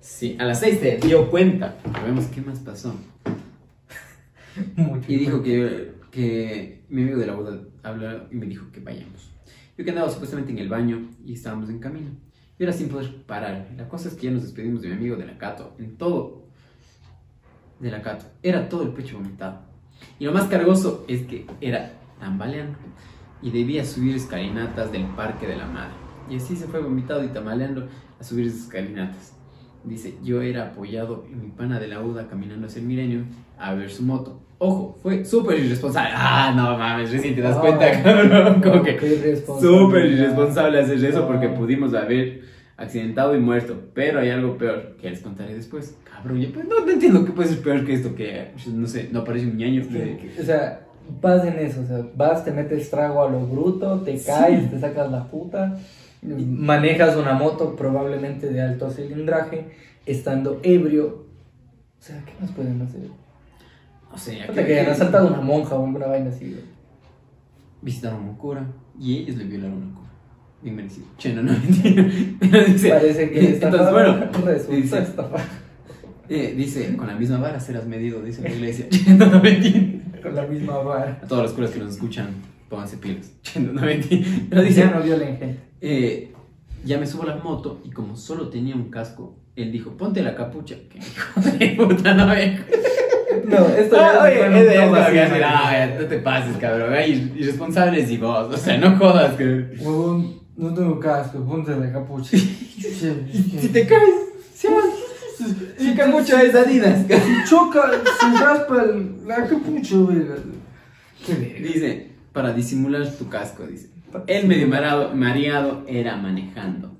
Sí, 0.00 0.36
a 0.38 0.44
las 0.44 0.60
6 0.60 0.80
te 0.80 0.96
dio 0.98 1.30
cuenta. 1.30 1.76
Vemos 2.04 2.26
qué 2.26 2.40
más 2.40 2.58
pasó. 2.60 2.94
Y 5.06 5.16
dijo 5.16 5.40
que, 5.40 5.92
que 6.10 6.82
mi 6.88 7.02
amigo 7.02 7.18
de 7.18 7.26
la 7.26 7.34
boda 7.34 7.60
habló 7.84 8.26
y 8.28 8.34
me 8.34 8.46
dijo 8.46 8.72
que 8.72 8.80
vayamos. 8.80 9.30
Yo 9.76 9.84
que 9.84 9.90
andaba 9.90 10.10
supuestamente 10.10 10.50
en 10.50 10.58
el 10.58 10.68
baño 10.68 11.08
y 11.24 11.34
estábamos 11.34 11.70
en 11.70 11.78
camino. 11.78 12.10
Y 12.58 12.64
era 12.64 12.72
sin 12.72 12.88
poder 12.88 13.22
parar. 13.24 13.68
La 13.76 13.88
cosa 13.88 14.08
es 14.08 14.14
que 14.14 14.26
ya 14.26 14.32
nos 14.32 14.42
despedimos 14.42 14.82
de 14.82 14.88
mi 14.88 14.94
amigo 14.94 15.16
de 15.16 15.26
la 15.26 15.38
Cato. 15.38 15.76
En 15.78 15.96
todo. 15.96 16.48
De 17.78 17.88
la 17.88 18.02
Cato. 18.02 18.24
Era 18.42 18.68
todo 18.68 18.82
el 18.82 18.88
pecho 18.88 19.18
vomitado. 19.18 19.67
Y 20.18 20.24
lo 20.24 20.32
más 20.32 20.44
cargoso 20.44 21.04
es 21.08 21.22
que 21.22 21.46
era 21.60 21.92
tambaleando. 22.18 22.76
Y 23.42 23.50
debía 23.50 23.84
subir 23.84 24.16
escalinatas 24.16 24.90
del 24.90 25.04
Parque 25.06 25.46
de 25.46 25.56
la 25.56 25.66
Madre. 25.66 25.92
Y 26.28 26.36
así 26.36 26.56
se 26.56 26.66
fue 26.66 26.80
vomitado 26.80 27.24
y 27.24 27.28
tambaleando 27.28 27.86
a 28.20 28.24
subir 28.24 28.46
escalinatas. 28.46 29.34
Dice, 29.84 30.14
yo 30.24 30.42
era 30.42 30.66
apoyado 30.66 31.24
en 31.30 31.40
mi 31.40 31.48
pana 31.50 31.78
de 31.78 31.86
la 31.86 32.00
UDA 32.00 32.26
caminando 32.28 32.66
hacia 32.66 32.80
el 32.80 32.86
milenio 32.86 33.22
a 33.58 33.74
ver 33.74 33.88
su 33.90 34.02
moto. 34.02 34.40
Ojo, 34.58 34.98
fue 35.00 35.24
súper 35.24 35.60
irresponsable. 35.60 36.10
Ah, 36.12 36.52
no 36.54 36.76
mames, 36.76 37.12
recién 37.12 37.36
te 37.36 37.40
das 37.42 37.56
Ah, 37.56 37.60
cuenta, 37.60 38.02
cabrón. 38.02 38.60
Como 38.60 38.82
que 38.82 38.96
Qué 38.96 39.06
irresponsabilidad. 39.14 39.80
súper 39.80 40.06
irresponsable 40.06 40.80
hacer 40.80 41.04
eso 41.04 41.26
porque 41.28 41.46
Ah. 41.46 41.54
pudimos 41.54 41.94
haber 41.94 42.42
accidentado 42.78 43.36
y 43.36 43.40
muerto. 43.40 43.76
Pero 43.92 44.20
hay 44.20 44.30
algo 44.30 44.56
peor 44.56 44.96
que 44.98 45.10
les 45.10 45.20
contaré 45.20 45.54
después. 45.54 45.98
Cabrón, 46.10 46.40
yo 46.40 46.52
pues, 46.52 46.66
no, 46.66 46.80
no 46.80 46.90
entiendo 46.90 47.24
qué 47.24 47.32
puede 47.32 47.50
ser 47.50 47.60
peor 47.60 47.84
que 47.84 47.92
esto, 47.92 48.14
que 48.14 48.52
no 48.72 48.86
sé, 48.86 49.10
no 49.12 49.20
aparece 49.20 49.46
un 49.46 49.58
ñaño. 49.58 49.82
O 49.82 50.42
sea, 50.42 50.86
vas 51.20 51.44
en 51.44 51.58
eso, 51.58 51.82
o 51.82 51.86
sea, 51.86 52.06
vas, 52.16 52.44
te 52.44 52.52
metes 52.52 52.88
trago 52.90 53.22
a 53.22 53.30
lo 53.30 53.46
bruto, 53.46 54.00
te 54.00 54.18
caes, 54.22 54.70
te 54.70 54.78
sacas 54.78 55.10
la 55.10 55.28
puta, 55.28 55.78
manejas 56.22 57.16
una 57.16 57.34
moto 57.34 57.76
probablemente 57.76 58.48
de 58.48 58.62
alto 58.62 58.90
cilindraje, 58.90 59.70
estando 60.06 60.60
ebrio. 60.62 61.26
O 61.98 62.02
sea, 62.02 62.22
¿qué 62.24 62.32
más 62.40 62.52
pueden 62.52 62.80
hacer? 62.80 63.02
No 64.10 64.16
sé, 64.16 64.40
Hasta 64.40 64.64
que 64.64 64.80
han 64.80 64.90
asaltado 64.90 65.28
una 65.28 65.40
monja 65.40 65.74
o 65.74 65.84
alguna 65.84 66.06
vaina 66.06 66.30
así. 66.30 66.58
visitaron 67.82 68.20
a 68.24 68.30
un 68.30 68.36
cura 68.36 68.66
y 68.98 69.18
ellos 69.18 69.36
le 69.36 69.44
violaron 69.44 69.82
al 69.82 69.94
merecido. 70.62 71.06
Che, 71.18 71.32
no, 71.32 71.42
no, 71.42 71.52
mentira. 71.64 72.04
Pero 72.40 72.64
dice, 72.64 72.88
Parece 72.90 73.30
que 73.30 73.50
esta 73.50 73.66
entonces, 73.68 73.92
bueno, 73.92 74.18
resulta 74.44 74.76
dice, 74.76 74.98
estafada. 74.98 75.44
eh, 76.28 76.54
dice, 76.56 76.96
con 76.96 77.06
la 77.06 77.14
misma 77.14 77.38
vara 77.38 77.60
serás 77.60 77.86
medido, 77.86 78.20
dice 78.22 78.42
la 78.42 78.50
iglesia. 78.50 78.86
No, 79.16 79.26
no, 79.26 79.40
con 80.22 80.34
la 80.34 80.46
misma 80.46 80.78
vara. 80.78 81.20
A 81.22 81.26
todas 81.26 81.44
las 81.44 81.52
curas 81.52 81.70
que 81.70 81.78
nos 81.78 81.92
escuchan, 81.94 82.28
pónganse 82.68 82.96
pilas. 82.98 83.32
No, 83.60 83.72
no. 83.72 83.82
Pero 83.82 84.62
Dice, 84.62 84.80
ya 84.80 84.90
no 84.90 85.00
violen 85.02 85.36
gente. 85.38 85.60
eh, 85.80 86.32
ya 86.84 86.98
me 86.98 87.06
subo 87.06 87.22
a 87.24 87.26
la 87.26 87.36
moto 87.36 87.80
y 87.84 87.90
como 87.90 88.16
solo 88.16 88.48
tenía 88.50 88.74
un 88.74 88.90
casco, 88.90 89.36
él 89.56 89.70
dijo, 89.72 89.96
ponte 89.96 90.22
la 90.22 90.34
capucha. 90.34 90.76
Que 90.90 90.98
hijo 90.98 91.86
de 91.86 91.94
puta, 91.94 92.14
no, 92.14 92.32
eh. 92.34 92.58
No, 93.46 93.66
esto 93.68 93.96
Ah, 93.98 94.24
oye, 94.24 94.46
un 94.48 94.54
es 94.54 94.66
de 94.68 94.76
¿no? 94.86 94.94
ah, 95.46 95.86
no 96.00 96.06
te 96.06 96.18
pases, 96.18 96.56
cabrón. 96.56 96.92
Irresponsables 97.36 98.10
y 98.10 98.16
vos, 98.18 98.52
o 98.52 98.56
sea, 98.56 98.76
no 98.78 98.96
jodas. 98.96 99.34
Que... 99.34 99.44
Huevón, 99.80 100.40
no 100.58 100.74
tengo 100.74 101.00
casco, 101.00 101.42
ponte 101.44 101.74
la 101.74 101.90
capucha. 101.92 102.36
Si 102.36 103.68
te 103.72 103.86
caes, 103.86 104.14
se 104.54 104.68
van. 104.68 104.84
Si 105.78 105.94
capucha 105.94 106.42
es 106.42 106.54
Adidas. 106.54 107.06
Si 107.08 107.48
choca, 107.48 107.90
se 108.20 108.44
raspa 108.44 108.82
el- 108.82 109.26
la 109.26 109.46
capucha, 109.46 109.96
verga. 110.06 110.34
Dice, 111.62 112.10
para 112.32 112.52
disimular 112.52 113.08
tu 113.16 113.28
casco, 113.28 113.64
dice. 113.66 113.88
Él 114.26 114.46
medio 114.48 114.66
mareado, 114.68 115.14
mareado 115.14 115.84
era 115.86 116.16
manejando. 116.16 116.96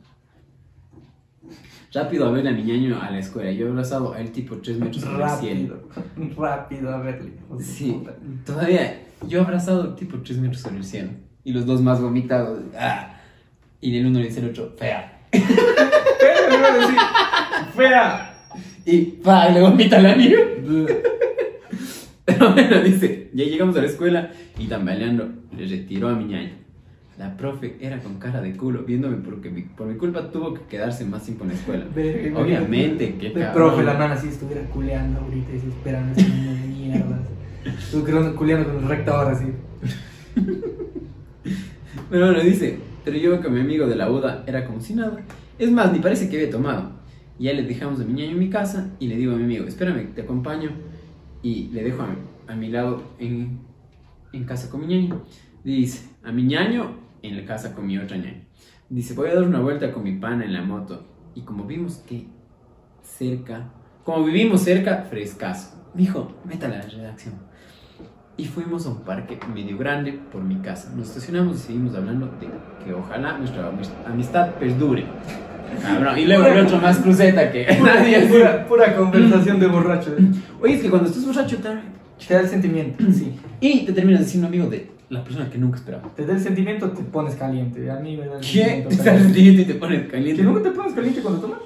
Rápido 1.92 2.26
a 2.26 2.30
ver 2.30 2.46
a 2.46 2.52
mi 2.52 2.62
ñaño 2.64 3.00
a 3.00 3.10
la 3.10 3.18
escuela. 3.18 3.50
Yo 3.50 3.68
abrazado 3.68 4.12
a 4.12 4.20
él 4.20 4.30
tipo 4.30 4.56
3 4.58 4.78
metros 4.78 5.02
sobre 5.02 5.24
el 5.24 5.30
cielo. 5.30 5.82
Rápido, 5.96 6.34
rápido 6.36 6.94
a 6.94 6.98
verle. 6.98 7.32
Sí, 7.60 8.02
todavía 8.44 9.02
yo 9.26 9.40
abrazado 9.40 9.94
tipo 9.94 10.18
3 10.18 10.38
metros 10.38 10.60
sobre 10.62 10.76
el 10.76 10.84
cielo. 10.84 11.10
Y 11.44 11.52
los 11.52 11.64
dos 11.64 11.80
más 11.80 12.00
vomitados. 12.00 12.60
Ah. 12.78 13.14
Y 13.80 13.96
el 13.98 14.06
uno 14.06 14.18
le 14.18 14.26
dice 14.26 14.40
al 14.40 14.48
otro, 14.50 14.74
fea. 14.76 15.20
Decir, 15.32 15.46
fea. 17.76 18.34
Y 18.84 18.98
pa, 19.02 19.48
le 19.50 19.60
vomita 19.60 19.98
al 19.98 20.06
amigo. 20.12 20.38
Pero 22.24 22.52
bueno, 22.52 22.82
dice, 22.82 23.30
ya 23.32 23.44
llegamos 23.44 23.76
a 23.76 23.80
la 23.80 23.86
escuela 23.86 24.30
y 24.58 24.66
tambaleando 24.66 25.28
le 25.56 25.66
retiró 25.66 26.08
a 26.08 26.14
mi 26.14 26.24
ñaño. 26.24 26.50
La 27.18 27.36
profe 27.36 27.76
era 27.80 27.98
con 27.98 28.18
cara 28.20 28.40
de 28.40 28.56
culo, 28.56 28.84
viéndome 28.84 29.16
porque 29.16 29.50
mi- 29.50 29.62
por 29.62 29.88
mi 29.88 29.96
culpa 29.96 30.30
tuvo 30.30 30.54
que 30.54 30.60
quedarse 30.68 31.04
más 31.04 31.24
tiempo 31.24 31.44
en 31.44 31.50
la 31.50 31.56
escuela. 31.56 31.84
Obviamente, 32.40 33.16
qué 33.18 33.30
De 33.30 33.40
cabrón. 33.40 33.70
profe, 33.70 33.82
la 33.84 33.94
nana 33.94 34.14
así 34.14 34.28
estuviera 34.28 34.62
culeando 34.72 35.20
ahorita 35.20 35.52
y 35.52 35.58
se 35.60 35.68
esperan 35.68 36.12
ese 36.16 36.28
niño 36.28 36.52
de 36.52 36.68
mierda. 36.68 37.18
Estuvo 37.64 38.04
culeando 38.36 38.72
con 38.74 38.82
el 38.84 38.88
rector 38.88 39.32
así. 39.32 39.46
Pero 42.10 42.26
bueno, 42.26 42.40
dice, 42.42 42.78
pero 43.04 43.16
yo 43.16 43.40
con 43.42 43.54
mi 43.54 43.60
amigo 43.60 43.86
de 43.86 43.96
la 43.96 44.10
UDA 44.10 44.44
era 44.46 44.66
como 44.66 44.80
si 44.80 44.94
nada. 44.94 45.20
Es 45.58 45.70
más, 45.70 45.92
ni 45.92 45.98
parece 45.98 46.28
que 46.28 46.36
había 46.36 46.50
tomado. 46.50 46.92
Ya 47.38 47.52
le 47.52 47.62
dejamos 47.62 48.00
a 48.00 48.04
mi 48.04 48.14
ñaño 48.14 48.32
en 48.32 48.38
mi 48.38 48.50
casa 48.50 48.94
y 48.98 49.06
le 49.08 49.16
digo 49.16 49.32
a 49.32 49.36
mi 49.36 49.44
amigo, 49.44 49.66
espérame, 49.66 50.14
te 50.14 50.22
acompaño. 50.22 50.70
Y 51.42 51.68
le 51.68 51.84
dejo 51.84 52.02
a 52.02 52.06
mi, 52.06 52.16
a 52.48 52.54
mi 52.56 52.68
lado 52.68 53.02
en, 53.18 53.60
en 54.32 54.44
casa 54.44 54.70
con 54.70 54.80
mi 54.80 54.86
ñaño. 54.86 55.22
Dice, 55.64 56.08
a 56.22 56.32
mi 56.32 56.42
ñaño 56.42 56.96
en 57.22 57.36
la 57.36 57.44
casa 57.44 57.74
con 57.74 57.86
mi 57.86 57.98
otra 57.98 58.16
ñaño. 58.16 58.44
Dice, 58.88 59.14
voy 59.14 59.28
a 59.30 59.34
dar 59.34 59.44
una 59.44 59.60
vuelta 59.60 59.92
con 59.92 60.02
mi 60.02 60.12
pana 60.18 60.44
en 60.44 60.52
la 60.52 60.62
moto. 60.62 61.06
Y 61.34 61.42
como 61.42 61.64
vimos 61.64 61.98
que 62.08 62.26
cerca, 63.02 63.70
como 64.04 64.24
vivimos 64.24 64.62
cerca, 64.62 65.06
frescazo. 65.08 65.90
Dijo, 65.94 66.32
métala 66.44 66.80
a 66.80 66.82
la 66.84 66.88
redacción. 66.88 67.47
Y 68.38 68.44
fuimos 68.44 68.86
a 68.86 68.90
un 68.90 69.00
parque 69.00 69.36
medio 69.52 69.76
grande 69.76 70.16
por 70.32 70.42
mi 70.42 70.54
casa. 70.56 70.92
Nos 70.96 71.08
estacionamos 71.08 71.56
y 71.56 71.58
seguimos 71.60 71.94
hablando 71.96 72.26
de 72.40 72.46
que 72.84 72.94
ojalá 72.94 73.36
nuestra 73.36 73.70
amistad 74.06 74.50
perdure. 74.54 75.04
Cabrón. 75.82 76.16
Y 76.18 76.24
luego 76.24 76.46
el 76.46 76.64
otro 76.64 76.78
más 76.78 76.98
cruceta 76.98 77.50
que 77.50 77.66
nadie 77.82 78.20
Pura, 78.28 78.66
pura 78.66 78.96
conversación 78.96 79.58
de 79.58 79.66
borracho. 79.66 80.12
¿eh? 80.16 80.22
Oye, 80.62 80.74
es 80.74 80.82
que 80.82 80.88
cuando 80.88 81.08
estás 81.08 81.26
borracho 81.26 81.58
te... 81.58 81.68
Te 82.26 82.34
da 82.34 82.40
el 82.40 82.48
sentimiento, 82.48 83.04
sí. 83.12 83.32
Y 83.60 83.84
te 83.84 83.92
terminas 83.92 84.20
diciendo 84.20 84.48
amigo 84.48 84.68
de 84.68 84.88
la 85.08 85.22
persona 85.24 85.50
que 85.50 85.58
nunca 85.58 85.76
esperaba. 85.76 86.08
Te 86.14 86.24
da 86.24 86.34
el 86.34 86.40
sentimiento, 86.40 86.90
te 86.90 87.02
pones 87.02 87.34
caliente. 87.34 87.90
A 87.90 87.96
mí 87.96 88.16
me 88.16 88.26
da 88.26 88.36
el 88.36 88.40
¿Qué? 88.40 88.46
sentimiento 88.46 88.88
Estás 88.90 89.06
caliente. 89.06 89.34
siguiente 89.34 89.62
y 89.62 89.64
te 89.64 89.74
pones 89.74 90.08
caliente. 90.10 90.42
¿Que 90.42 90.46
nunca 90.48 90.62
te 90.62 90.70
pones 90.70 90.92
caliente 90.94 91.20
cuando 91.20 91.40
tomas? 91.40 91.58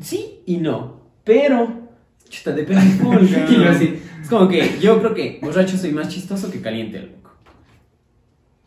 Sí 0.00 0.40
y 0.46 0.56
no. 0.56 1.00
Pero... 1.24 1.79
Chuta, 2.30 2.52
depende 2.52 2.82
del 2.84 2.92
full, 2.94 3.22
Y 3.24 3.28
yo 3.28 3.38
cabrón. 3.40 3.66
así. 3.68 4.02
Es 4.22 4.28
como 4.28 4.48
que 4.48 4.78
yo 4.80 4.98
creo 5.00 5.12
que 5.14 5.38
borracho 5.42 5.76
soy 5.76 5.92
más 5.92 6.08
chistoso 6.08 6.50
que 6.50 6.60
caliente, 6.62 7.00
loco. 7.02 7.16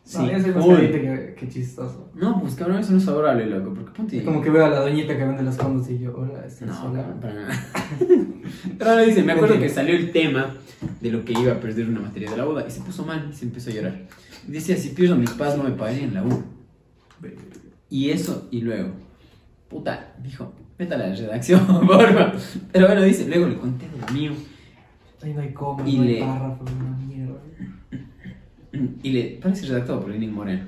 Sí, 0.04 0.18
No, 0.18 0.30
yo 0.32 0.40
soy 0.40 0.50
más 0.52 0.66
caliente 0.66 1.00
que, 1.00 1.34
que 1.40 1.48
chistoso. 1.48 2.10
No, 2.14 2.40
pues 2.40 2.54
cabrón, 2.54 2.78
eso 2.78 2.92
no 2.92 2.98
es 2.98 3.04
favorable, 3.04 3.46
loco. 3.46 3.72
Porque 3.74 3.90
ponte. 3.96 4.22
Como 4.22 4.40
que 4.42 4.50
veo 4.50 4.66
a 4.66 4.68
la 4.68 4.80
doñita 4.80 5.16
que 5.16 5.24
vende 5.24 5.42
los 5.42 5.56
condos 5.56 5.88
y 5.90 5.98
yo, 5.98 6.14
hola, 6.14 6.44
¿estás 6.46 6.68
No, 6.68 6.74
sola? 6.78 7.00
cabrón, 7.00 7.20
para 7.20 7.34
nada. 7.34 7.66
Pero 8.78 8.90
ahora 8.90 9.02
dice, 9.02 9.22
me 9.22 9.32
acuerdo 9.32 9.58
que 9.58 9.68
salió 9.70 9.96
el 9.96 10.12
tema 10.12 10.54
de 11.00 11.10
lo 11.10 11.24
que 11.24 11.32
iba 11.32 11.52
a 11.52 11.60
perder 11.60 11.88
una 11.88 12.00
materia 12.00 12.30
de 12.30 12.36
la 12.36 12.44
boda 12.44 12.66
y 12.68 12.70
se 12.70 12.80
puso 12.82 13.04
mal 13.04 13.28
y 13.32 13.34
se 13.34 13.46
empezó 13.46 13.70
a 13.70 13.72
llorar. 13.72 14.02
Dice, 14.46 14.76
si 14.76 14.90
pierdo 14.90 15.16
mis 15.16 15.30
padres 15.30 15.56
no 15.56 15.64
me 15.64 15.70
pagarían 15.70 16.12
la 16.12 16.22
U. 16.22 16.42
Y 17.88 18.10
eso, 18.10 18.48
y 18.50 18.60
luego, 18.60 18.90
puta, 19.68 20.14
dijo, 20.22 20.52
métala 20.78 21.04
a 21.04 21.08
la 21.08 21.14
redacción, 21.14 21.66
porfa. 21.86 22.32
Pero 22.72 22.86
bueno, 22.86 23.02
dice, 23.02 23.26
luego 23.28 23.46
le 23.48 23.56
conté 23.56 23.88
de 23.88 23.98
lo 23.98 24.06
mío 24.12 24.32
Ahí 25.22 25.32
no 25.32 25.40
hay 25.40 25.52
coma, 25.52 25.88
Y 25.88 25.96
no 25.96 26.02
hay 26.02 26.08
le- 26.08 26.20
párrafos, 26.20 26.70
una 26.70 26.96
mierda. 26.98 27.34
y 29.02 29.10
le 29.10 29.38
parece 29.42 29.66
redactado 29.66 30.00
por 30.02 30.10
Lenin 30.10 30.32
Moreno, 30.34 30.64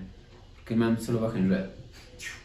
que 0.65 0.75
el 0.75 0.81
man 0.81 0.99
solo 1.01 1.21
baja 1.21 1.39
en 1.39 1.49
rueda. 1.49 1.71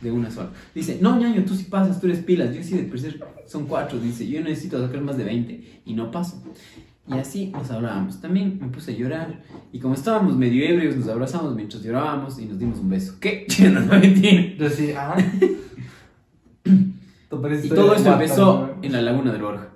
De 0.01 0.11
una 0.11 0.29
sola. 0.29 0.49
Dice, 0.75 0.97
no, 1.01 1.17
ñaño, 1.17 1.45
tú 1.45 1.55
sí 1.55 1.63
pasas, 1.63 2.01
tú 2.01 2.07
eres 2.07 2.19
pilas. 2.19 2.53
Yo 2.53 2.61
sí 2.61 2.75
de 2.75 2.83
perder 2.83 3.23
son 3.47 3.67
cuatro. 3.67 3.97
Dice, 3.99 4.27
yo 4.27 4.41
necesito 4.41 4.85
sacar 4.85 4.99
más 5.01 5.17
de 5.17 5.23
20 5.23 5.81
y 5.85 5.93
no 5.93 6.11
paso. 6.11 6.43
Y 7.07 7.13
así 7.13 7.47
nos 7.47 7.71
hablábamos. 7.71 8.19
También 8.19 8.57
me 8.61 8.67
puse 8.67 8.91
a 8.91 8.95
llorar. 8.95 9.41
Y 9.71 9.79
como 9.79 9.93
estábamos 9.93 10.35
medio 10.35 10.65
ebrios, 10.65 10.97
nos 10.97 11.07
abrazamos 11.07 11.55
mientras 11.55 11.81
llorábamos 11.83 12.37
y 12.39 12.45
nos 12.47 12.59
dimos 12.59 12.79
un 12.79 12.89
beso. 12.89 13.15
¿Qué? 13.21 13.47
no, 13.71 13.79
mentira. 13.97 14.43
Yo 14.57 14.69
sí, 14.69 14.91
ah. 14.95 15.15
Y 17.63 17.69
todo 17.69 17.93
esto 17.95 18.11
empezó 18.11 18.67
¿no? 18.67 18.83
en 18.83 18.91
la 18.91 19.01
laguna 19.01 19.31
del 19.31 19.41
Borja. 19.41 19.69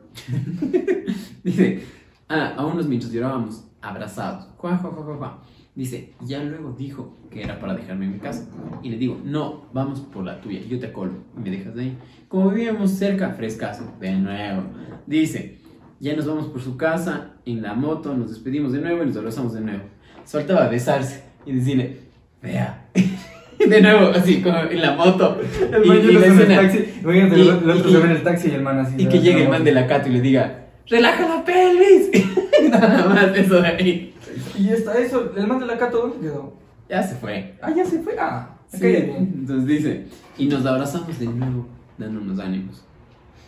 Dice, 1.44 1.84
ah, 2.28 2.54
a 2.58 2.66
unos 2.66 2.88
mientras 2.88 3.12
llorábamos, 3.14 3.66
abrazados. 3.82 4.48
Juá, 4.58 4.78
juá, 4.78 4.92
juá. 4.92 5.42
Dice, 5.76 6.14
ya 6.22 6.42
luego 6.44 6.74
dijo 6.78 7.18
que 7.30 7.44
era 7.44 7.60
para 7.60 7.74
dejarme 7.74 8.06
en 8.06 8.14
mi 8.14 8.20
casa. 8.20 8.50
Y 8.82 8.90
le 8.90 8.98
digo, 8.98 9.20
no, 9.24 9.66
vamos 9.74 10.00
por 10.00 10.24
la 10.24 10.40
tuya, 10.40 10.62
yo 10.62 10.80
te 10.80 10.92
colo 10.92 11.14
y 11.36 11.40
me 11.42 11.50
dejas 11.50 11.76
de 11.76 11.82
ahí. 11.82 11.98
Como 12.30 12.50
vivíamos 12.50 12.92
cerca, 12.92 13.32
frescazo, 13.32 13.94
de 14.00 14.12
nuevo. 14.14 14.64
Dice, 15.06 15.60
ya 16.00 16.16
nos 16.16 16.26
vamos 16.26 16.48
por 16.48 16.62
su 16.62 16.78
casa, 16.78 17.34
en 17.46 17.62
la 17.62 17.74
moto, 17.74 18.16
nos 18.16 18.30
despedimos 18.30 18.72
de 18.72 18.80
nuevo 18.80 19.04
y 19.04 19.08
nos 19.08 19.18
abrazamos 19.18 19.54
de 19.54 19.62
nuevo. 19.62 19.84
Faltaba 20.26 20.68
besarse 20.70 21.24
y 21.46 21.54
decirle, 21.54 22.00
vea. 22.42 22.90
De 23.70 23.82
nuevo, 23.82 24.08
así 24.10 24.42
como 24.42 24.58
en 24.60 24.82
la 24.82 24.96
moto. 24.96 25.40
El 25.72 25.86
Y- 25.86 25.88
man 25.88 25.98
y 25.98 26.02
yéndose 26.08 26.30
la 26.30 26.36
en 26.36 26.40
el 26.42 26.56
taxi. 26.72 26.86
Imagínate, 27.02 27.38
y- 27.40 27.42
el 27.48 27.70
otro 27.70 27.90
y- 27.90 27.92
se 27.94 27.98
ve 28.00 28.04
en 28.06 28.12
el 28.12 28.24
taxi 28.24 28.48
y 28.50 28.52
el 28.52 28.62
man 28.62 28.80
así. 28.80 28.96
Y 28.98 29.06
que 29.08 29.20
llegue 29.20 29.44
el 29.44 29.50
man 29.50 29.64
de 29.64 29.72
la 29.72 29.88
Cato 29.88 30.10
y 30.10 30.12
le 30.14 30.22
diga, 30.22 30.66
relaja 30.88 31.28
la 31.28 31.44
pelvis. 31.46 32.10
Nada 32.70 33.06
más 33.10 33.36
eso 33.38 33.62
de 33.62 33.68
ahí. 33.68 34.14
Y 34.58 34.70
está 34.70 34.98
eso, 34.98 35.32
el 35.36 35.48
man 35.48 35.60
de 35.60 35.66
la 35.66 35.78
Cato, 35.78 36.00
¿dónde 36.00 36.18
quedó? 36.28 36.54
Ya 36.90 37.02
se 37.02 37.16
fue. 37.16 37.56
Ah, 37.62 37.72
ya 37.76 37.86
se 37.86 38.00
fue. 38.00 38.16
Ah, 38.20 38.50
Sí, 38.68 38.80
bien. 38.88 39.16
Entonces 39.40 39.68
dice, 39.68 40.06
y 40.38 40.48
nos 40.48 40.66
abrazamos 40.66 41.18
de 41.18 41.26
nuevo, 41.28 41.68
dándonos 41.98 42.40
ánimos. 42.40 42.84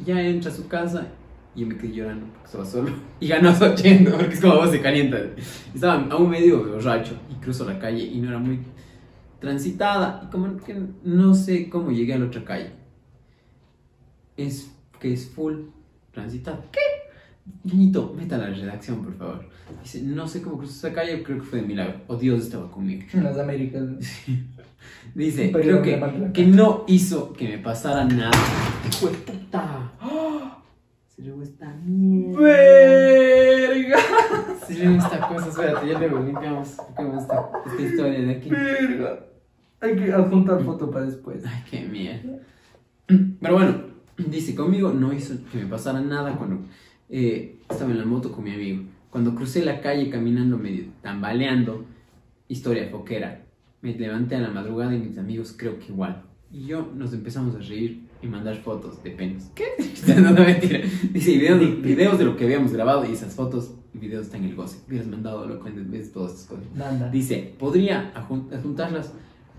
Ya 0.05 0.21
entra 0.21 0.51
a 0.51 0.53
su 0.53 0.67
casa 0.67 1.07
y 1.55 1.61
yo 1.61 1.67
me 1.67 1.75
quedé 1.75 1.91
llorando 1.93 2.27
porque 2.27 2.45
estaba 2.45 2.65
solo. 2.65 2.91
Y 3.19 3.27
ganó 3.27 3.53
su 3.53 3.63
80 3.65 4.11
porque 4.11 4.33
es 4.35 4.39
como 4.41 4.55
voz 4.55 4.71
se 4.71 4.79
calienta. 4.79 5.17
Estaba 5.73 6.05
aún 6.11 6.29
medio 6.29 6.63
borracho 6.63 7.15
y 7.31 7.35
cruzo 7.43 7.65
la 7.65 7.77
calle 7.79 8.03
y 8.03 8.19
no 8.19 8.29
era 8.29 8.37
muy 8.37 8.59
transitada. 9.39 10.21
Y 10.25 10.29
como 10.29 10.57
que 10.57 10.75
no 11.03 11.33
sé 11.33 11.69
cómo 11.69 11.91
llegué 11.91 12.13
a 12.13 12.19
la 12.19 12.25
otra 12.25 12.43
calle. 12.43 12.71
Es 14.35 14.71
que 14.99 15.13
es 15.13 15.29
full 15.29 15.67
transitada. 16.11 16.63
¿Qué? 16.71 16.79
Niñito, 17.63 18.13
meta 18.15 18.35
a 18.35 18.39
la 18.39 18.49
redacción, 18.49 19.03
por 19.03 19.17
favor. 19.17 19.49
Dice, 19.81 20.01
no 20.01 20.27
sé 20.27 20.41
cómo 20.41 20.57
cruzó 20.57 20.87
esa 20.87 20.95
calle, 20.95 21.23
creo 21.23 21.39
que 21.39 21.43
fue 21.43 21.61
de 21.61 21.67
milagro. 21.67 22.01
O 22.07 22.15
Dios 22.15 22.43
estaba 22.43 22.69
conmigo. 22.69 23.05
Las 23.13 23.37
Américas. 23.37 23.83
Dice, 25.15 25.51
creo 25.51 25.81
que, 25.81 26.31
que 26.33 26.45
no 26.45 26.83
hizo 26.87 27.33
que 27.33 27.47
me 27.49 27.57
pasara 27.57 28.05
nada. 28.05 28.31
¡Ah! 29.99 30.63
Se 31.07 31.21
le 31.21 31.43
esta 31.43 31.73
mierda. 31.83 32.39
¡Verga! 32.39 33.66
Se 34.67 34.73
le 34.85 34.95
esta 34.97 35.27
cosa. 35.27 35.49
Espérate, 35.49 35.87
ya 35.87 35.99
luego 35.99 36.19
limpiamos, 36.19 36.77
limpiamos 36.87 37.21
esta, 37.23 37.49
esta 37.65 37.81
historia 37.81 38.19
de 38.21 38.31
aquí. 38.31 38.49
¡Verga! 38.49 39.19
Hay 39.79 39.95
que 39.95 40.11
adjuntar 40.11 40.63
foto 40.63 40.89
para 40.91 41.05
después. 41.05 41.43
Ay, 41.45 41.63
qué 41.69 41.85
mierda. 41.85 42.39
Pero 43.05 43.53
bueno, 43.53 43.75
dice, 44.17 44.55
conmigo 44.55 44.91
no 44.91 45.13
hizo 45.13 45.35
que 45.51 45.59
me 45.59 45.65
pasara 45.67 46.01
nada 46.01 46.35
cuando 46.35 46.59
eh, 47.09 47.59
estaba 47.69 47.91
en 47.91 47.99
la 47.99 48.05
moto 48.05 48.31
con 48.31 48.43
mi 48.43 48.53
amigo. 48.53 48.83
Cuando 49.09 49.33
crucé 49.35 49.63
la 49.63 49.79
calle 49.81 50.09
caminando 50.09 50.57
medio 50.57 50.85
tambaleando, 51.01 51.85
historia 52.47 52.89
foquera. 52.89 53.43
Me 53.81 53.93
levanté 53.93 54.35
a 54.35 54.39
la 54.39 54.49
madrugada 54.49 54.95
y 54.95 54.99
mis 54.99 55.17
amigos 55.17 55.53
creo 55.57 55.79
que 55.79 55.87
igual. 55.87 56.23
Y 56.51 56.65
yo 56.65 56.91
nos 56.95 57.13
empezamos 57.13 57.55
a 57.55 57.59
reír 57.59 58.07
y 58.21 58.27
mandar 58.27 58.55
fotos 58.57 59.01
de 59.03 59.11
penas. 59.11 59.51
¿Qué? 59.53 59.65
no, 60.21 60.31
no, 60.31 60.43
mentira. 60.43 60.79
Dice, 61.11 61.31
videos, 61.33 61.59
de- 61.59 61.75
videos 61.75 62.17
de 62.17 62.25
lo 62.25 62.35
que 62.35 62.45
habíamos 62.45 62.73
grabado 62.73 63.05
y 63.05 63.13
esas 63.13 63.35
fotos 63.35 63.75
y 63.97 64.05
videos 64.05 64.27
están 64.27 64.43
en 64.43 64.49
el 64.51 64.55
goce. 64.55 64.77
Hubieras 64.87 65.07
mandado 65.07 65.43
en 65.65 65.91
vez 65.91 66.07
de 66.07 66.13
todas 66.13 66.31
estas 66.33 66.47
cosas. 66.47 66.63
Nada. 66.75 67.09
Dice, 67.09 67.53
podría 67.59 68.11
adjuntarlas 68.15 69.11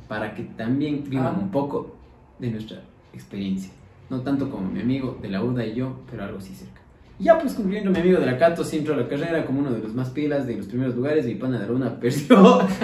para 0.09 0.35
que 0.35 0.45
también 0.45 1.05
vivan 1.09 1.35
Ah. 1.37 1.39
un 1.43 1.51
poco 1.51 1.95
de 2.39 2.51
nuestra 2.51 2.81
experiencia. 3.13 3.71
No 4.11 4.21
tanto 4.21 4.49
como 4.51 4.71
mi 4.71 4.81
amigo 4.81 5.19
de 5.21 5.29
la 5.29 5.43
UDA 5.43 5.67
y 5.67 5.75
yo, 5.75 6.01
pero 6.11 6.25
algo 6.25 6.39
así 6.39 6.55
cerca. 6.55 6.81
Ya 7.19 7.37
pues 7.39 7.53
concluyendo, 7.55 7.91
mi 7.91 7.99
amigo 7.99 8.21
de 8.21 8.27
la 8.27 8.39
Cato 8.39 8.63
sí 8.65 8.79
entró 8.79 8.95
a 8.95 8.97
la 8.97 9.09
carrera 9.09 9.45
como 9.45 9.59
uno 9.61 9.71
de 9.73 9.81
los 9.81 9.93
más 9.93 10.09
pilas 10.11 10.47
de 10.47 10.57
los 10.57 10.67
primeros 10.67 10.95
lugares 10.95 11.27
y 11.27 11.31
mi 11.31 11.35
pana 11.35 11.59
de 11.59 11.67
la 11.67 11.73
Luna 11.73 11.99
perdió. 12.01 12.61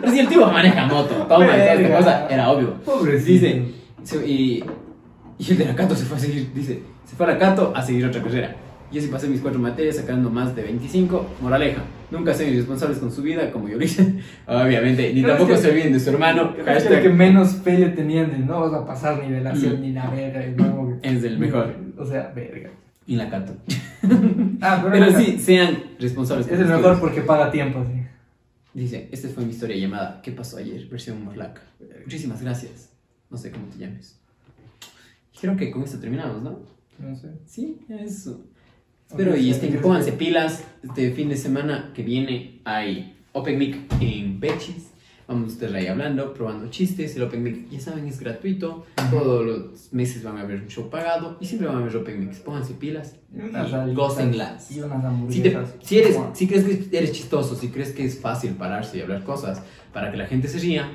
Pero 0.00 0.12
si 0.12 0.18
el 0.18 0.28
tipo 0.28 0.46
maneja 0.46 0.86
moto, 0.86 1.14
toma 1.28 1.56
esta 1.56 1.96
cosa, 1.96 2.26
era 2.28 2.50
obvio. 2.50 2.74
Pobrecito. 2.82 3.30
Dice, 3.46 3.64
se- 4.02 4.26
y, 4.26 4.64
y 5.38 5.50
el 5.52 5.58
de 5.58 5.64
la 5.66 5.74
Cato 5.74 5.94
se 5.94 6.04
fue 6.04 6.16
a 6.16 6.20
seguir, 6.20 6.50
dice, 6.54 6.82
se 7.04 7.16
fue 7.16 7.26
a 7.26 7.30
la 7.30 7.38
Cato 7.38 7.72
a 7.74 7.82
seguir 7.82 8.06
otra 8.06 8.22
carrera. 8.22 8.56
Yo 8.92 9.00
sí 9.00 9.06
pasé 9.08 9.28
mis 9.28 9.40
cuatro 9.40 9.60
materias 9.60 9.96
sacando 9.96 10.30
más 10.30 10.56
de 10.56 10.62
25. 10.64 11.26
Moraleja, 11.40 11.82
nunca 12.10 12.34
sean 12.34 12.52
irresponsables 12.52 12.98
con 12.98 13.12
su 13.12 13.22
vida 13.22 13.52
como 13.52 13.68
yo 13.68 13.78
lo 13.78 13.84
hice. 13.84 14.20
Obviamente, 14.46 15.12
ni 15.14 15.22
Pero 15.22 15.34
es 15.34 15.38
tampoco 15.38 15.56
que- 15.56 15.62
se 15.66 15.70
olviden 15.70 15.92
de 15.92 16.00
su 16.00 16.10
hermano. 16.10 16.54
Es 16.58 16.64
Hashtag 16.66 16.92
el 16.94 17.02
que 17.04 17.08
menos 17.10 17.52
fe 17.56 17.78
le 17.78 17.90
tenían 17.90 18.30
de 18.32 18.38
no 18.38 18.60
vas 18.62 18.74
a 18.74 18.84
pasar 18.86 19.22
nivelación 19.22 19.78
Mm. 19.78 19.80
ni 19.82 19.92
la 19.92 20.10
verga. 20.10 20.46
y 20.46 20.50
no, 20.56 20.98
es 21.02 21.22
el 21.24 21.38
mejor. 21.38 21.74
O 21.96 22.04
sea, 22.04 22.32
verga. 22.34 22.70
Y 23.06 23.16
la 23.16 23.30
Cato. 23.30 23.54
Ah, 24.62 24.80
pero, 24.82 24.92
Pero 25.06 25.18
sí, 25.20 25.38
sean 25.38 25.78
responsables 25.98 26.46
Es 26.46 26.52
el 26.58 26.66
mejor 26.66 26.80
vidas. 26.82 27.00
porque 27.00 27.20
paga 27.22 27.50
tiempo, 27.50 27.84
sí. 27.86 28.00
Dice, 28.74 29.08
esta 29.10 29.28
fue 29.28 29.44
mi 29.44 29.50
historia 29.50 29.76
llamada 29.76 30.20
¿Qué 30.22 30.32
pasó 30.32 30.56
ayer? 30.58 30.86
Versión 30.88 31.24
Morlac. 31.24 31.60
Muchísimas 32.04 32.40
gracias. 32.42 32.90
No 33.30 33.36
sé 33.36 33.50
cómo 33.50 33.66
te 33.66 33.78
llames. 33.78 34.18
Creo 35.40 35.56
que 35.56 35.70
con 35.70 35.82
esto 35.82 35.98
terminamos, 35.98 36.42
¿no? 36.42 36.58
No 36.98 37.16
sé. 37.16 37.28
Sí, 37.46 37.78
eso. 37.88 38.44
Espero 39.10 39.32
Ok, 39.32 39.38
y 39.38 39.52
sí, 39.54 39.66
pónganse 39.82 40.12
pilas. 40.12 40.64
Este 40.84 41.10
fin 41.12 41.28
de 41.28 41.36
semana 41.36 41.90
que 41.94 42.02
viene 42.02 42.60
hay 42.64 43.16
Open 43.32 43.58
Mic 43.58 43.76
en 44.00 44.38
Bechis. 44.38 44.86
Vamos 45.26 45.50
a 45.50 45.52
estar 45.54 45.74
ahí 45.74 45.86
hablando, 45.86 46.32
probando 46.34 46.70
chistes. 46.70 47.14
El 47.16 47.22
Open 47.24 47.42
Mic, 47.42 47.68
ya 47.70 47.80
saben, 47.80 48.06
es 48.06 48.18
gratuito. 48.20 48.84
Ujú. 48.98 49.16
Todos 49.18 49.46
los 49.46 49.92
meses 49.92 50.22
van 50.22 50.38
a 50.38 50.42
haber 50.42 50.60
un 50.62 50.68
show 50.68 50.88
pagado 50.90 51.36
y 51.40 51.46
siempre 51.46 51.66
van 51.68 51.78
a 51.78 51.80
haber 51.80 51.96
Open 51.96 52.20
Mics. 52.20 52.38
Pónganse 52.38 52.74
pilas 52.74 53.16
Y 53.34 53.94
gócenlas. 53.94 54.64
Si, 54.66 55.40
te- 55.40 55.56
si, 55.82 55.98
eres, 55.98 56.18
si 56.32 56.46
crees 56.46 56.64
que 56.64 56.96
eres 56.96 57.12
chistoso, 57.12 57.54
si 57.56 57.68
crees 57.68 57.92
que 57.92 58.04
es 58.04 58.20
fácil 58.20 58.52
pararse 58.52 58.98
y 58.98 59.00
hablar 59.02 59.24
cosas 59.24 59.62
para 59.92 60.10
que 60.12 60.16
la 60.18 60.26
gente 60.26 60.46
se 60.48 60.58
ría, 60.58 60.90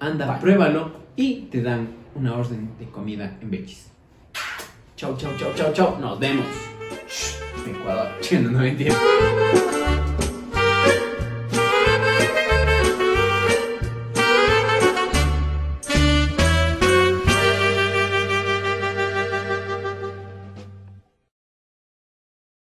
anda, 0.00 0.26
Vale. 0.26 0.40
pruébalo 0.40 0.92
y 1.16 1.42
te 1.50 1.62
dan 1.62 1.88
una 2.16 2.34
orden 2.36 2.70
de 2.78 2.86
comida 2.86 3.38
en 3.40 3.50
Bechis. 3.50 3.86
Chau, 4.96 5.16
chau, 5.16 5.30
chau, 5.38 5.50
chau, 5.56 5.72
chau. 5.72 5.98
Nos 6.00 6.18
vemos. 6.20 6.69
Ecuador. 7.66 8.10
No, 8.30 8.50
no 8.50 8.58
mentira. 8.60 8.94